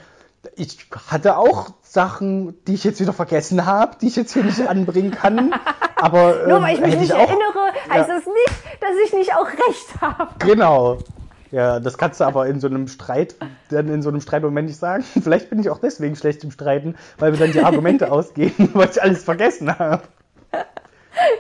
ich 0.57 0.87
hatte 1.09 1.37
auch 1.37 1.71
Sachen, 1.83 2.63
die 2.65 2.75
ich 2.75 2.85
jetzt 2.85 3.01
wieder 3.01 3.13
vergessen 3.13 3.67
habe, 3.67 3.97
die 4.01 4.07
ich 4.07 4.17
jetzt 4.17 4.33
hier 4.33 4.45
nicht 4.45 4.61
anbringen 4.69 5.11
kann. 5.11 5.55
Aber 5.97 6.47
Nur 6.47 6.59
ähm, 6.59 6.63
weil 6.63 6.75
ich 6.75 6.81
mich 6.81 6.97
nicht 6.97 7.13
auch, 7.13 7.19
erinnere, 7.19 7.73
heißt 7.89 8.09
das 8.09 8.25
nicht, 8.27 8.81
dass 8.81 8.91
ich 9.05 9.13
nicht 9.13 9.35
auch 9.35 9.47
recht 9.47 10.01
habe. 10.01 10.31
Genau. 10.39 10.99
Ja, 11.51 11.81
das 11.81 11.99
kannst 11.99 12.21
du 12.21 12.25
aber 12.25 12.47
in 12.47 12.61
so 12.61 12.69
einem 12.69 12.87
Streit, 12.87 13.35
dann 13.71 13.89
in 13.89 14.03
so 14.03 14.09
einem 14.09 14.21
Streitmoment 14.21 14.69
nicht 14.69 14.79
sagen. 14.79 15.05
Vielleicht 15.23 15.51
bin 15.51 15.59
ich 15.59 15.69
auch 15.69 15.79
deswegen 15.79 16.17
schlecht 16.17 16.45
im 16.45 16.51
Streiten, 16.51 16.95
weil 17.19 17.33
mir 17.33 17.39
dann 17.39 17.53
die 17.53 17.63
Argumente 17.63 18.11
ausgehen, 18.13 18.71
weil 18.73 18.89
ich 18.91 19.03
alles 19.03 19.25
vergessen 19.25 19.77
habe. 19.79 20.03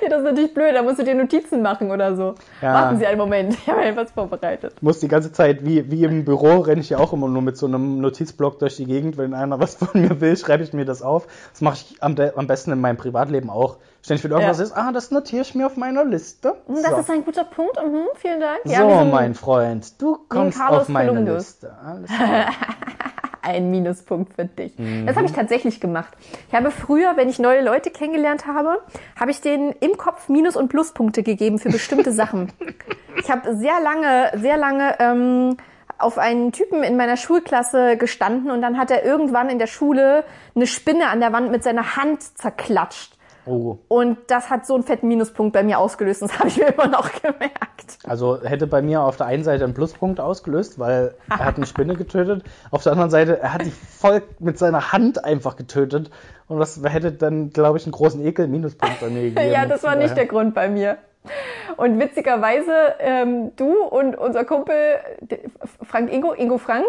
Ja, 0.03 0.09
das 0.09 0.18
ist 0.18 0.24
natürlich 0.24 0.55
blöd, 0.55 0.74
da 0.74 0.83
musst 0.83 0.99
du 0.99 1.05
dir 1.05 1.14
Notizen 1.14 1.62
machen 1.62 1.91
oder 1.91 2.14
so. 2.16 2.35
Ja. 2.61 2.74
Warten 2.74 2.99
Sie 2.99 3.07
einen 3.07 3.18
Moment, 3.18 3.55
ich 3.55 3.68
habe 3.68 3.83
etwas 3.85 4.11
vorbereitet. 4.12 4.74
muss 4.83 5.01
die 5.01 5.09
ganze 5.09 5.33
Zeit, 5.33 5.64
wie, 5.64 5.91
wie 5.91 6.05
im 6.05 6.24
Büro, 6.24 6.59
renne 6.59 6.81
ich 6.81 6.91
ja 6.91 6.99
auch 6.99 7.12
immer 7.12 7.28
nur 7.28 7.43
mit 7.43 7.57
so 7.57 7.66
einem 7.66 8.01
Notizblock 8.01 8.59
durch 8.59 8.76
die 8.76 8.85
Gegend. 8.87 9.16
Wenn 9.16 9.35
einer 9.35 9.59
was 9.61 9.74
von 9.76 9.89
mir 10.01 10.20
will, 10.20 10.37
schreibe 10.37 10.62
ich 10.62 10.72
mir 10.72 10.85
das 10.85 11.03
auf. 11.03 11.26
Das 11.53 11.61
mache 11.61 11.76
ich 11.76 12.03
am, 12.03 12.14
am 12.37 12.47
besten 12.47 12.72
in 12.72 12.81
meinem 12.81 12.97
Privatleben 12.97 13.51
auch. 13.51 13.76
Ständig, 14.03 14.24
wenn 14.24 14.31
irgendwas 14.33 14.59
Ja. 14.59 14.64
ist, 14.64 14.72
ah, 14.76 14.93
das 14.93 15.11
notiere 15.11 15.43
ich 15.43 15.55
mir 15.55 15.66
auf 15.66 15.76
meiner 15.76 16.05
Liste. 16.05 16.55
Das 16.68 16.83
so, 16.91 16.97
ist 16.97 17.11
ein 17.11 17.24
guter 17.24 17.45
Punkt. 17.45 17.76
Mhm, 17.76 18.07
vielen 18.16 18.41
Dank. 18.41 18.61
so 18.64 18.72
Ja, 18.72 19.05
mein 19.05 19.35
Freund, 19.35 20.01
du 20.01 20.18
kommst 20.28 20.61
auf 20.61 20.89
meine 20.89 21.09
Columbus. 21.11 21.35
Liste. 21.35 21.72
Alles 21.85 22.11
klar. 22.11 22.47
ein 23.43 23.70
Minuspunkt 23.70 24.34
für 24.34 24.45
dich. 24.45 24.78
Mhm. 24.78 25.07
Das 25.07 25.16
habe 25.16 25.26
ich 25.26 25.32
tatsächlich 25.32 25.80
gemacht. 25.80 26.12
Ich 26.49 26.55
habe 26.55 26.70
früher, 26.70 27.16
wenn 27.16 27.28
ich 27.28 27.38
neue 27.38 27.62
Leute 27.62 27.91
kennengelernt 27.91 28.47
habe, 28.47 28.80
habe 29.18 29.30
ich 29.30 29.41
denen 29.41 29.72
im 29.80 29.97
Kopf 29.97 30.28
Minus- 30.28 30.57
und 30.57 30.68
Pluspunkte 30.68 31.22
gegeben 31.22 31.59
für 31.59 31.70
bestimmte 31.70 32.12
Sachen. 32.12 32.53
Ich 33.16 33.30
habe 33.30 33.55
sehr 33.57 33.80
lange, 33.80 34.32
sehr 34.38 34.57
lange 34.57 34.97
ähm, 34.99 35.57
auf 35.99 36.18
einen 36.18 36.53
Typen 36.53 36.82
in 36.82 36.97
meiner 36.97 37.16
Schulklasse 37.16 37.97
gestanden 37.97 38.51
und 38.51 38.62
dann 38.62 38.78
hat 38.78 38.91
er 38.91 39.05
irgendwann 39.05 39.51
in 39.51 39.59
der 39.59 39.66
Schule 39.66 40.24
eine 40.55 40.66
Spinne 40.66 41.09
an 41.09 41.20
der 41.20 41.32
Wand 41.32 41.51
mit 41.51 41.62
seiner 41.62 41.97
Hand 41.97 42.22
zerklatscht. 42.22 43.16
Oh, 43.51 43.78
Und 43.88 44.18
das 44.28 44.48
hat 44.48 44.66
so 44.66 44.74
einen 44.74 44.84
fetten 44.84 45.09
Minuspunkt 45.09 45.53
bei 45.53 45.62
mir 45.62 45.78
ausgelöst. 45.78 46.22
Das 46.22 46.36
habe 46.38 46.48
ich 46.48 46.57
mir 46.57 46.68
immer 46.68 46.86
noch 46.86 47.11
gemerkt. 47.20 47.98
also 48.07 48.40
hätte 48.42 48.66
bei 48.66 48.80
mir 48.82 49.03
auf 49.03 49.16
der 49.16 49.26
einen 49.26 49.44
Seite 49.44 49.64
einen 49.64 49.74
Pluspunkt 49.74 50.20
ausgelöst, 50.20 50.78
weil 50.78 51.14
er 51.28 51.44
hat 51.44 51.57
eine 51.57 51.66
Spinne 51.66 51.96
getötet. 51.96 52.44
Auf 52.70 52.82
der 52.82 52.92
anderen 52.92 53.11
Seite, 53.11 53.40
er 53.40 53.55
hat 53.55 53.64
die 53.64 53.70
voll 53.70 54.22
mit 54.38 54.59
seiner 54.59 54.92
Hand 54.92 55.24
einfach 55.24 55.57
getötet. 55.57 56.11
Und 56.48 56.59
das 56.59 56.80
hätte 56.82 57.12
dann, 57.12 57.51
glaube 57.51 57.78
ich, 57.78 57.84
einen 57.84 57.92
großen 57.92 58.24
Ekel-Minuspunkt 58.24 59.01
bei 59.01 59.09
mir 59.09 59.22
gegeben. 59.30 59.53
Ja, 59.53 59.66
das 59.66 59.82
war 59.82 59.96
nicht 59.96 60.16
der 60.16 60.26
Grund 60.26 60.55
bei 60.55 60.68
mir. 60.68 60.98
Und 61.76 61.98
witzigerweise, 62.01 62.72
ähm, 62.98 63.53
du 63.57 63.82
und 63.82 64.16
unser 64.16 64.44
Kumpel 64.44 64.74
Frank 65.82 66.12
Ingo, 66.12 66.32
Ingo 66.32 66.59
Frank, 66.59 66.86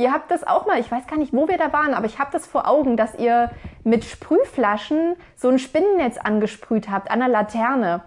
ihr 0.00 0.12
habt 0.12 0.30
das 0.30 0.46
auch 0.46 0.66
mal, 0.66 0.78
ich 0.78 0.90
weiß 0.90 1.06
gar 1.06 1.18
nicht, 1.18 1.32
wo 1.32 1.48
wir 1.48 1.58
da 1.58 1.72
waren, 1.72 1.92
aber 1.92 2.06
ich 2.06 2.18
habe 2.18 2.30
das 2.32 2.46
vor 2.46 2.68
Augen, 2.68 2.96
dass 2.96 3.14
ihr 3.16 3.50
mit 3.84 4.04
Sprühflaschen 4.04 5.16
so 5.36 5.48
ein 5.48 5.58
Spinnennetz 5.58 6.18
angesprüht 6.18 6.88
habt 6.88 7.10
an 7.10 7.18
der 7.18 7.28
Laterne. 7.28 8.02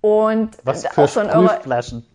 Und 0.00 0.40
Mhm. 0.40 0.60
Was 0.64 0.82
da 0.82 0.90
für 0.90 1.02
auch 1.02 1.08
schon 1.08 1.26
eure, 1.28 1.48
Sprühflaschen. 1.48 2.06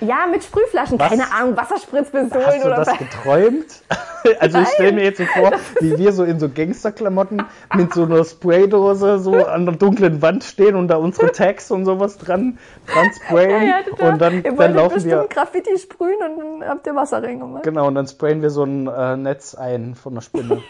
Ja, 0.00 0.26
mit 0.30 0.44
Sprühflaschen, 0.44 0.98
Was? 0.98 1.08
keine 1.08 1.32
Ahnung, 1.32 1.56
Wasserspritzpistolen 1.56 2.46
Hast 2.46 2.62
du 2.62 2.66
oder 2.66 2.76
das 2.76 2.88
was. 2.88 2.98
geträumt? 2.98 3.66
Also 4.40 4.58
ich 4.58 4.68
stelle 4.70 4.92
mir 4.92 5.04
jetzt 5.04 5.18
so 5.18 5.24
vor, 5.24 5.52
wie 5.80 5.96
wir 5.96 6.12
so 6.12 6.24
in 6.24 6.40
so 6.40 6.48
Gangsterklamotten 6.48 7.40
mit 7.76 7.94
so 7.94 8.02
einer 8.02 8.24
Spraydose 8.24 9.20
so 9.20 9.32
an 9.46 9.64
der 9.64 9.76
dunklen 9.76 10.20
Wand 10.20 10.42
stehen 10.42 10.74
und 10.74 10.88
da 10.88 10.96
unsere 10.96 11.30
Tags 11.30 11.70
und 11.70 11.84
sowas 11.84 12.18
dran, 12.18 12.58
dran 12.92 13.10
sprayen 13.14 13.66
Ja, 13.68 13.82
total. 13.88 14.12
und 14.12 14.18
dann, 14.20 14.44
ihr 14.44 14.52
dann 14.52 14.74
laufen 14.74 15.04
wir 15.04 15.26
Graffiti 15.30 15.78
sprühen 15.78 16.16
und 16.20 16.60
dann 16.60 16.68
habt 16.68 16.86
ihr 16.88 16.96
Wasser 16.96 17.22
reingemacht. 17.22 17.62
genau 17.62 17.86
und 17.86 17.94
dann 17.94 18.08
sprayen 18.08 18.42
wir 18.42 18.50
so 18.50 18.64
ein 18.64 18.88
äh, 18.88 19.16
Netz 19.16 19.54
ein 19.54 19.94
von 19.94 20.14
der 20.16 20.20
Spinne. 20.20 20.62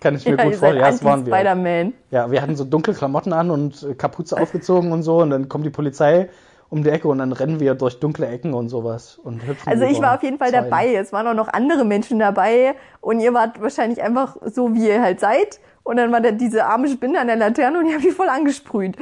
Kann 0.00 0.16
ich 0.16 0.26
mir 0.26 0.32
Ja, 0.36 0.44
gut 0.44 0.54
vorstellen. 0.56 0.76
Ja, 0.80 0.90
das 0.90 1.02
waren 1.04 1.26
wir. 1.26 1.92
Ja, 2.10 2.30
wir 2.30 2.42
hatten 2.42 2.54
so 2.54 2.64
dunkle 2.64 2.92
Klamotten 2.92 3.32
an 3.32 3.50
und 3.50 3.82
äh, 3.82 3.94
Kapuze 3.94 4.38
aufgezogen 4.38 4.92
und 4.92 5.02
so 5.02 5.18
und 5.18 5.30
dann 5.30 5.48
kommt 5.48 5.64
die 5.64 5.70
Polizei 5.70 6.28
um 6.70 6.82
die 6.82 6.90
Ecke 6.90 7.08
und 7.08 7.18
dann 7.18 7.32
rennen 7.32 7.60
wir 7.60 7.74
durch 7.74 8.00
dunkle 8.00 8.26
Ecken 8.26 8.54
und 8.54 8.68
sowas 8.68 9.18
und 9.22 9.46
hüpfen 9.46 9.70
Also 9.70 9.84
ich 9.84 10.00
war 10.00 10.14
auf 10.14 10.22
jeden 10.22 10.38
Fall 10.38 10.50
Zäune. 10.50 10.64
dabei. 10.64 10.94
Es 10.94 11.12
waren 11.12 11.26
auch 11.28 11.34
noch 11.34 11.48
andere 11.48 11.84
Menschen 11.84 12.18
dabei 12.18 12.74
und 13.00 13.20
ihr 13.20 13.32
wart 13.34 13.60
wahrscheinlich 13.60 14.02
einfach 14.02 14.36
so, 14.44 14.74
wie 14.74 14.88
ihr 14.88 15.02
halt 15.02 15.20
seid. 15.20 15.60
Und 15.84 15.96
dann 15.98 16.10
war 16.12 16.22
da 16.22 16.30
diese 16.30 16.64
arme 16.64 16.88
Spinne 16.88 17.20
an 17.20 17.26
der 17.26 17.36
Laterne 17.36 17.78
und 17.78 17.86
ihr 17.86 17.94
habt 17.94 18.04
die 18.04 18.10
voll 18.12 18.28
angesprüht. 18.28 18.96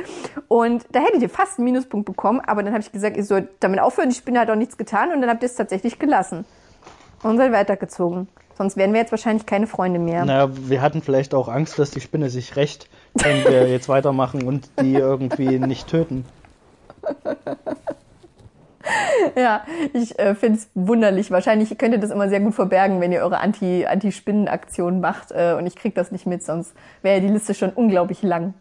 Und 0.49 0.85
da 0.91 1.01
hättet 1.01 1.23
ihr 1.23 1.31
fast 1.31 1.59
einen 1.59 1.65
Minuspunkt 1.67 2.07
bekommen, 2.07 2.41
aber 2.45 2.63
dann 2.63 2.73
habe 2.73 2.83
ich 2.83 2.91
gesagt, 2.91 3.17
ihr 3.17 3.25
sollt 3.25 3.49
damit 3.61 3.81
aufhören, 3.81 4.09
die 4.11 4.17
Spinne 4.17 4.41
hat 4.41 4.51
auch 4.51 4.57
nichts 4.57 4.77
getan 4.77 5.13
und 5.13 5.21
dann 5.21 5.31
habt 5.31 5.43
ihr 5.43 5.47
es 5.47 5.55
tatsächlich 5.55 5.99
gelassen. 5.99 6.45
Und 7.23 7.37
seid 7.37 7.53
weitergezogen. 7.53 8.27
Sonst 8.59 8.77
wären 8.77 8.93
wir 8.93 9.01
jetzt 9.01 9.13
wahrscheinlich 9.13 9.47
keine 9.47 9.67
Freunde 9.67 9.99
mehr. 10.01 10.25
Naja, 10.25 10.49
wir 10.53 10.83
hatten 10.83 11.03
vielleicht 11.03 11.35
auch 11.35 11.49
Angst, 11.49 11.79
dass 11.79 11.91
die 11.91 12.01
Spinne 12.01 12.31
sich 12.31 12.57
rächt, 12.57 12.89
wenn 13.15 13.45
wir 13.45 13.69
jetzt 13.69 13.89
weitermachen 13.89 14.43
und 14.43 14.69
die 14.81 14.95
irgendwie 14.97 15.59
nicht 15.59 15.89
töten. 15.89 16.25
Ja, 19.37 19.63
ich 19.93 20.19
äh, 20.19 20.35
finde 20.35 20.59
es 20.59 20.69
wunderlich. 20.75 21.31
Wahrscheinlich 21.31 21.77
könnt 21.79 21.95
ihr 21.95 22.01
das 22.01 22.11
immer 22.11 22.29
sehr 22.29 22.41
gut 22.41 22.55
verbergen, 22.55 23.01
wenn 23.01 23.13
ihr 23.13 23.21
eure 23.21 23.39
Anti- 23.39 23.87
Anti-Spinnen-Aktion 23.87 25.01
macht. 25.01 25.31
Äh, 25.31 25.55
und 25.57 25.67
ich 25.67 25.77
krieg 25.77 25.95
das 25.95 26.11
nicht 26.11 26.27
mit, 26.27 26.43
sonst 26.43 26.75
wäre 27.01 27.21
die 27.21 27.29
Liste 27.29 27.55
schon 27.55 27.71
unglaublich 27.71 28.23
lang. 28.23 28.55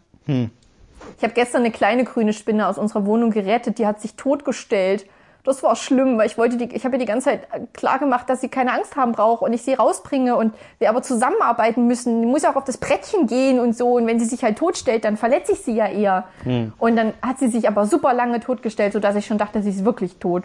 Ich 1.16 1.24
habe 1.24 1.34
gestern 1.34 1.62
eine 1.62 1.72
kleine 1.72 2.04
grüne 2.04 2.32
Spinne 2.32 2.68
aus 2.68 2.78
unserer 2.78 3.04
Wohnung 3.04 3.32
gerettet. 3.32 3.78
Die 3.78 3.86
hat 3.86 4.00
sich 4.00 4.14
totgestellt. 4.14 5.06
Das 5.44 5.62
war 5.64 5.74
schlimm, 5.74 6.18
weil 6.18 6.26
ich 6.26 6.38
wollte 6.38 6.56
die, 6.56 6.72
ich 6.72 6.84
habe 6.84 6.94
ihr 6.94 7.00
die 7.00 7.04
ganze 7.04 7.30
Zeit 7.30 7.48
klar 7.72 7.98
gemacht, 7.98 8.30
dass 8.30 8.40
sie 8.40 8.48
keine 8.48 8.72
Angst 8.72 8.94
haben 8.94 9.10
braucht 9.10 9.42
und 9.42 9.52
ich 9.52 9.62
sie 9.62 9.74
rausbringe 9.74 10.36
und 10.36 10.54
wir 10.78 10.88
aber 10.88 11.02
zusammenarbeiten 11.02 11.88
müssen. 11.88 12.22
Die 12.22 12.28
muss 12.28 12.42
ja 12.42 12.52
auch 12.52 12.56
auf 12.56 12.64
das 12.64 12.78
Brettchen 12.78 13.26
gehen 13.26 13.58
und 13.58 13.76
so. 13.76 13.94
Und 13.94 14.06
wenn 14.06 14.20
sie 14.20 14.26
sich 14.26 14.44
halt 14.44 14.56
totstellt, 14.56 15.04
dann 15.04 15.16
verletze 15.16 15.52
ich 15.52 15.62
sie 15.62 15.74
ja 15.74 15.88
eher. 15.88 16.24
Und 16.78 16.94
dann 16.94 17.12
hat 17.22 17.40
sie 17.40 17.48
sich 17.48 17.66
aber 17.66 17.86
super 17.86 18.14
lange 18.14 18.38
totgestellt, 18.38 18.92
sodass 18.92 19.16
ich 19.16 19.26
schon 19.26 19.38
dachte, 19.38 19.62
sie 19.62 19.70
ist 19.70 19.84
wirklich 19.84 20.18
tot. 20.18 20.44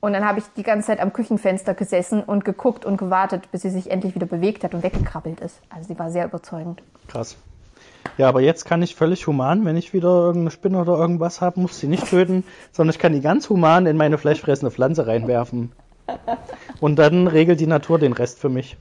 Und 0.00 0.14
dann 0.14 0.24
habe 0.24 0.38
ich 0.38 0.44
die 0.56 0.62
ganze 0.62 0.88
Zeit 0.88 1.00
am 1.00 1.12
Küchenfenster 1.12 1.74
gesessen 1.74 2.22
und 2.24 2.44
geguckt 2.44 2.84
und 2.86 2.96
gewartet, 2.96 3.50
bis 3.52 3.62
sie 3.62 3.70
sich 3.70 3.90
endlich 3.90 4.14
wieder 4.14 4.26
bewegt 4.26 4.64
hat 4.64 4.74
und 4.74 4.82
weggekrabbelt 4.82 5.40
ist. 5.40 5.60
Also 5.68 5.88
sie 5.88 5.98
war 5.98 6.10
sehr 6.10 6.24
überzeugend. 6.24 6.82
Krass. 7.06 7.36
Ja, 8.18 8.28
aber 8.28 8.40
jetzt 8.40 8.64
kann 8.64 8.82
ich 8.82 8.94
völlig 8.94 9.26
human, 9.26 9.64
wenn 9.64 9.76
ich 9.76 9.92
wieder 9.92 10.08
irgendeine 10.08 10.50
Spinne 10.50 10.80
oder 10.80 10.96
irgendwas 10.98 11.40
habe, 11.40 11.60
muss 11.60 11.78
sie 11.78 11.88
nicht 11.88 12.06
töten, 12.08 12.44
sondern 12.72 12.94
ich 12.94 12.98
kann 12.98 13.12
die 13.12 13.20
ganz 13.20 13.48
human 13.48 13.86
in 13.86 13.96
meine 13.96 14.18
fleischfressende 14.18 14.70
Pflanze 14.70 15.06
reinwerfen. 15.06 15.72
Und 16.80 16.98
dann 16.98 17.26
regelt 17.26 17.60
die 17.60 17.66
Natur 17.66 17.98
den 17.98 18.12
Rest 18.12 18.38
für 18.38 18.48
mich. 18.48 18.76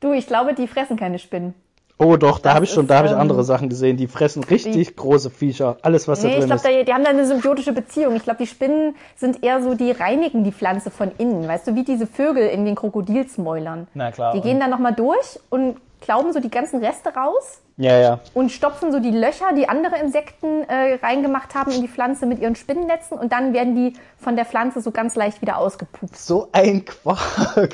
Du, 0.00 0.12
ich 0.12 0.26
glaube, 0.26 0.54
die 0.54 0.68
fressen 0.68 0.96
keine 0.96 1.18
Spinnen. 1.18 1.54
Oh 2.00 2.16
doch, 2.16 2.38
da 2.38 2.54
habe 2.54 2.64
ich 2.64 2.70
schon, 2.70 2.84
ist, 2.84 2.90
da 2.90 2.98
habe 2.98 3.08
ich 3.08 3.12
ähm, 3.12 3.18
andere 3.18 3.42
Sachen 3.42 3.68
gesehen. 3.68 3.96
Die 3.96 4.06
fressen 4.06 4.44
richtig 4.44 4.94
große 4.94 5.30
Viecher. 5.30 5.78
Alles, 5.82 6.06
was 6.06 6.20
da 6.20 6.28
Nee, 6.28 6.34
ich 6.34 6.38
drin 6.40 6.50
glaube, 6.50 6.68
ist. 6.68 6.80
die, 6.80 6.84
die 6.84 6.92
haben 6.92 7.02
da 7.02 7.10
eine 7.10 7.26
symbiotische 7.26 7.72
Beziehung. 7.72 8.14
Ich 8.14 8.22
glaube, 8.22 8.38
die 8.38 8.46
Spinnen 8.46 8.94
sind 9.16 9.42
eher 9.42 9.60
so, 9.60 9.74
die 9.74 9.90
reinigen 9.90 10.44
die 10.44 10.52
Pflanze 10.52 10.92
von 10.92 11.10
innen. 11.18 11.48
Weißt 11.48 11.66
du, 11.66 11.74
wie 11.74 11.82
diese 11.82 12.06
Vögel 12.06 12.48
in 12.48 12.64
den 12.64 12.76
Krokodilsmäulern. 12.76 13.88
Na 13.94 14.12
klar. 14.12 14.32
Die 14.32 14.40
gehen 14.40 14.60
dann 14.60 14.70
nochmal 14.70 14.94
durch 14.94 15.40
und 15.50 15.76
klauben 16.00 16.32
so 16.32 16.40
die 16.40 16.50
ganzen 16.50 16.84
Reste 16.84 17.10
raus 17.14 17.60
Ja, 17.76 17.98
ja. 17.98 18.20
und 18.34 18.50
stopfen 18.50 18.92
so 18.92 19.00
die 19.00 19.10
Löcher, 19.10 19.52
die 19.54 19.68
andere 19.68 19.96
Insekten 19.98 20.62
äh, 20.68 20.98
reingemacht 21.02 21.54
haben 21.54 21.72
in 21.72 21.82
die 21.82 21.88
Pflanze 21.88 22.26
mit 22.26 22.38
ihren 22.40 22.56
Spinnennetzen 22.56 23.18
und 23.18 23.32
dann 23.32 23.52
werden 23.52 23.74
die 23.74 23.94
von 24.16 24.36
der 24.36 24.44
Pflanze 24.44 24.80
so 24.80 24.90
ganz 24.90 25.14
leicht 25.14 25.40
wieder 25.42 25.58
ausgepupst. 25.58 26.26
So 26.26 26.48
ein 26.52 26.84
Quark. 26.84 27.18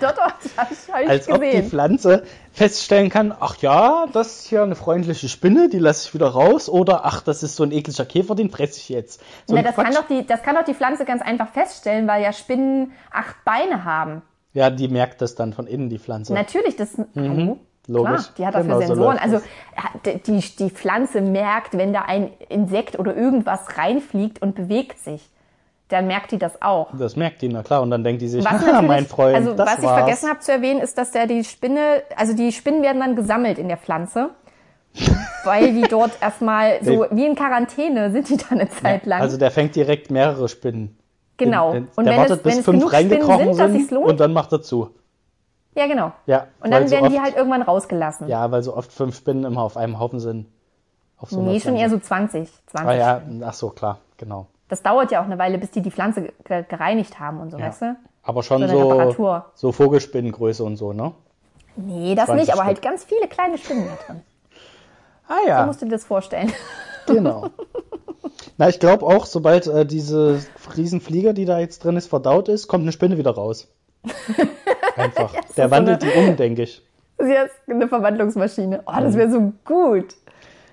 doch, 0.00 0.12
das 0.14 0.56
habe 0.56 0.72
ich, 0.72 0.92
hab 0.92 1.00
ich 1.02 1.08
Als 1.08 1.28
ob 1.28 1.40
die 1.40 1.46
gesehen. 1.46 1.68
Pflanze 1.68 2.22
feststellen 2.52 3.10
kann, 3.10 3.34
ach 3.38 3.56
ja, 3.58 4.06
das 4.12 4.40
ist 4.40 4.46
hier 4.46 4.62
eine 4.62 4.76
freundliche 4.76 5.28
Spinne, 5.28 5.68
die 5.68 5.78
lasse 5.80 6.08
ich 6.08 6.14
wieder 6.14 6.28
raus. 6.28 6.68
Oder 6.68 7.04
ach, 7.04 7.20
das 7.20 7.42
ist 7.42 7.56
so 7.56 7.64
ein 7.64 7.72
ekliger 7.72 8.04
Käfer, 8.04 8.34
den 8.34 8.50
fresse 8.50 8.78
ich 8.78 8.88
jetzt. 8.88 9.20
So 9.46 9.54
Na, 9.56 9.62
das, 9.62 9.74
kann 9.74 9.92
doch 9.92 10.06
die, 10.06 10.24
das 10.24 10.42
kann 10.42 10.54
doch 10.54 10.64
die 10.64 10.74
Pflanze 10.74 11.04
ganz 11.04 11.20
einfach 11.20 11.48
feststellen, 11.48 12.06
weil 12.06 12.22
ja 12.22 12.32
Spinnen 12.32 12.92
acht 13.12 13.36
Beine 13.44 13.84
haben. 13.84 14.22
Ja, 14.54 14.70
die 14.70 14.88
merkt 14.88 15.20
das 15.20 15.34
dann 15.34 15.52
von 15.52 15.66
innen, 15.66 15.90
die 15.90 15.98
Pflanze. 15.98 16.32
Natürlich, 16.32 16.76
das 16.76 16.96
Hallo? 17.16 17.58
logisch. 17.86 18.32
Klar, 18.34 18.34
die 18.38 18.46
hat 18.46 18.54
dafür 18.54 18.64
Genau 18.64 18.80
so 18.80 18.86
Sensoren. 18.86 19.16
läuft 19.16 19.22
also 19.24 19.40
die, 20.26 20.40
die 20.58 20.70
Pflanze 20.70 21.20
merkt, 21.20 21.76
wenn 21.76 21.92
da 21.92 22.02
ein 22.02 22.30
Insekt 22.48 22.98
oder 22.98 23.14
irgendwas 23.16 23.76
reinfliegt 23.76 24.40
und 24.40 24.54
bewegt 24.54 24.98
sich, 25.00 25.28
dann 25.88 26.06
merkt 26.06 26.30
die 26.32 26.38
das 26.38 26.62
auch. 26.62 26.88
Das 26.96 27.16
merkt 27.16 27.42
die, 27.42 27.48
na 27.48 27.62
klar. 27.62 27.82
Und 27.82 27.90
dann 27.90 28.04
denkt 28.04 28.22
die 28.22 28.28
sich, 28.28 28.44
Was 28.44 28.52
natürlich, 28.64 28.88
mein 28.88 29.06
Freund, 29.06 29.36
also 29.36 29.58
was 29.58 29.78
ich 29.78 29.84
war's. 29.84 29.98
vergessen 29.98 30.30
habe 30.30 30.38
zu 30.40 30.52
erwähnen, 30.52 30.80
ist, 30.80 30.96
dass 30.96 31.10
der 31.10 31.26
die 31.26 31.44
Spinne, 31.44 32.02
also 32.16 32.32
die 32.34 32.52
Spinnen 32.52 32.82
werden 32.82 33.00
dann 33.00 33.16
gesammelt 33.16 33.58
in 33.58 33.68
der 33.68 33.76
Pflanze, 33.76 34.30
weil 35.44 35.72
die 35.72 35.82
dort 35.82 36.12
erstmal 36.22 36.78
so 36.82 37.06
wie 37.10 37.26
in 37.26 37.34
Quarantäne 37.34 38.12
sind 38.12 38.28
die 38.28 38.36
dann 38.36 38.60
eine 38.60 38.70
Zeit 38.70 39.04
lang. 39.04 39.20
Also 39.20 39.36
der 39.36 39.50
fängt 39.50 39.74
direkt 39.74 40.10
mehrere 40.10 40.48
Spinnen. 40.48 40.96
Genau. 41.36 41.70
In- 41.72 41.76
in- 41.76 41.88
und 41.96 42.06
wenn 42.06 42.16
wartet, 42.16 42.38
es, 42.40 42.44
wenn 42.44 42.58
es 42.58 42.64
fünf 42.64 42.78
genug 42.78 42.92
Spinnen 42.94 43.22
sind, 43.54 43.58
dass 43.58 43.72
sich's 43.72 43.90
lohnt, 43.90 44.06
und 44.08 44.20
dann 44.20 44.32
macht 44.32 44.52
er 44.52 44.62
zu. 44.62 44.90
ja 45.74 45.86
genau. 45.86 46.12
Ja, 46.26 46.46
Und 46.60 46.70
dann 46.70 46.86
so 46.88 46.94
werden 46.94 47.10
die 47.10 47.16
oft, 47.16 47.24
halt 47.24 47.36
irgendwann 47.36 47.62
rausgelassen. 47.62 48.28
Ja, 48.28 48.50
weil 48.50 48.62
so 48.62 48.76
oft 48.76 48.92
fünf 48.92 49.16
Spinnen 49.16 49.44
immer 49.44 49.62
auf 49.62 49.76
einem 49.76 49.98
Haufen 49.98 50.20
sind. 50.20 50.46
Auf 51.18 51.30
so 51.30 51.40
nee, 51.40 51.60
schon 51.60 51.76
eher 51.76 51.88
so 51.90 51.98
20, 51.98 52.50
20 52.66 52.88
Ah 52.88 52.92
ja, 52.94 53.20
Spinnen. 53.20 53.42
ach 53.44 53.54
so, 53.54 53.70
klar, 53.70 53.98
genau. 54.16 54.46
Das 54.68 54.82
dauert 54.82 55.10
ja 55.12 55.20
auch 55.20 55.24
eine 55.26 55.38
Weile, 55.38 55.58
bis 55.58 55.70
die 55.70 55.80
die 55.82 55.90
Pflanze 55.90 56.32
ge 56.44 56.64
gereinigt 56.68 57.20
haben 57.20 57.40
und 57.40 57.50
so, 57.50 57.58
Ja. 57.58 57.66
weißt 57.68 57.82
du? 57.82 57.96
Aber 58.22 58.42
schon 58.42 58.66
So 58.68 59.12
so, 59.12 59.42
so 59.54 59.72
Vogelspinnengröße 59.72 60.64
und 60.64 60.76
so, 60.76 60.92
ne? 60.92 61.12
Nee, 61.76 62.14
das 62.14 62.26
20 62.26 62.46
nicht, 62.46 62.52
aber 62.54 62.64
halt 62.66 62.78
Stück. 62.78 62.90
ganz 62.90 63.04
viele 63.04 63.28
kleine 63.28 63.58
Spinnen 63.58 63.86
da 63.86 64.04
drin. 64.06 64.22
Ah 65.28 65.34
So 65.42 65.48
ja, 65.48 65.66
musst 65.66 65.80
du 65.82 65.86
dir 65.86 65.92
das 65.92 66.04
vorstellen. 66.04 66.52
genau. 67.06 67.48
Na, 68.56 68.68
ich 68.68 68.78
glaube 68.78 69.04
auch, 69.04 69.26
sobald 69.26 69.66
äh, 69.66 69.84
diese 69.84 70.40
Riesenflieger, 70.76 71.32
die 71.32 71.44
da 71.44 71.58
jetzt 71.58 71.84
drin 71.84 71.96
ist, 71.96 72.06
verdaut 72.06 72.48
ist, 72.48 72.68
kommt 72.68 72.82
eine 72.82 72.92
Spinne 72.92 73.18
wieder 73.18 73.32
raus. 73.32 73.68
Einfach. 74.96 75.34
ist 75.34 75.56
Der 75.58 75.66
so 75.66 75.70
wandelt 75.72 76.02
eine- 76.02 76.12
die 76.12 76.18
um, 76.18 76.36
denke 76.36 76.62
ich. 76.62 76.82
Ist 77.18 77.28
jetzt 77.28 77.54
eine 77.68 77.88
Verwandlungsmaschine. 77.88 78.82
Oh, 78.86 78.92
das 79.00 79.14
wäre 79.16 79.30
so 79.30 79.52
gut. 79.64 80.12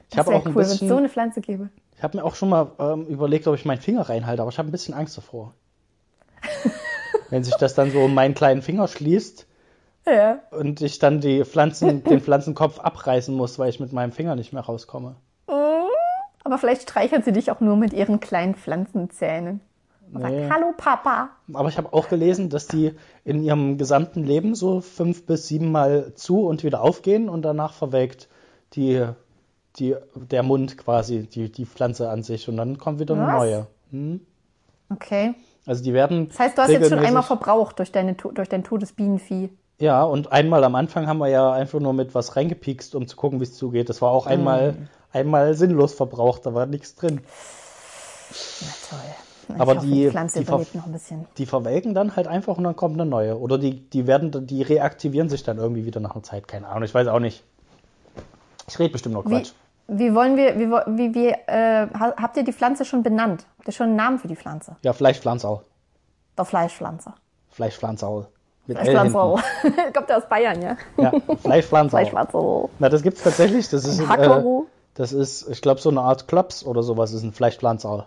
Ich 0.09 0.15
Das 0.17 0.19
habe 0.25 0.32
wäre 0.32 0.43
cool, 0.49 0.55
wenn 0.55 0.61
es 0.61 0.79
so 0.79 0.95
eine 0.95 1.09
Pflanze 1.09 1.41
gäbe. 1.41 1.69
ich 1.91 1.97
Ich 1.97 2.03
habe 2.03 2.17
mir 2.17 2.23
auch 2.23 2.36
schon 2.36 2.49
mal 2.49 2.71
ähm, 2.79 3.05
überlegt, 3.07 3.47
ob 3.47 3.55
ich 3.55 3.65
meinen 3.65 3.79
Finger 3.82 4.01
reinhalte, 4.09 4.41
aber 4.41 4.51
ich 4.51 4.57
habe 4.57 4.69
ein 4.69 4.71
bisschen 4.71 4.93
Angst 4.93 5.17
davor. 5.17 5.53
Wenn 7.29 7.43
sich 7.43 7.55
das 7.55 7.75
dann 7.75 7.91
so 7.91 7.99
um 8.01 8.13
meinen 8.13 8.34
kleinen 8.34 8.61
Finger 8.61 8.88
schließt 8.88 9.45
Ja. 10.07 10.39
und 10.51 10.82
ich 10.82 10.99
dann 10.99 11.21
die 11.21 11.45
Pflanzen, 11.45 12.03
den 12.03 12.19
Pflanzenkopf 12.21 12.79
abreißen 12.79 13.34
muss, 13.34 13.57
weil 13.57 13.69
ich 13.69 13.79
mit 13.79 13.93
meinem 13.93 14.11
Finger 14.11 14.36
nicht 14.36 14.51
mehr 14.51 14.63
rauskomme. 14.63 15.15
Aber 16.43 16.57
vielleicht 16.57 16.83
streichelt 16.83 17.25
sie 17.25 17.31
dich 17.31 17.51
auch 17.51 17.59
nur 17.59 17.75
mit 17.75 17.93
ihren 17.93 18.19
kleinen 18.19 18.55
Pflanzenzähnen. 18.55 19.61
Und 20.13 20.23
Nee. 20.23 20.41
sagt, 20.47 20.53
hallo 20.53 20.73
Papa. 20.75 21.29
Aber 21.53 21.69
ich 21.69 21.77
habe 21.77 21.93
auch 21.93 22.09
gelesen, 22.09 22.49
dass 22.49 22.67
die 22.67 22.93
in 23.23 23.43
ihrem 23.43 23.77
gesamten 23.77 24.23
Leben 24.25 24.55
so 24.55 24.81
fünf 24.81 25.25
bis 25.25 25.47
sieben 25.47 25.71
Mal 25.71 26.13
zu 26.15 26.45
und 26.47 26.63
wieder 26.63 26.81
aufgehen 26.81 27.29
und 27.29 27.43
danach 27.43 27.73
verwelkt 27.73 28.27
die, 28.73 29.05
die, 29.77 29.95
der 30.15 30.43
Mund 30.43 30.77
quasi, 30.77 31.27
die, 31.27 31.49
die 31.51 31.65
Pflanze 31.65 32.09
an 32.09 32.23
sich 32.23 32.49
und 32.49 32.57
dann 32.57 32.77
kommt 32.77 32.99
wieder 32.99 33.13
eine 33.15 33.27
Was? 33.27 33.33
neue. 33.35 33.67
Hm? 33.91 34.21
Okay. 34.89 35.33
Also 35.65 35.83
die 35.83 35.93
werden. 35.93 36.27
Das 36.27 36.39
heißt, 36.39 36.57
du 36.57 36.61
hast 36.63 36.69
jetzt 36.71 36.89
schon 36.89 36.99
einmal 36.99 37.23
verbraucht 37.23 37.79
durch, 37.79 37.91
deine, 37.91 38.13
durch 38.15 38.49
dein 38.49 38.63
totes 38.63 38.91
Bienenvieh. 38.91 39.49
Ja, 39.79 40.03
und 40.03 40.31
einmal 40.31 40.63
am 40.63 40.75
Anfang 40.75 41.07
haben 41.07 41.19
wir 41.19 41.27
ja 41.29 41.53
einfach 41.53 41.79
nur 41.79 41.93
mit 41.93 42.13
was 42.13 42.35
reingepiekst, 42.35 42.95
um 42.95 43.07
zu 43.07 43.15
gucken, 43.15 43.39
wie 43.39 43.43
es 43.45 43.53
zugeht. 43.53 43.89
Das 43.89 44.01
war 44.01 44.11
auch 44.11 44.27
einmal, 44.27 44.73
Mhm. 44.73 44.87
Einmal 45.14 45.53
sinnlos 45.55 45.93
verbraucht, 45.93 46.45
da 46.45 46.53
war 46.53 46.66
nichts 46.66 46.95
drin. 46.95 47.22
Na 48.62 48.68
toll. 48.89 48.99
Na, 49.49 49.55
Aber 49.62 49.72
ich 49.74 49.78
hoffe, 49.80 49.88
die- 49.88 49.93
die 50.03 50.09
Pflanze 50.09 50.39
die 50.39 50.45
überlebt 50.47 50.76
noch 50.76 50.86
ein 50.86 50.91
bisschen. 50.93 51.26
Die 51.38 51.45
verwelken 51.45 51.93
dann 51.93 52.16
halt 52.16 52.28
einfach 52.28 52.57
und 52.57 52.64
dann 52.64 52.76
kommt 52.76 52.95
eine 52.99 53.09
neue. 53.09 53.38
Oder 53.39 53.57
die, 53.57 53.82
die 53.89 54.07
werden, 54.07 54.47
die 54.47 54.62
reaktivieren 54.62 55.30
sich 55.30 55.43
dann 55.43 55.57
irgendwie 55.57 55.86
wieder 55.86 55.99
nach 55.99 56.12
einer 56.12 56.24
Zeit. 56.24 56.47
Keine 56.47 56.68
Ahnung, 56.68 56.84
ich 56.84 56.93
weiß 56.93 57.07
auch 57.07 57.20
nicht. 57.20 57.43
Ich 58.68 58.80
rede 58.80 58.91
bestimmt 58.93 59.16
noch 59.16 59.26
Wie, 59.26 59.30
Quatsch. 59.30 59.51
wie 59.88 60.14
wollen 60.16 60.38
wir, 60.38 60.57
wie, 60.57 60.70
wie, 60.70 61.14
wie 61.16 61.28
äh, 61.30 61.88
ha- 61.93 62.14
habt 62.16 62.38
ihr 62.38 62.43
die 62.43 62.53
Pflanze 62.53 62.86
schon 62.86 63.03
benannt? 63.03 63.45
Habt 63.57 63.68
ihr 63.68 63.74
schon 63.74 63.88
einen 63.88 63.95
Namen 63.97 64.20
für 64.20 64.30
die 64.30 64.36
Pflanze? 64.38 64.78
Ja, 64.84 64.93
Fleischpflanzerl. 64.93 65.59
Der 66.38 66.45
Fleischpflanze. 66.45 67.14
Fleischpflanzerl. 67.49 68.28
Mit. 68.68 68.78
Kommt 69.93 70.09
ja 70.09 70.18
aus 70.18 70.30
Bayern, 70.30 70.62
ja? 70.62 70.78
Ja, 70.95 71.12
Fleischpflanzerl. 71.41 72.05
Fleischpflanze. 72.05 72.70
Na, 72.80 72.88
das 72.88 73.01
gibt's 73.01 73.24
tatsächlich. 73.24 73.68
Das 73.68 73.84
ist, 73.84 73.99
äh. 73.99 74.62
Das 74.93 75.13
ist, 75.13 75.47
ich 75.49 75.61
glaube, 75.61 75.81
so 75.81 75.89
eine 75.89 76.01
Art 76.01 76.27
Klops 76.27 76.65
oder 76.65 76.83
sowas 76.83 77.13
ist 77.13 77.23
ein 77.23 77.33
Fleischpflanzerl. 77.33 78.05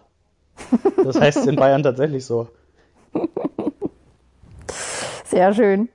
Das 1.05 1.20
heißt 1.20 1.47
in 1.47 1.57
Bayern 1.57 1.82
tatsächlich 1.82 2.24
so. 2.24 2.49
Sehr 5.24 5.53
schön. 5.53 5.89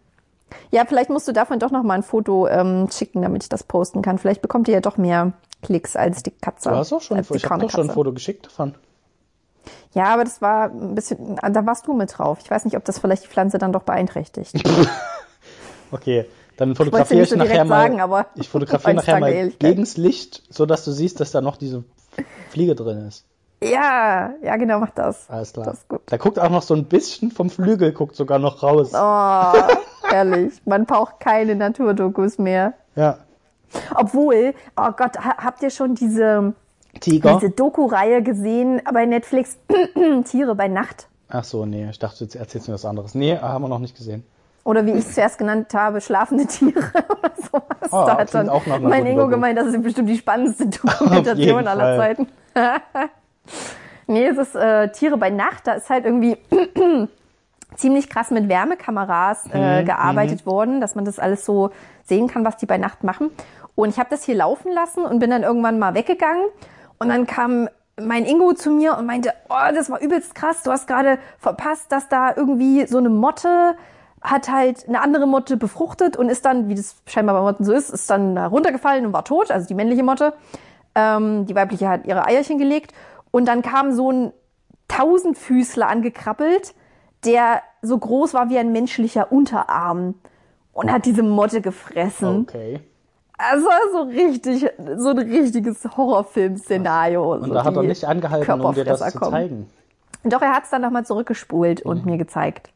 Ja, 0.72 0.86
vielleicht 0.86 1.10
musst 1.10 1.28
du 1.28 1.32
davon 1.32 1.60
doch 1.60 1.72
noch 1.72 1.84
mal 1.84 1.96
ein 1.96 2.04
Foto 2.04 2.48
ähm, 2.48 2.90
schicken, 2.92 3.22
damit 3.22 3.44
ich 3.44 3.50
das 3.50 3.64
posten 3.64 4.02
kann. 4.02 4.18
Vielleicht 4.18 4.42
bekommt 4.42 4.68
ihr 4.68 4.76
ja 4.76 4.82
doch 4.82 4.98
mehr 4.98 5.34
Klicks 5.62 5.96
als 5.96 6.24
die 6.24 6.32
Katze. 6.32 6.70
Du 6.70 6.76
hast 6.76 6.94
auch 6.94 7.02
schon, 7.02 7.20
ich 7.20 7.46
habe 7.46 7.62
doch 7.62 7.72
schon 7.72 7.90
ein. 7.90 7.94
Foto 7.94 8.14
geschickt 8.14 8.46
davon. 8.46 8.76
Ja, 9.94 10.06
aber 10.06 10.24
das 10.24 10.42
war 10.42 10.70
ein 10.70 10.96
bisschen, 10.96 11.38
da 11.38 11.66
warst 11.66 11.88
du 11.88 11.94
mit 11.94 12.18
drauf. 12.18 12.40
Ich 12.44 12.52
weiß 12.52 12.66
nicht, 12.66 12.78
ob 12.78 12.86
das 12.86 13.00
vielleicht 13.00 13.24
die 13.24 13.28
Pflanze 13.28 13.58
dann 13.58 13.74
doch 13.74 13.84
beeinträchtigt. 13.84 14.62
Okay, 15.92 16.26
dann 16.60 16.76
fotografiere 16.76 17.24
ich 17.24 17.30
so 17.30 17.38
nachher 17.38 17.64
mal. 17.64 17.84
sagen, 17.84 18.02
aber 18.02 18.26
ich 18.36 18.50
fotografiere 18.50 18.96
nachher 18.96 19.20
mal 19.20 19.50
gegens 19.60 19.96
Licht, 19.96 20.44
so 20.50 20.66
dass 20.66 20.84
du 20.84 20.92
siehst, 20.92 21.20
dass 21.22 21.32
da 21.32 21.40
noch 21.40 21.56
diese 21.56 21.86
Fliege 22.50 22.76
drin 22.76 23.08
ist. 23.08 23.26
Ja, 23.64 24.34
ja, 24.42 24.58
genau, 24.58 24.80
mach 24.80 24.92
das. 24.92 25.30
Alles 25.30 25.54
klar. 25.54 25.66
Das. 25.66 25.86
Da 26.06 26.18
guckt 26.18 26.38
auch 26.38 26.50
noch 26.50 26.62
so 26.62 26.74
ein 26.74 26.86
bisschen 26.86 27.32
vom 27.32 27.50
Flügel, 27.50 27.94
guckt 27.94 28.16
sogar 28.16 28.40
noch 28.40 28.62
raus. 28.62 28.92
Oh, 28.94 29.54
herrlich. 30.10 30.54
Man 30.66 30.86
braucht 30.86 31.20
keine 31.22 31.56
Naturdokus 31.56 32.38
mehr. 32.38 32.74
Ja. 32.96 33.20
Obwohl, 33.96 34.54
oh 34.76 34.92
Gott, 34.98 35.18
ha 35.18 35.38
habt 35.38 35.62
ihr 35.62 35.70
schon 35.70 35.96
diese, 35.96 36.54
Tiger. 37.00 37.36
diese 37.36 37.52
Doku-Reihe 37.52 38.22
gesehen 38.22 38.82
bei 38.94 39.06
Netflix? 39.06 39.58
Tiere 40.26 40.56
bei 40.56 40.68
Nacht. 40.68 41.08
Ach 41.30 41.44
so, 41.44 41.66
nee, 41.66 41.88
ich 41.90 42.00
dachte, 42.00 42.24
jetzt 42.24 42.36
erzählst 42.36 42.68
du 42.68 42.72
mir 42.72 42.76
was 42.76 42.86
anderes. 42.86 43.16
Nee, 43.16 43.38
haben 43.38 43.64
wir 43.64 43.70
noch 43.70 43.80
nicht 43.80 43.96
gesehen. 43.96 44.26
Oder 44.64 44.86
wie 44.86 44.92
ich 44.92 45.00
es 45.06 45.16
zuerst 45.16 45.38
genannt 45.38 45.74
habe, 45.74 46.02
schlafende 46.02 46.46
Tiere 46.46 46.80
oder 47.10 47.32
sowas. 47.38 47.92
Oh, 47.92 48.04
da 48.06 48.18
hat 48.18 48.34
dann 48.34 48.50
mein 48.82 49.06
Ingo 49.06 49.22
Doku. 49.22 49.32
gemeint, 49.32 49.58
das 49.58 49.68
ist 49.68 49.82
bestimmt 49.82 50.10
die 50.10 50.18
spannendste 50.18 50.68
Dokumentation 50.84 51.68
aller. 51.68 51.98
Zeiten. 51.98 52.28
nee, 54.08 54.26
es 54.28 54.38
ist 54.38 54.56
äh, 54.56 54.92
Tiere 54.92 55.18
bei 55.18 55.30
Nacht. 55.30 55.66
Da 55.66 55.74
ist 55.74 55.90
halt 55.90 56.06
irgendwie 56.06 56.38
ziemlich 57.76 58.10
krass 58.10 58.32
mit 58.32 58.50
Wärmekameras 58.50 59.46
Mhm, 59.46 59.52
äh, 59.54 59.84
gearbeitet 59.84 60.46
worden, 60.46 60.82
dass 60.82 60.96
man 60.96 61.06
das 61.06 61.20
alles 61.20 61.46
so 61.46 61.72
sehen 62.04 62.28
kann, 62.28 62.44
was 62.46 62.58
die 62.58 62.66
bei 62.66 62.78
Nacht 62.78 63.04
machen. 63.04 63.32
Und 63.76 63.90
ich 63.90 63.98
habe 64.00 64.10
das 64.10 64.24
hier 64.24 64.36
laufen 64.36 64.72
lassen 64.74 65.04
und 65.04 65.20
bin 65.20 65.30
dann 65.30 65.44
irgendwann 65.44 65.80
mal 65.80 65.94
weggegangen. 65.94 66.44
Und 66.98 67.10
dann 67.10 67.26
kam 67.26 67.70
mein 68.02 68.26
Ingo 68.26 68.54
zu 68.54 68.72
mir 68.72 68.98
und 68.98 69.06
meinte, 69.06 69.34
oh, 69.50 69.74
das 69.74 69.90
war 69.90 70.02
übelst 70.02 70.36
krass, 70.36 70.64
du 70.64 70.72
hast 70.72 70.88
gerade 70.88 71.18
verpasst, 71.38 71.92
dass 71.92 72.08
da 72.10 72.34
irgendwie 72.36 72.86
so 72.88 72.98
eine 72.98 73.10
Motte 73.10 73.76
hat 74.22 74.50
halt 74.52 74.88
eine 74.88 75.02
andere 75.02 75.28
Motte 75.28 75.56
befruchtet 75.58 76.18
und 76.18 76.30
ist 76.30 76.44
dann, 76.46 76.68
wie 76.68 76.76
das 76.76 76.96
scheinbar 77.06 77.36
bei 77.36 77.42
Motten 77.42 77.64
so 77.64 77.74
ist, 77.74 77.90
ist 77.90 78.10
dann 78.10 78.36
da 78.36 78.48
runtergefallen 78.48 79.06
und 79.06 79.14
war 79.14 79.24
tot, 79.24 79.50
also 79.52 79.68
die 79.68 79.74
männliche 79.76 80.04
Motte. 80.04 80.34
Ähm, 80.96 81.46
die 81.46 81.56
weibliche 81.56 81.88
hat 81.88 82.06
ihre 82.06 82.26
Eierchen 82.26 82.58
gelegt 82.58 82.94
und 83.32 83.48
dann 83.48 83.62
kam 83.62 83.92
so 83.94 84.12
ein 84.12 84.34
Tausendfüßler 84.88 85.88
angekrabbelt, 85.88 86.74
der 87.26 87.62
so 87.82 87.98
groß 87.98 88.34
war 88.34 88.50
wie 88.50 88.58
ein 88.58 88.72
menschlicher 88.72 89.32
Unterarm 89.32 90.16
und 90.74 90.92
hat 90.92 91.06
diese 91.06 91.24
Motte 91.24 91.62
gefressen. 91.62 92.42
Okay. 92.42 92.80
Also 93.38 93.68
so 93.94 94.02
richtig, 94.04 94.68
so 94.98 95.10
ein 95.12 95.20
richtiges 95.20 95.86
Horrorfilm-Szenario. 95.96 97.34
Und 97.36 97.46
so 97.46 97.54
da 97.54 97.64
hat 97.64 97.76
er 97.76 97.84
nicht 97.84 98.04
angehalten, 98.06 98.62
um 98.62 98.74
dir 98.74 98.84
das 98.84 99.00
zu 99.12 99.18
kommen. 99.20 99.32
zeigen. 99.32 99.70
Doch, 100.24 100.42
er 100.42 100.54
hat 100.54 100.64
es 100.66 100.70
dann 100.72 100.82
nochmal 100.82 101.06
zurückgespult 101.06 101.86
Mhm. 101.86 101.92
und 101.92 102.06
mir 102.06 102.18
gezeigt. 102.18 102.72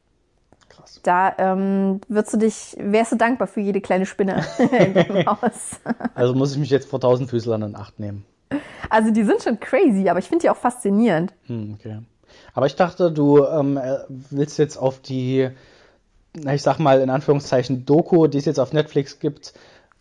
Krass. 0.84 1.00
Da 1.04 1.34
ähm, 1.38 2.02
würdest 2.08 2.34
du 2.34 2.38
dich, 2.38 2.76
wärst 2.78 3.14
du 3.14 3.16
dankbar 3.16 3.48
für 3.48 3.62
jede 3.62 3.82
kleine 3.82 4.06
Spinne 4.06 4.44
im 4.60 5.26
Haus. 5.26 5.80
Also 6.14 6.34
muss 6.34 6.52
ich 6.52 6.58
mich 6.58 6.70
jetzt 6.70 6.90
vor 6.90 7.00
Tausendfüßlern 7.00 7.62
in 7.62 7.76
Acht 7.76 8.00
nehmen. 8.00 8.26
Also 8.90 9.12
die 9.12 9.24
sind 9.24 9.42
schon 9.42 9.60
crazy, 9.60 10.10
aber 10.10 10.20
ich 10.20 10.28
finde 10.28 10.44
die 10.44 10.50
auch 10.50 10.58
faszinierend. 10.58 11.34
Hm, 11.48 11.78
okay. 11.80 12.00
Aber 12.54 12.66
ich 12.66 12.76
dachte, 12.76 13.12
du 13.12 13.44
ähm, 13.46 13.78
äh, 13.78 14.00
willst 14.10 14.60
jetzt 14.60 14.78
auf 14.78 15.00
die, 15.00 15.50
ich 16.34 16.62
sag 16.62 16.80
mal 16.80 17.02
in 17.02 17.10
Anführungszeichen, 17.10 17.86
Doku, 17.86 18.28
die 18.28 18.38
es 18.38 18.46
jetzt 18.46 18.60
auf 18.60 18.74
Netflix 18.74 19.20
gibt, 19.20 19.54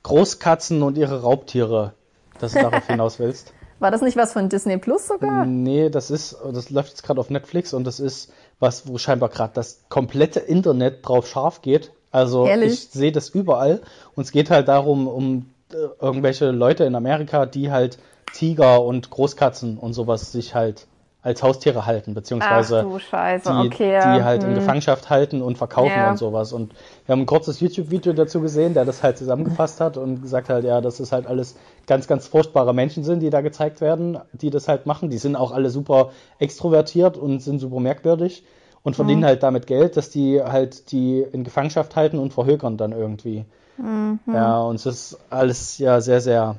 Großkatzen 0.02 0.82
und 0.82 0.98
ihre 0.98 1.22
Raubtiere, 1.22 1.94
dass 2.38 2.52
du 2.52 2.60
darauf 2.60 2.86
hinaus 2.88 3.18
willst. 3.18 3.54
War 3.78 3.90
das 3.90 4.02
nicht 4.02 4.16
was 4.16 4.32
von 4.32 4.48
Disney 4.48 4.76
Plus 4.78 5.08
sogar? 5.08 5.44
Nee, 5.44 5.90
das 5.90 6.10
ist, 6.10 6.36
das 6.52 6.70
läuft 6.70 6.90
jetzt 6.90 7.02
gerade 7.02 7.20
auf 7.20 7.30
Netflix 7.30 7.72
und 7.72 7.84
das 7.84 7.98
ist 7.98 8.32
was, 8.62 8.86
wo 8.86 8.96
scheinbar 8.96 9.28
gerade 9.28 9.52
das 9.54 9.82
komplette 9.88 10.40
Internet 10.40 11.06
drauf 11.06 11.28
scharf 11.28 11.60
geht. 11.62 11.90
Also 12.12 12.46
Ehrlich? 12.46 12.72
ich 12.72 12.88
sehe 12.90 13.12
das 13.12 13.28
überall 13.28 13.82
und 14.14 14.22
es 14.24 14.32
geht 14.32 14.50
halt 14.50 14.68
darum, 14.68 15.08
um 15.08 15.50
äh, 15.72 15.76
irgendwelche 16.00 16.50
Leute 16.50 16.84
in 16.84 16.94
Amerika, 16.94 17.44
die 17.44 17.70
halt 17.70 17.98
Tiger 18.32 18.82
und 18.82 19.10
Großkatzen 19.10 19.76
und 19.78 19.92
sowas 19.92 20.32
sich 20.32 20.54
halt 20.54 20.86
als 21.22 21.42
Haustiere 21.42 21.86
halten, 21.86 22.14
beziehungsweise 22.14 22.82
die, 22.82 23.66
okay. 23.68 24.00
die 24.00 24.24
halt 24.24 24.42
in 24.42 24.50
hm. 24.50 24.54
Gefangenschaft 24.56 25.08
halten 25.08 25.40
und 25.40 25.56
verkaufen 25.56 25.92
Ja. 25.96 26.10
und 26.10 26.16
sowas. 26.18 26.52
Und 26.52 26.74
wir 27.06 27.12
haben 27.12 27.20
ein 27.20 27.26
kurzes 27.26 27.60
YouTube-Video 27.60 28.12
dazu 28.12 28.40
gesehen, 28.40 28.74
der 28.74 28.84
das 28.84 29.04
halt 29.04 29.18
zusammengefasst 29.18 29.80
hat 29.80 29.96
und 29.96 30.20
gesagt 30.20 30.48
halt, 30.48 30.64
ja, 30.64 30.80
dass 30.80 30.98
es 30.98 31.12
halt 31.12 31.28
alles 31.28 31.56
ganz, 31.86 32.08
ganz 32.08 32.26
furchtbare 32.26 32.74
Menschen 32.74 33.04
sind, 33.04 33.20
die 33.20 33.30
da 33.30 33.40
gezeigt 33.40 33.80
werden, 33.80 34.18
die 34.32 34.50
das 34.50 34.66
halt 34.66 34.86
machen. 34.86 35.10
Die 35.10 35.18
sind 35.18 35.36
auch 35.36 35.52
alle 35.52 35.70
super 35.70 36.10
extrovertiert 36.40 37.16
und 37.16 37.40
sind 37.40 37.60
super 37.60 37.78
merkwürdig 37.78 38.44
und 38.82 38.96
verdienen 38.96 39.20
Mhm. 39.20 39.26
halt 39.26 39.42
damit 39.44 39.68
Geld, 39.68 39.96
dass 39.96 40.10
die 40.10 40.42
halt 40.42 40.90
die 40.90 41.20
in 41.20 41.44
Gefangenschaft 41.44 41.94
halten 41.94 42.18
und 42.18 42.32
verhökern 42.32 42.76
dann 42.76 42.90
irgendwie. 42.90 43.44
Mhm. 43.78 44.18
Ja, 44.26 44.60
und 44.62 44.74
es 44.74 44.86
ist 44.86 45.18
alles 45.30 45.78
ja 45.78 46.00
sehr, 46.00 46.20
sehr 46.20 46.56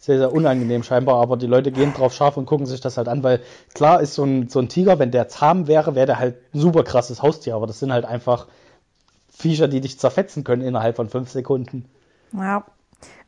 sehr, 0.00 0.16
sehr 0.16 0.32
unangenehm 0.32 0.82
scheinbar, 0.82 1.20
aber 1.20 1.36
die 1.36 1.46
Leute 1.46 1.70
gehen 1.70 1.92
drauf 1.92 2.14
scharf 2.14 2.38
und 2.38 2.46
gucken 2.46 2.64
sich 2.64 2.80
das 2.80 2.96
halt 2.96 3.06
an, 3.06 3.22
weil 3.22 3.40
klar 3.74 4.00
ist 4.00 4.14
so 4.14 4.24
ein, 4.24 4.48
so 4.48 4.58
ein 4.58 4.70
Tiger, 4.70 4.98
wenn 4.98 5.10
der 5.10 5.28
zahm 5.28 5.68
wäre, 5.68 5.94
wäre 5.94 6.06
der 6.06 6.18
halt 6.18 6.36
ein 6.54 6.60
super 6.60 6.84
krasses 6.84 7.22
Haustier, 7.22 7.54
aber 7.54 7.66
das 7.66 7.78
sind 7.78 7.92
halt 7.92 8.06
einfach 8.06 8.46
Viecher, 9.28 9.68
die 9.68 9.82
dich 9.82 9.98
zerfetzen 9.98 10.42
können 10.42 10.62
innerhalb 10.62 10.96
von 10.96 11.10
fünf 11.10 11.30
Sekunden. 11.30 11.84
Ja. 12.32 12.64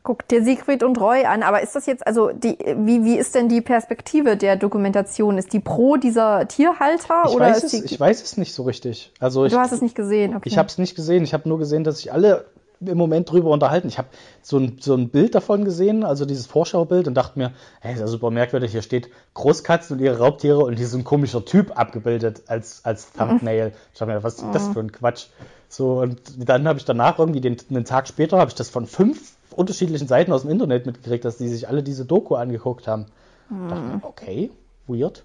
Guck 0.01 0.27
dir 0.27 0.43
Siegfried 0.43 0.83
und 0.83 0.99
Roy 0.99 1.25
an, 1.25 1.43
aber 1.43 1.61
ist 1.61 1.75
das 1.75 1.85
jetzt, 1.85 2.05
also 2.05 2.31
die, 2.31 2.57
wie, 2.59 3.05
wie 3.05 3.15
ist 3.15 3.35
denn 3.35 3.47
die 3.47 3.61
Perspektive 3.61 4.35
der 4.35 4.57
Dokumentation? 4.57 5.37
Ist 5.37 5.53
die 5.53 5.61
pro 5.61 5.95
dieser 5.95 6.47
Tierhalter 6.47 7.23
Ich 7.27 7.35
oder 7.35 7.45
weiß, 7.45 7.63
ist 7.63 7.73
es, 7.73 7.83
die, 7.83 7.85
ich 7.85 7.99
weiß 7.99 8.21
es 8.21 8.35
nicht 8.35 8.53
so 8.53 8.63
richtig. 8.63 9.13
Also 9.19 9.45
ich, 9.45 9.53
du 9.53 9.59
hast 9.59 9.71
es 9.71 9.81
nicht 9.81 9.95
gesehen, 9.95 10.35
okay. 10.35 10.49
ich 10.49 10.57
habe 10.57 10.67
es 10.67 10.77
nicht 10.77 10.95
gesehen. 10.95 11.23
Ich 11.23 11.33
habe 11.33 11.47
nur 11.47 11.57
gesehen, 11.57 11.85
dass 11.85 11.97
sich 11.97 12.11
alle 12.11 12.45
im 12.87 12.97
Moment 12.97 13.31
drüber 13.31 13.49
unterhalten. 13.51 13.87
Ich 13.87 13.97
habe 13.97 14.07
so 14.41 14.57
ein, 14.57 14.77
so 14.79 14.95
ein 14.95 15.09
Bild 15.09 15.35
davon 15.35 15.65
gesehen, 15.65 16.03
also 16.03 16.25
dieses 16.25 16.45
Vorschaubild 16.45 17.07
und 17.07 17.15
dachte 17.15 17.39
mir, 17.39 17.51
hey, 17.81 17.93
ist 17.93 17.99
ja 17.99 18.07
super 18.07 18.31
merkwürdig, 18.31 18.71
hier 18.71 18.81
steht 18.81 19.09
Großkatzen 19.33 19.97
und 19.97 20.03
ihre 20.03 20.19
Raubtiere 20.19 20.59
und 20.59 20.75
hier 20.75 20.85
ist 20.85 20.93
ein 20.93 21.03
komischer 21.03 21.45
Typ 21.45 21.77
abgebildet 21.77 22.43
als, 22.47 22.83
als 22.85 23.11
Thumbnail. 23.13 23.73
Ich 23.93 23.99
dachte 23.99 24.13
mir, 24.13 24.23
was 24.23 24.35
ist 24.35 24.45
das 24.53 24.67
für 24.69 24.79
ein 24.79 24.91
Quatsch? 24.91 25.27
So, 25.69 26.01
und 26.01 26.21
dann 26.37 26.67
habe 26.67 26.79
ich 26.79 26.85
danach 26.85 27.19
irgendwie 27.19 27.41
den, 27.41 27.57
einen 27.69 27.85
Tag 27.85 28.07
später 28.07 28.37
habe 28.37 28.49
ich 28.49 28.55
das 28.55 28.69
von 28.69 28.85
fünf 28.85 29.33
unterschiedlichen 29.55 30.07
Seiten 30.07 30.31
aus 30.31 30.41
dem 30.41 30.51
Internet 30.51 30.85
mitgekriegt, 30.85 31.25
dass 31.25 31.37
die 31.37 31.47
sich 31.47 31.67
alle 31.67 31.83
diese 31.83 32.05
Doku 32.05 32.35
angeguckt 32.35 32.87
haben. 32.87 33.05
Dachte 33.49 33.81
mir, 33.81 33.99
okay, 34.03 34.51
weird. 34.87 35.23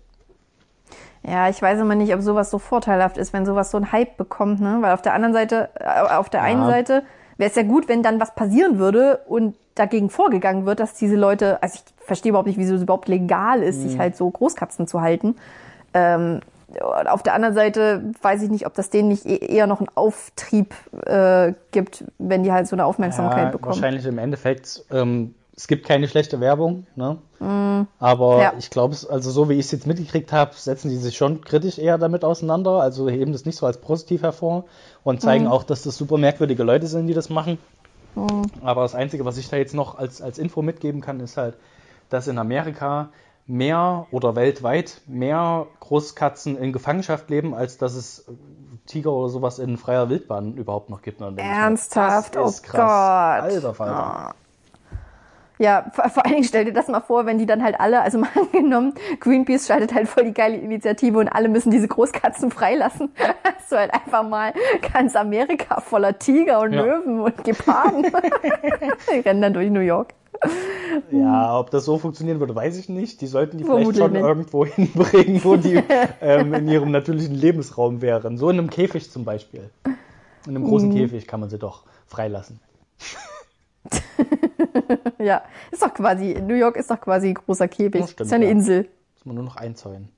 Ja, 1.22 1.48
ich 1.48 1.60
weiß 1.60 1.80
immer 1.80 1.94
nicht, 1.94 2.14
ob 2.14 2.22
sowas 2.22 2.50
so 2.50 2.58
vorteilhaft 2.58 3.16
ist, 3.18 3.32
wenn 3.32 3.44
sowas 3.44 3.70
so 3.70 3.76
einen 3.76 3.92
Hype 3.92 4.16
bekommt, 4.16 4.60
ne? 4.60 4.78
Weil 4.80 4.94
auf 4.94 5.02
der 5.02 5.14
anderen 5.14 5.34
Seite, 5.34 5.70
äh, 5.74 6.14
auf 6.14 6.30
der 6.30 6.42
einen 6.42 6.64
Seite 6.66 7.02
wäre 7.38 7.48
es 7.50 7.56
ja 7.56 7.62
gut, 7.62 7.88
wenn 7.88 8.02
dann 8.02 8.20
was 8.20 8.34
passieren 8.34 8.78
würde 8.78 9.20
und 9.28 9.54
dagegen 9.74 10.10
vorgegangen 10.10 10.66
wird, 10.66 10.80
dass 10.80 10.94
diese 10.94 11.16
Leute, 11.16 11.62
also 11.62 11.78
ich 11.82 12.04
verstehe 12.04 12.30
überhaupt 12.30 12.48
nicht, 12.48 12.58
wieso 12.58 12.74
es 12.74 12.82
überhaupt 12.82 13.08
legal 13.08 13.62
ist, 13.62 13.80
sich 13.82 13.98
halt 13.98 14.16
so 14.16 14.28
Großkatzen 14.28 14.86
zu 14.86 15.00
halten. 15.00 15.36
Ähm, 15.94 16.40
auf 17.06 17.22
der 17.22 17.32
anderen 17.34 17.54
Seite 17.54 18.12
weiß 18.20 18.42
ich 18.42 18.50
nicht, 18.50 18.66
ob 18.66 18.74
das 18.74 18.90
denen 18.90 19.08
nicht 19.08 19.24
e- 19.24 19.36
eher 19.36 19.66
noch 19.66 19.78
einen 19.78 19.88
Auftrieb 19.94 20.74
äh, 21.06 21.54
gibt, 21.70 22.04
wenn 22.18 22.42
die 22.42 22.52
halt 22.52 22.66
so 22.66 22.76
eine 22.76 22.84
Aufmerksamkeit 22.84 23.44
Ja, 23.44 23.50
bekommen. 23.50 23.74
wahrscheinlich 23.74 24.04
im 24.04 24.18
Endeffekt, 24.18 24.84
ähm, 24.90 25.34
es 25.58 25.66
gibt 25.66 25.84
keine 25.88 26.06
schlechte 26.06 26.38
Werbung, 26.38 26.86
ne? 26.94 27.18
Aber 27.98 28.36
Mm. 28.36 28.40
Ja. 28.40 28.52
ich 28.58 28.70
glaube, 28.70 28.96
also 29.10 29.30
so 29.32 29.48
wie 29.48 29.54
ich 29.54 29.66
es 29.66 29.72
jetzt 29.72 29.88
mitgekriegt 29.88 30.32
habe, 30.32 30.52
setzen 30.54 30.88
die 30.88 30.96
sich 30.96 31.16
schon 31.16 31.40
kritisch 31.40 31.78
eher 31.78 31.98
damit 31.98 32.24
auseinander, 32.24 32.80
also 32.80 33.08
heben 33.08 33.32
das 33.32 33.44
nicht 33.44 33.56
so 33.58 33.66
als 33.66 33.80
positiv 33.80 34.22
hervor 34.22 34.66
und 35.02 35.20
zeigen 35.20 35.46
Mm. 35.46 35.48
auch, 35.48 35.64
dass 35.64 35.82
das 35.82 35.96
super 35.96 36.16
merkwürdige 36.16 36.62
Leute 36.62 36.86
sind, 36.86 37.08
die 37.08 37.14
das 37.14 37.28
machen. 37.28 37.58
Aber 38.62 38.82
das 38.82 38.94
Einzige, 38.94 39.24
was 39.24 39.36
ich 39.36 39.48
da 39.48 39.56
jetzt 39.56 39.74
noch 39.74 39.98
als, 39.98 40.22
als 40.22 40.38
Info 40.38 40.62
mitgeben 40.62 41.00
kann, 41.00 41.18
ist 41.20 41.36
halt, 41.36 41.56
dass 42.08 42.28
in 42.28 42.38
Amerika 42.38 43.08
mehr 43.46 44.06
oder 44.12 44.36
weltweit 44.36 45.00
mehr 45.08 45.66
Großkatzen 45.80 46.56
in 46.56 46.72
Gefangenschaft 46.72 47.30
leben, 47.30 47.52
als 47.54 47.78
dass 47.78 47.94
es 47.94 48.20
äh, 48.28 48.32
Tiger 48.86 49.12
oder 49.12 49.28
sowas 49.28 49.58
in 49.58 49.76
freier 49.76 50.08
Wildbahn 50.08 50.54
überhaupt 50.54 50.88
noch 50.90 51.02
gibt. 51.02 51.20
Mir, 51.20 51.32
Ernsthaft? 51.38 52.36
Das 52.36 52.54
ist 52.60 52.64
Oh. 52.68 52.72
Gott. 52.72 52.80
Alter 52.80 53.74
Falter. 53.74 54.34
Ja, 55.58 55.86
vor, 55.92 56.08
vor 56.08 56.24
allen 56.24 56.34
Dingen 56.34 56.44
stell 56.44 56.64
dir 56.64 56.72
das 56.72 56.86
mal 56.88 57.00
vor, 57.00 57.26
wenn 57.26 57.38
die 57.38 57.46
dann 57.46 57.62
halt 57.62 57.80
alle, 57.80 58.00
also 58.02 58.18
mal 58.18 58.28
angenommen, 58.34 58.94
Greenpeace 59.20 59.66
schaltet 59.66 59.92
halt 59.94 60.08
voll 60.08 60.24
die 60.24 60.34
geile 60.34 60.56
Initiative 60.56 61.18
und 61.18 61.28
alle 61.28 61.48
müssen 61.48 61.70
diese 61.70 61.88
Großkatzen 61.88 62.50
freilassen. 62.52 63.10
Hast 63.44 63.72
du 63.72 63.76
halt 63.76 63.92
einfach 63.92 64.26
mal 64.28 64.52
ganz 64.92 65.16
Amerika 65.16 65.80
voller 65.80 66.18
Tiger 66.18 66.60
und 66.60 66.72
Ja. 66.72 66.82
Löwen 66.84 67.20
und 67.20 67.44
Geparden. 67.44 68.06
die 69.12 69.18
rennen 69.20 69.42
dann 69.42 69.52
durch 69.54 69.70
New 69.70 69.80
York. 69.80 70.14
Ja, 71.10 71.58
ob 71.58 71.72
das 71.72 71.84
so 71.84 71.98
funktionieren 71.98 72.38
würde, 72.38 72.54
weiß 72.54 72.76
ich 72.78 72.88
nicht. 72.88 73.20
Die 73.20 73.26
sollten 73.26 73.58
die 73.58 73.64
vielleicht 73.64 73.78
Vermutlich 73.92 74.04
schon 74.04 74.12
nicht. 74.12 74.22
irgendwo 74.22 74.64
hinbringen, 74.64 75.40
wo 75.44 75.56
die 75.56 75.82
ähm, 76.20 76.54
in 76.54 76.68
ihrem 76.68 76.92
natürlichen 76.92 77.34
Lebensraum 77.34 78.00
wären. 78.02 78.38
So 78.38 78.48
in 78.48 78.58
einem 78.58 78.70
Käfig 78.70 79.10
zum 79.10 79.24
Beispiel. 79.24 79.70
In 80.46 80.54
einem 80.54 80.62
Mhm. 80.62 80.68
großen 80.68 80.92
Käfig 80.92 81.26
kann 81.26 81.40
man 81.40 81.50
sie 81.50 81.58
doch 81.58 81.82
freilassen. 82.06 82.60
Ja, 85.18 85.42
ist 85.70 85.82
doch 85.82 85.92
quasi, 85.92 86.40
New 86.40 86.54
York 86.54 86.76
ist 86.76 86.90
doch 86.90 87.00
quasi 87.00 87.28
ein 87.28 87.34
großer 87.34 87.68
Käfig. 87.68 88.00
Das 88.00 88.10
stimmt, 88.10 88.26
ist 88.26 88.30
ja 88.30 88.36
eine 88.36 88.46
ja. 88.46 88.52
Insel. 88.52 88.88
Muss 89.14 89.26
man 89.26 89.34
nur 89.34 89.44
noch 89.44 89.56
einzäunen. 89.56 90.08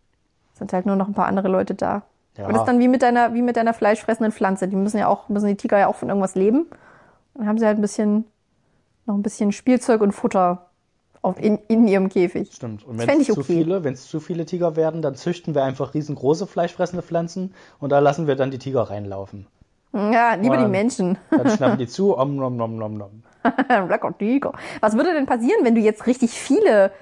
Sind 0.54 0.72
halt 0.72 0.86
nur 0.86 0.96
noch 0.96 1.08
ein 1.08 1.14
paar 1.14 1.26
andere 1.26 1.48
Leute 1.48 1.74
da. 1.74 2.02
Ja. 2.36 2.44
Aber 2.44 2.52
das 2.52 2.62
ist 2.62 2.68
dann 2.68 2.78
wie 2.78 2.88
mit 2.88 3.02
deiner, 3.02 3.34
wie 3.34 3.42
mit 3.42 3.56
deiner 3.56 3.74
fleischfressenden 3.74 4.32
Pflanze. 4.32 4.68
Die 4.68 4.76
müssen 4.76 4.98
ja 4.98 5.08
auch, 5.08 5.28
müssen 5.28 5.48
die 5.48 5.56
Tiger 5.56 5.78
ja 5.78 5.86
auch 5.88 5.96
von 5.96 6.08
irgendwas 6.08 6.34
leben. 6.34 6.66
Dann 7.34 7.46
haben 7.46 7.58
sie 7.58 7.66
halt 7.66 7.78
ein 7.78 7.82
bisschen, 7.82 8.24
noch 9.06 9.14
ein 9.14 9.22
bisschen 9.22 9.52
Spielzeug 9.52 10.00
und 10.02 10.12
Futter 10.12 10.66
auf, 11.22 11.40
in, 11.40 11.58
in 11.68 11.88
ihrem 11.88 12.08
Käfig. 12.08 12.52
Stimmt. 12.52 12.86
Und 12.86 12.98
wenn 12.98 13.20
es 13.20 13.26
zu 13.26 13.32
okay. 13.32 13.42
viele, 13.42 13.84
wenn 13.84 13.94
es 13.94 14.06
zu 14.06 14.20
viele 14.20 14.46
Tiger 14.46 14.76
werden, 14.76 15.02
dann 15.02 15.14
züchten 15.14 15.54
wir 15.54 15.64
einfach 15.64 15.94
riesengroße 15.94 16.46
fleischfressende 16.46 17.02
Pflanzen 17.02 17.54
und 17.78 17.90
da 17.90 17.98
lassen 17.98 18.26
wir 18.26 18.36
dann 18.36 18.50
die 18.50 18.58
Tiger 18.58 18.82
reinlaufen. 18.82 19.46
Ja, 19.92 20.34
lieber 20.34 20.56
die 20.56 20.64
Und 20.64 20.70
Menschen. 20.70 21.18
Dann 21.30 21.50
schnappen 21.56 21.78
die 21.78 21.88
zu, 21.88 22.16
om 22.16 22.36
nom 22.36 22.56
nom 22.56 22.76
nom 22.76 22.94
nom. 22.94 23.22
Tiger. 24.18 24.52
Was 24.80 24.96
würde 24.96 25.12
denn 25.12 25.26
passieren, 25.26 25.64
wenn 25.64 25.74
du 25.74 25.80
jetzt 25.80 26.06
richtig 26.06 26.32
viele 26.32 26.92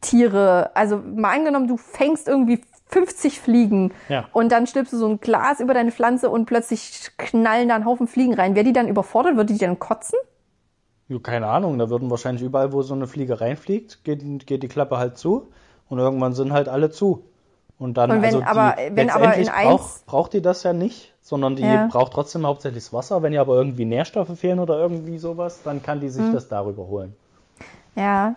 Tiere, 0.00 0.70
also 0.74 0.96
mal 0.98 1.34
angenommen, 1.36 1.68
du 1.68 1.76
fängst 1.76 2.26
irgendwie 2.28 2.60
50 2.86 3.40
Fliegen 3.40 3.92
Ja. 4.08 4.26
und 4.32 4.50
dann 4.52 4.66
stülpst 4.66 4.92
du 4.92 4.96
so 4.96 5.06
ein 5.08 5.20
Glas 5.20 5.60
über 5.60 5.74
deine 5.74 5.90
Pflanze 5.92 6.30
und 6.30 6.46
plötzlich 6.46 7.10
knallen 7.18 7.68
da 7.68 7.76
ein 7.76 7.84
Haufen 7.84 8.06
Fliegen 8.06 8.34
rein. 8.34 8.54
Wäre 8.54 8.64
die 8.64 8.72
dann 8.72 8.88
überfordert? 8.88 9.36
Würde 9.36 9.52
die 9.52 9.58
dann 9.58 9.78
kotzen? 9.78 10.18
Ja, 11.08 11.18
keine 11.18 11.46
Ahnung, 11.48 11.78
da 11.78 11.90
würden 11.90 12.10
wahrscheinlich 12.10 12.42
überall, 12.42 12.72
wo 12.72 12.82
so 12.82 12.94
eine 12.94 13.06
Fliege 13.06 13.40
reinfliegt, 13.40 14.04
geht, 14.04 14.46
geht 14.46 14.62
die 14.62 14.68
Klappe 14.68 14.96
halt 14.98 15.18
zu 15.18 15.50
und 15.88 15.98
irgendwann 15.98 16.32
sind 16.32 16.52
halt 16.52 16.68
alle 16.68 16.90
zu. 16.90 17.24
Und 17.78 17.96
dann, 17.98 18.10
Und 18.10 18.16
wenn 18.22 18.24
also 18.26 18.38
die, 18.40 18.46
aber- 18.46 18.76
wenn 18.92 19.10
aber 19.10 19.34
in 19.34 19.48
eins- 19.48 19.68
braucht, 19.68 20.06
braucht 20.06 20.32
die 20.32 20.40
das 20.42 20.62
ja 20.62 20.72
nicht, 20.72 21.13
sondern 21.24 21.56
die 21.56 21.62
Ja. 21.62 21.86
braucht 21.90 22.12
trotzdem 22.12 22.46
hauptsächlich 22.46 22.84
das 22.84 22.92
Wasser. 22.92 23.22
Wenn 23.22 23.32
ihr 23.32 23.40
aber 23.40 23.54
irgendwie 23.56 23.86
Nährstoffe 23.86 24.38
fehlen 24.38 24.60
oder 24.60 24.78
irgendwie 24.78 25.16
sowas, 25.18 25.62
dann 25.64 25.82
kann 25.82 25.98
die 25.98 26.10
sich 26.10 26.30
das 26.32 26.48
darüber 26.48 26.86
holen. 26.86 27.16
Ja. 27.96 28.36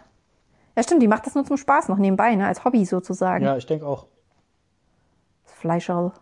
Ja, 0.76 0.84
stimmt, 0.84 1.02
die 1.04 1.08
macht 1.08 1.26
das 1.26 1.36
nur 1.36 1.44
zum 1.44 1.58
Spaß 1.58 1.90
noch 1.90 1.98
nebenbei, 1.98 2.34
ne? 2.36 2.48
als 2.48 2.64
Hobby 2.64 2.86
sozusagen. 2.86 3.44
Ja, 3.44 3.58
ich 3.58 3.66
denke 3.66 3.86
auch. 3.86 4.06
Fleischerl. 5.44 6.14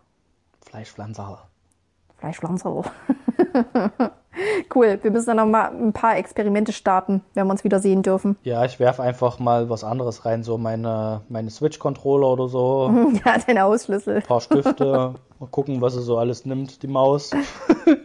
Fleischpflanzer. 0.68 1.42
Fleischpflanzerl. 2.18 2.82
cool, 4.74 4.98
wir 5.02 5.10
müssen 5.10 5.26
dann 5.28 5.36
noch 5.36 5.46
mal 5.46 5.68
ein 5.68 5.92
paar 5.92 6.16
Experimente 6.16 6.72
starten, 6.72 7.22
wenn 7.34 7.46
wir 7.46 7.50
uns 7.52 7.62
wieder 7.62 7.78
sehen 7.78 8.02
dürfen. 8.02 8.36
Ja, 8.42 8.64
ich 8.64 8.80
werfe 8.80 9.02
einfach 9.02 9.38
mal 9.38 9.70
was 9.70 9.84
anderes 9.84 10.24
rein, 10.24 10.42
so 10.42 10.58
meine, 10.58 11.20
meine 11.28 11.50
Switch-Controller 11.50 12.28
oder 12.28 12.48
so, 12.48 12.86
ein 12.86 13.14
ja, 13.24 13.36
deine 13.46 13.62
Hausschlüssel. 13.62 14.22
paar 14.22 14.40
Stifte, 14.40 15.14
mal 15.38 15.48
gucken, 15.48 15.80
was 15.80 15.94
sie 15.94 16.02
so 16.02 16.18
alles 16.18 16.44
nimmt, 16.44 16.82
die 16.82 16.88
Maus. 16.88 17.30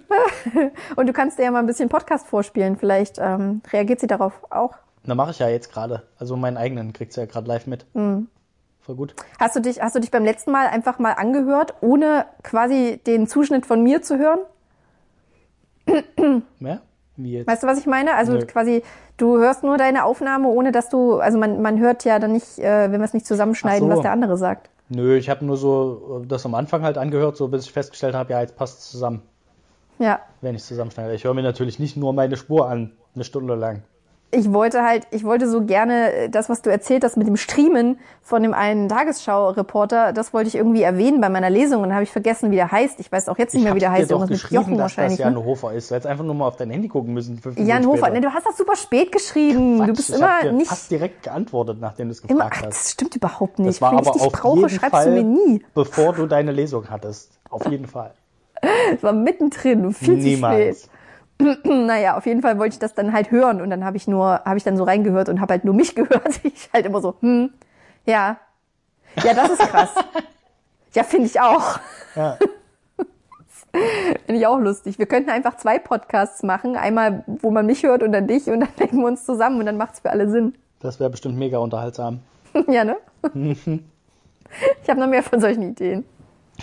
Und 0.96 1.08
du 1.08 1.14
kannst 1.14 1.38
dir 1.40 1.44
ja 1.44 1.52
mal 1.52 1.60
ein 1.60 1.68
bisschen 1.68 1.90
Podcast 1.90 2.28
vorspielen. 2.28 2.78
Vielleicht 2.78 3.18
ähm, 3.20 3.62
reagiert 3.72 4.00
sie 4.00 4.08
darauf 4.08 4.34
auch. 4.50 4.74
Da 5.04 5.16
mache 5.16 5.32
ich 5.32 5.40
ja 5.40 5.50
jetzt 5.50 5.72
gerade. 5.72 6.04
Also 6.18 6.36
meinen 6.36 6.58
eigenen 6.58 6.94
kriegt 6.94 7.14
sie 7.14 7.22
ja 7.22 7.26
gerade 7.26 7.48
live 7.48 7.68
mit. 7.68 7.86
Mhm. 7.94 8.28
Voll 8.82 8.96
gut. 8.96 9.16
Hast 9.40 9.56
du 9.56 9.60
dich, 9.60 9.82
hast 9.82 9.96
du 9.96 10.00
dich 10.00 10.12
beim 10.12 10.26
letzten 10.26 10.52
Mal 10.52 10.68
einfach 10.68 11.00
mal 11.00 11.14
angehört, 11.14 11.76
ohne 11.82 12.26
quasi 12.44 13.00
den 13.06 13.28
Zuschnitt 13.28 13.66
von 13.66 13.84
mir 13.84 14.02
zu 14.02 14.18
hören? 14.18 14.40
Ja? 16.60 16.82
Wie 17.18 17.34
jetzt? 17.34 17.48
Weißt 17.48 17.64
du, 17.64 17.68
was 17.68 17.80
ich 17.80 17.86
meine? 17.86 18.16
Also 18.16 18.34
Nö. 18.34 18.46
quasi, 18.46 18.84
du 19.18 19.38
hörst 19.38 19.64
nur 19.64 19.78
deine 19.78 20.06
Aufnahme, 20.06 20.48
ohne 20.48 20.72
dass 20.72 20.90
du, 20.90 21.20
also 21.20 21.38
man, 21.38 21.62
man 21.62 21.80
hört 21.80 22.06
ja 22.06 22.20
dann 22.20 22.32
nicht, 22.32 22.60
äh, 22.60 22.92
wenn 22.92 23.02
wir 23.02 23.06
es 23.06 23.14
nicht 23.14 23.26
zusammenschneiden, 23.26 23.90
so. 23.90 23.96
was 23.96 24.02
der 24.02 24.12
andere 24.12 24.38
sagt. 24.38 24.70
Nö, 24.94 25.16
ich 25.16 25.30
habe 25.30 25.46
nur 25.46 25.56
so 25.56 26.22
äh, 26.24 26.28
das 26.28 26.46
am 26.46 26.54
Anfang 26.54 26.84
halt 26.84 26.98
angehört, 26.98 27.38
so 27.38 27.48
bis 27.48 27.64
ich 27.66 27.72
festgestellt 27.72 28.14
habe, 28.14 28.34
ja, 28.34 28.42
jetzt 28.42 28.58
passt 28.58 28.80
es 28.80 28.92
zusammen, 28.92 29.22
Ja. 30.00 30.20
wenn 30.42 30.54
ich 30.56 30.64
zusammenschneide. 30.64 31.14
Ich 31.16 31.24
höre 31.24 31.34
mir 31.34 31.44
natürlich 31.44 31.80
nicht 31.80 31.96
nur 31.96 32.12
meine 32.14 32.36
Spur 32.36 32.68
an, 32.70 32.92
eine 33.16 33.24
Stunde 33.24 33.56
lang. 33.56 33.84
Ich 34.34 34.54
wollte 34.54 34.84
halt, 34.84 35.08
ich 35.12 35.26
wollte 35.26 35.50
so 35.50 35.62
gerne 35.66 36.14
äh, 36.14 36.30
das, 36.30 36.48
was 36.50 36.62
du 36.62 36.70
erzählt 36.70 37.04
hast 37.04 37.18
mit 37.18 37.28
dem 37.28 37.36
Streamen 37.36 38.00
von 38.22 38.42
dem 38.44 38.54
einen 38.54 38.88
Tagesschau-Reporter, 38.88 40.14
das 40.14 40.34
wollte 40.34 40.48
ich 40.48 40.56
irgendwie 40.56 40.82
erwähnen 40.84 41.20
bei 41.20 41.30
meiner 41.30 41.50
Lesung 41.50 41.78
und 41.82 41.90
dann 41.90 41.94
habe 41.96 42.04
ich 42.04 42.12
vergessen, 42.12 42.50
wie 42.52 42.56
der 42.56 42.72
heißt. 42.72 43.00
Ich 43.00 43.12
weiß 43.12 43.28
auch 43.30 43.38
jetzt 43.38 43.54
nicht 43.54 43.64
mehr, 43.64 43.76
wie 43.76 43.80
der 43.80 43.92
heißt. 43.92 44.10
doch 44.10 44.22
Irgendwas 44.22 44.44
mit 44.44 44.52
Jochen 44.52 44.78
dass 44.78 44.94
das 44.94 44.98
wahrscheinlich. 44.98 45.20
Jan 45.20 45.34
Ne? 45.34 45.44
Hofer 45.44 45.74
ist. 45.74 45.92
Du 45.92 45.96
hättest 45.96 46.08
einfach 46.08 46.24
nur 46.24 46.36
mal 46.36 46.48
auf 46.48 46.56
dein 46.56 46.70
Handy 46.70 46.88
gucken 46.88 47.14
müssen. 47.14 47.38
fünf 47.40 47.58
Jan 47.58 47.68
Minuten 47.68 47.88
Hofer, 47.88 47.98
später. 48.06 48.14
ne, 48.14 48.22
du 48.22 48.34
hast 48.34 48.46
das 48.48 48.58
super 48.58 48.76
spät 48.78 49.12
geschrieben. 49.12 49.80
du 49.80 49.86
Quatsch, 49.86 49.96
bist 49.98 50.10
ich 50.12 50.16
immer 50.16 50.42
dir 50.44 50.52
nicht 50.54 50.68
fast 50.70 50.92
direkt 50.92 51.24
geantwortet, 51.24 51.78
nachdem 51.82 52.08
du 52.08 52.12
es 52.14 52.20
immer. 52.22 52.46
gefragt 52.46 52.56
Ach, 52.58 52.68
hast. 52.68 52.80
das 52.86 52.92
stimmt 52.92 53.16
überhaupt 53.16 53.60
nicht. 53.60 53.68
Das 53.70 53.82
war 53.82 53.92
Wenn 53.92 53.98
aber 54.00 54.08
ich 54.08 54.14
dich 54.14 54.22
auf 54.22 54.32
brauche, 54.32 54.56
jeden 54.60 54.70
schreibst 54.70 54.92
Fall, 54.92 55.06
du 55.08 55.12
mir 55.12 55.24
nie. 55.24 55.64
bevor 55.74 56.14
du 56.14 56.26
deine 56.28 56.52
Lesung 56.54 56.90
hattest. 56.90 57.32
Auf 57.50 57.66
jeden 57.70 57.88
Fall. 57.88 58.14
Das 58.92 59.02
war 59.04 59.14
mittendrin, 59.14 59.92
viel 59.94 60.20
zu 60.20 60.28
Niemals. 60.28 60.82
spät. 60.84 60.92
Naja, 61.64 62.18
auf 62.18 62.26
jeden 62.26 62.42
Fall 62.42 62.58
wollte 62.60 62.74
ich 62.74 62.80
das 62.80 62.94
dann 62.94 63.14
halt 63.14 63.32
hören 63.32 63.62
und 63.62 63.70
dann 63.70 63.84
habe 63.84 63.98
ich 63.98 64.08
nur, 64.08 64.42
habe 64.46 64.58
ich 64.58 64.64
dann 64.64 64.78
so 64.78 64.84
reingehört 64.84 65.30
und 65.30 65.42
habe 65.42 65.54
halt 65.54 65.66
nur 65.66 65.74
mich 65.74 65.96
gehört. 65.96 66.40
Ich 66.44 66.70
halt 66.74 66.86
immer 66.86 67.02
so, 67.02 67.16
hm, 67.22 67.52
ja, 68.06 68.38
ja, 69.24 69.34
das 69.34 69.52
ist 69.52 69.60
krass. 69.60 69.90
ja, 70.94 71.04
finde 71.04 71.28
ich 71.28 71.40
auch. 71.40 71.80
Ja. 72.16 72.38
Finde 74.26 74.42
ich 74.42 74.46
auch 74.48 74.60
lustig. 74.60 75.00
Wir 75.00 75.06
könnten 75.06 75.30
einfach 75.30 75.56
zwei 75.56 75.80
Podcasts 75.80 76.44
machen. 76.44 76.76
Einmal, 76.76 77.24
wo 77.26 77.52
man 77.52 77.66
mich 77.66 77.84
hört 77.84 78.04
und 78.04 78.12
dann 78.12 78.28
dich 78.28 78.48
und 78.48 78.60
dann 78.60 78.70
legen 78.78 78.98
wir 79.00 79.08
uns 79.08 79.26
zusammen 79.26 79.60
und 79.60 79.66
dann 79.66 79.78
macht's 79.78 80.02
für 80.02 80.10
alle 80.10 80.30
Sinn. 80.30 80.56
Das 80.82 81.00
wäre 81.00 81.10
bestimmt 81.10 81.38
mega 81.38 81.58
unterhaltsam. 81.58 82.20
ja, 82.68 82.84
ne? 82.84 82.98
ich 84.84 84.90
habe 84.90 85.00
noch 85.00 85.08
mehr 85.08 85.24
von 85.24 85.40
solchen 85.40 85.64
Ideen. 85.64 86.04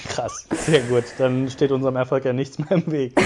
Krass. 0.06 0.46
Sehr 0.50 0.80
gut. 0.82 1.04
Dann 1.16 1.48
steht 1.48 1.72
unserem 1.72 1.96
Erfolg 1.96 2.26
ja 2.26 2.34
nichts 2.34 2.58
mehr 2.58 2.72
im 2.72 2.92
Weg. 2.92 3.18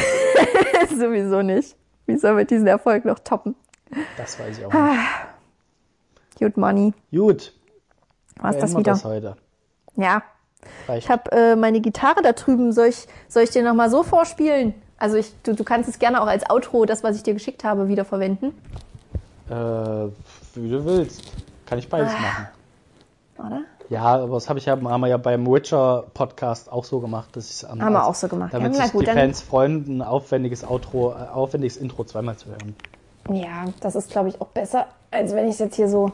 Sowieso 0.99 1.43
nicht. 1.43 1.77
Wie 2.07 2.17
sollen 2.17 2.37
wir 2.37 2.45
diesen 2.45 2.67
Erfolg 2.67 3.05
noch 3.05 3.19
toppen? 3.19 3.55
Das 4.17 4.39
weiß 4.39 4.59
ich 4.59 4.67
auch 4.67 4.73
nicht. 4.73 5.01
Good 6.39 6.57
money. 6.57 6.95
Gut. 7.11 7.53
Was 8.41 8.59
das 8.59 8.73
wieder? 8.73 8.93
das 8.93 9.05
heute. 9.05 9.37
Ja. 9.97 10.23
Reicht. 10.89 11.05
Ich 11.05 11.11
habe 11.11 11.31
äh, 11.33 11.57
meine 11.57 11.81
Gitarre 11.81 12.23
da 12.23 12.33
drüben. 12.33 12.73
Soll 12.73 12.87
ich, 12.87 13.07
soll 13.29 13.43
ich 13.43 13.51
dir 13.51 13.63
noch 13.63 13.75
mal 13.75 13.91
so 13.91 14.03
vorspielen? 14.03 14.75
Also 14.99 15.17
ich, 15.17 15.33
du, 15.43 15.55
du 15.55 15.65
kannst 15.65 15.89
es 15.89 15.99
gerne 15.99 16.23
auch 16.23 16.27
als 16.27 16.49
Outro, 16.49 16.85
das, 16.85 17.03
was 17.03 17.17
ich 17.17 17.23
dir 17.23 17.35
geschickt 17.35 17.65
habe, 17.65 17.89
wieder 17.89 18.05
verwenden. 18.05 18.55
Äh, 19.49 19.55
wie 19.55 20.71
du 20.71 20.85
willst. 20.85 21.23
Kann 21.67 21.79
ich 21.79 21.89
beides 21.89 22.13
machen. 22.13 22.49
Oder? 23.39 23.63
Ja, 23.93 24.23
aber 24.23 24.37
das 24.37 24.49
habe 24.49 24.59
ich 24.59 24.65
ja, 24.65 24.73
haben 24.73 25.01
wir 25.01 25.09
ja 25.09 25.19
beim 25.19 25.47
Witcher 25.47 26.05
Podcast 26.15 26.73
auch 26.73 26.85
so 26.85 27.01
gemacht, 27.01 27.37
dass 27.37 27.51
ich 27.51 27.69
Haben 27.69 27.93
wir 27.93 28.07
auch 28.07 28.15
so 28.15 28.27
gemacht. 28.27 28.55
Damit 28.55 28.75
Ja, 28.75 28.85
sich 28.85 28.93
gut, 28.93 29.07
die 29.07 29.11
Fans 29.11 29.43
freuen, 29.43 29.99
ein 29.99 30.01
aufwendiges 30.01 30.67
Outro, 30.67 31.11
äh, 31.11 31.29
aufwendiges 31.31 31.77
Intro 31.77 32.03
zweimal 32.05 32.35
zu 32.37 32.49
hören. 32.49 32.75
Ja, 33.31 33.67
das 33.81 33.95
ist, 33.95 34.11
glaube 34.11 34.31
ich, 34.31 34.41
auch 34.41 34.47
besser, 34.47 34.87
als 35.11 35.35
wenn 35.35 35.45
ich 35.45 35.53
es 35.53 35.59
jetzt 35.59 35.77
hier 35.77 35.89
so. 35.89 36.11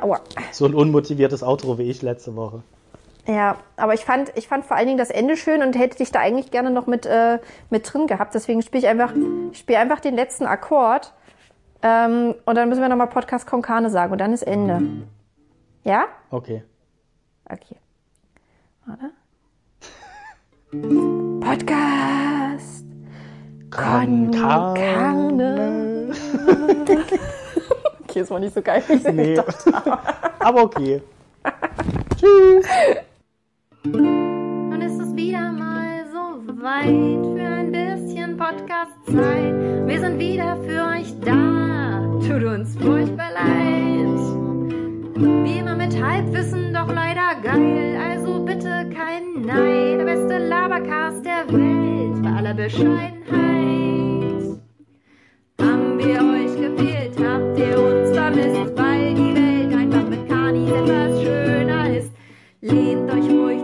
Au. 0.00 0.10
Aua. 0.10 0.20
So 0.52 0.66
ein 0.66 0.74
unmotiviertes 0.74 1.42
Outro 1.42 1.76
wie 1.76 1.90
ich 1.90 2.02
letzte 2.02 2.36
Woche. 2.36 2.62
Ja, 3.26 3.56
aber 3.76 3.94
ich 3.94 4.04
fand, 4.04 4.30
ich 4.36 4.46
fand 4.46 4.64
vor 4.64 4.76
allen 4.76 4.86
Dingen 4.86 4.98
das 4.98 5.10
Ende 5.10 5.36
schön 5.36 5.60
und 5.62 5.76
hätte 5.76 5.98
dich 5.98 6.12
da 6.12 6.20
eigentlich 6.20 6.52
gerne 6.52 6.70
noch 6.70 6.86
mit, 6.86 7.04
äh, 7.04 7.40
mit 7.68 7.92
drin 7.92 8.06
gehabt. 8.06 8.32
Deswegen 8.32 8.62
spiele 8.62 8.84
ich 8.84 8.88
einfach, 8.88 9.12
spiele 9.54 9.80
einfach 9.80 9.98
den 9.98 10.14
letzten 10.14 10.46
Akkord. 10.46 11.12
Ähm, 11.82 12.36
und 12.44 12.54
dann 12.54 12.68
müssen 12.68 12.80
wir 12.80 12.88
nochmal 12.88 13.08
Podcast 13.08 13.48
Konkane 13.48 13.90
sagen 13.90 14.12
und 14.12 14.18
dann 14.18 14.32
ist 14.32 14.42
Ende. 14.42 14.82
Ja? 15.82 16.04
Okay. 16.30 16.62
Okay. 17.50 17.76
Warte. 18.86 19.10
Podcast 21.40 22.84
Konkane. 23.70 25.38
Okay, 28.10 28.20
das 28.20 28.30
war 28.30 28.40
nicht 28.40 28.54
so 28.54 28.62
geil, 28.62 28.82
wie 28.88 28.94
ich 28.94 29.04
es 29.04 29.12
Nee. 29.12 29.34
gedacht 29.34 29.66
habe. 29.70 29.98
Aber 30.40 30.62
okay. 30.62 31.02
Tschüss. 32.16 32.66
Und 33.84 34.80
ist 34.80 34.98
es 34.98 35.14
wieder 35.14 35.52
mal 35.52 36.06
so 36.10 36.40
weit 36.62 36.86
für 37.36 37.46
ein 37.46 37.70
bisschen 37.70 38.38
Podcast-Zeit. 38.38 39.86
Wir 39.86 40.00
sind 40.00 40.18
wieder 40.18 40.56
für 40.62 40.84
euch 40.96 41.14
da. 41.20 42.00
Tut 42.26 42.44
uns 42.44 42.74
furchtbar 42.78 43.30
leid. 43.34 44.47
Wie 45.20 45.58
immer 45.58 45.74
mit 45.74 46.00
Halbwissen, 46.00 46.72
doch 46.72 46.92
leider 46.92 47.34
geil. 47.42 47.98
Also 48.00 48.44
bitte 48.44 48.88
kein 48.94 49.42
Nein. 49.44 49.98
Der 49.98 50.04
beste 50.04 50.38
Labercast 50.38 51.24
der 51.24 51.52
Welt. 51.52 52.22
Bei 52.22 52.30
aller 52.30 52.54
Bescheidenheit. 52.54 53.18
Haben 55.60 55.98
wir 55.98 56.20
euch 56.20 56.54
gefehlt, 56.60 57.16
habt 57.18 57.58
ihr 57.58 57.80
uns 57.80 58.10
vermisst, 58.16 58.78
weil 58.78 59.14
die 59.14 59.34
Welt 59.34 59.74
einfach 59.74 60.08
mit 60.08 60.28
Kanis 60.28 60.70
etwas 60.70 61.22
schöner 61.22 61.96
ist. 61.96 62.12
Lehnt 62.60 63.10
euch 63.10 63.28
ruhig. 63.28 63.57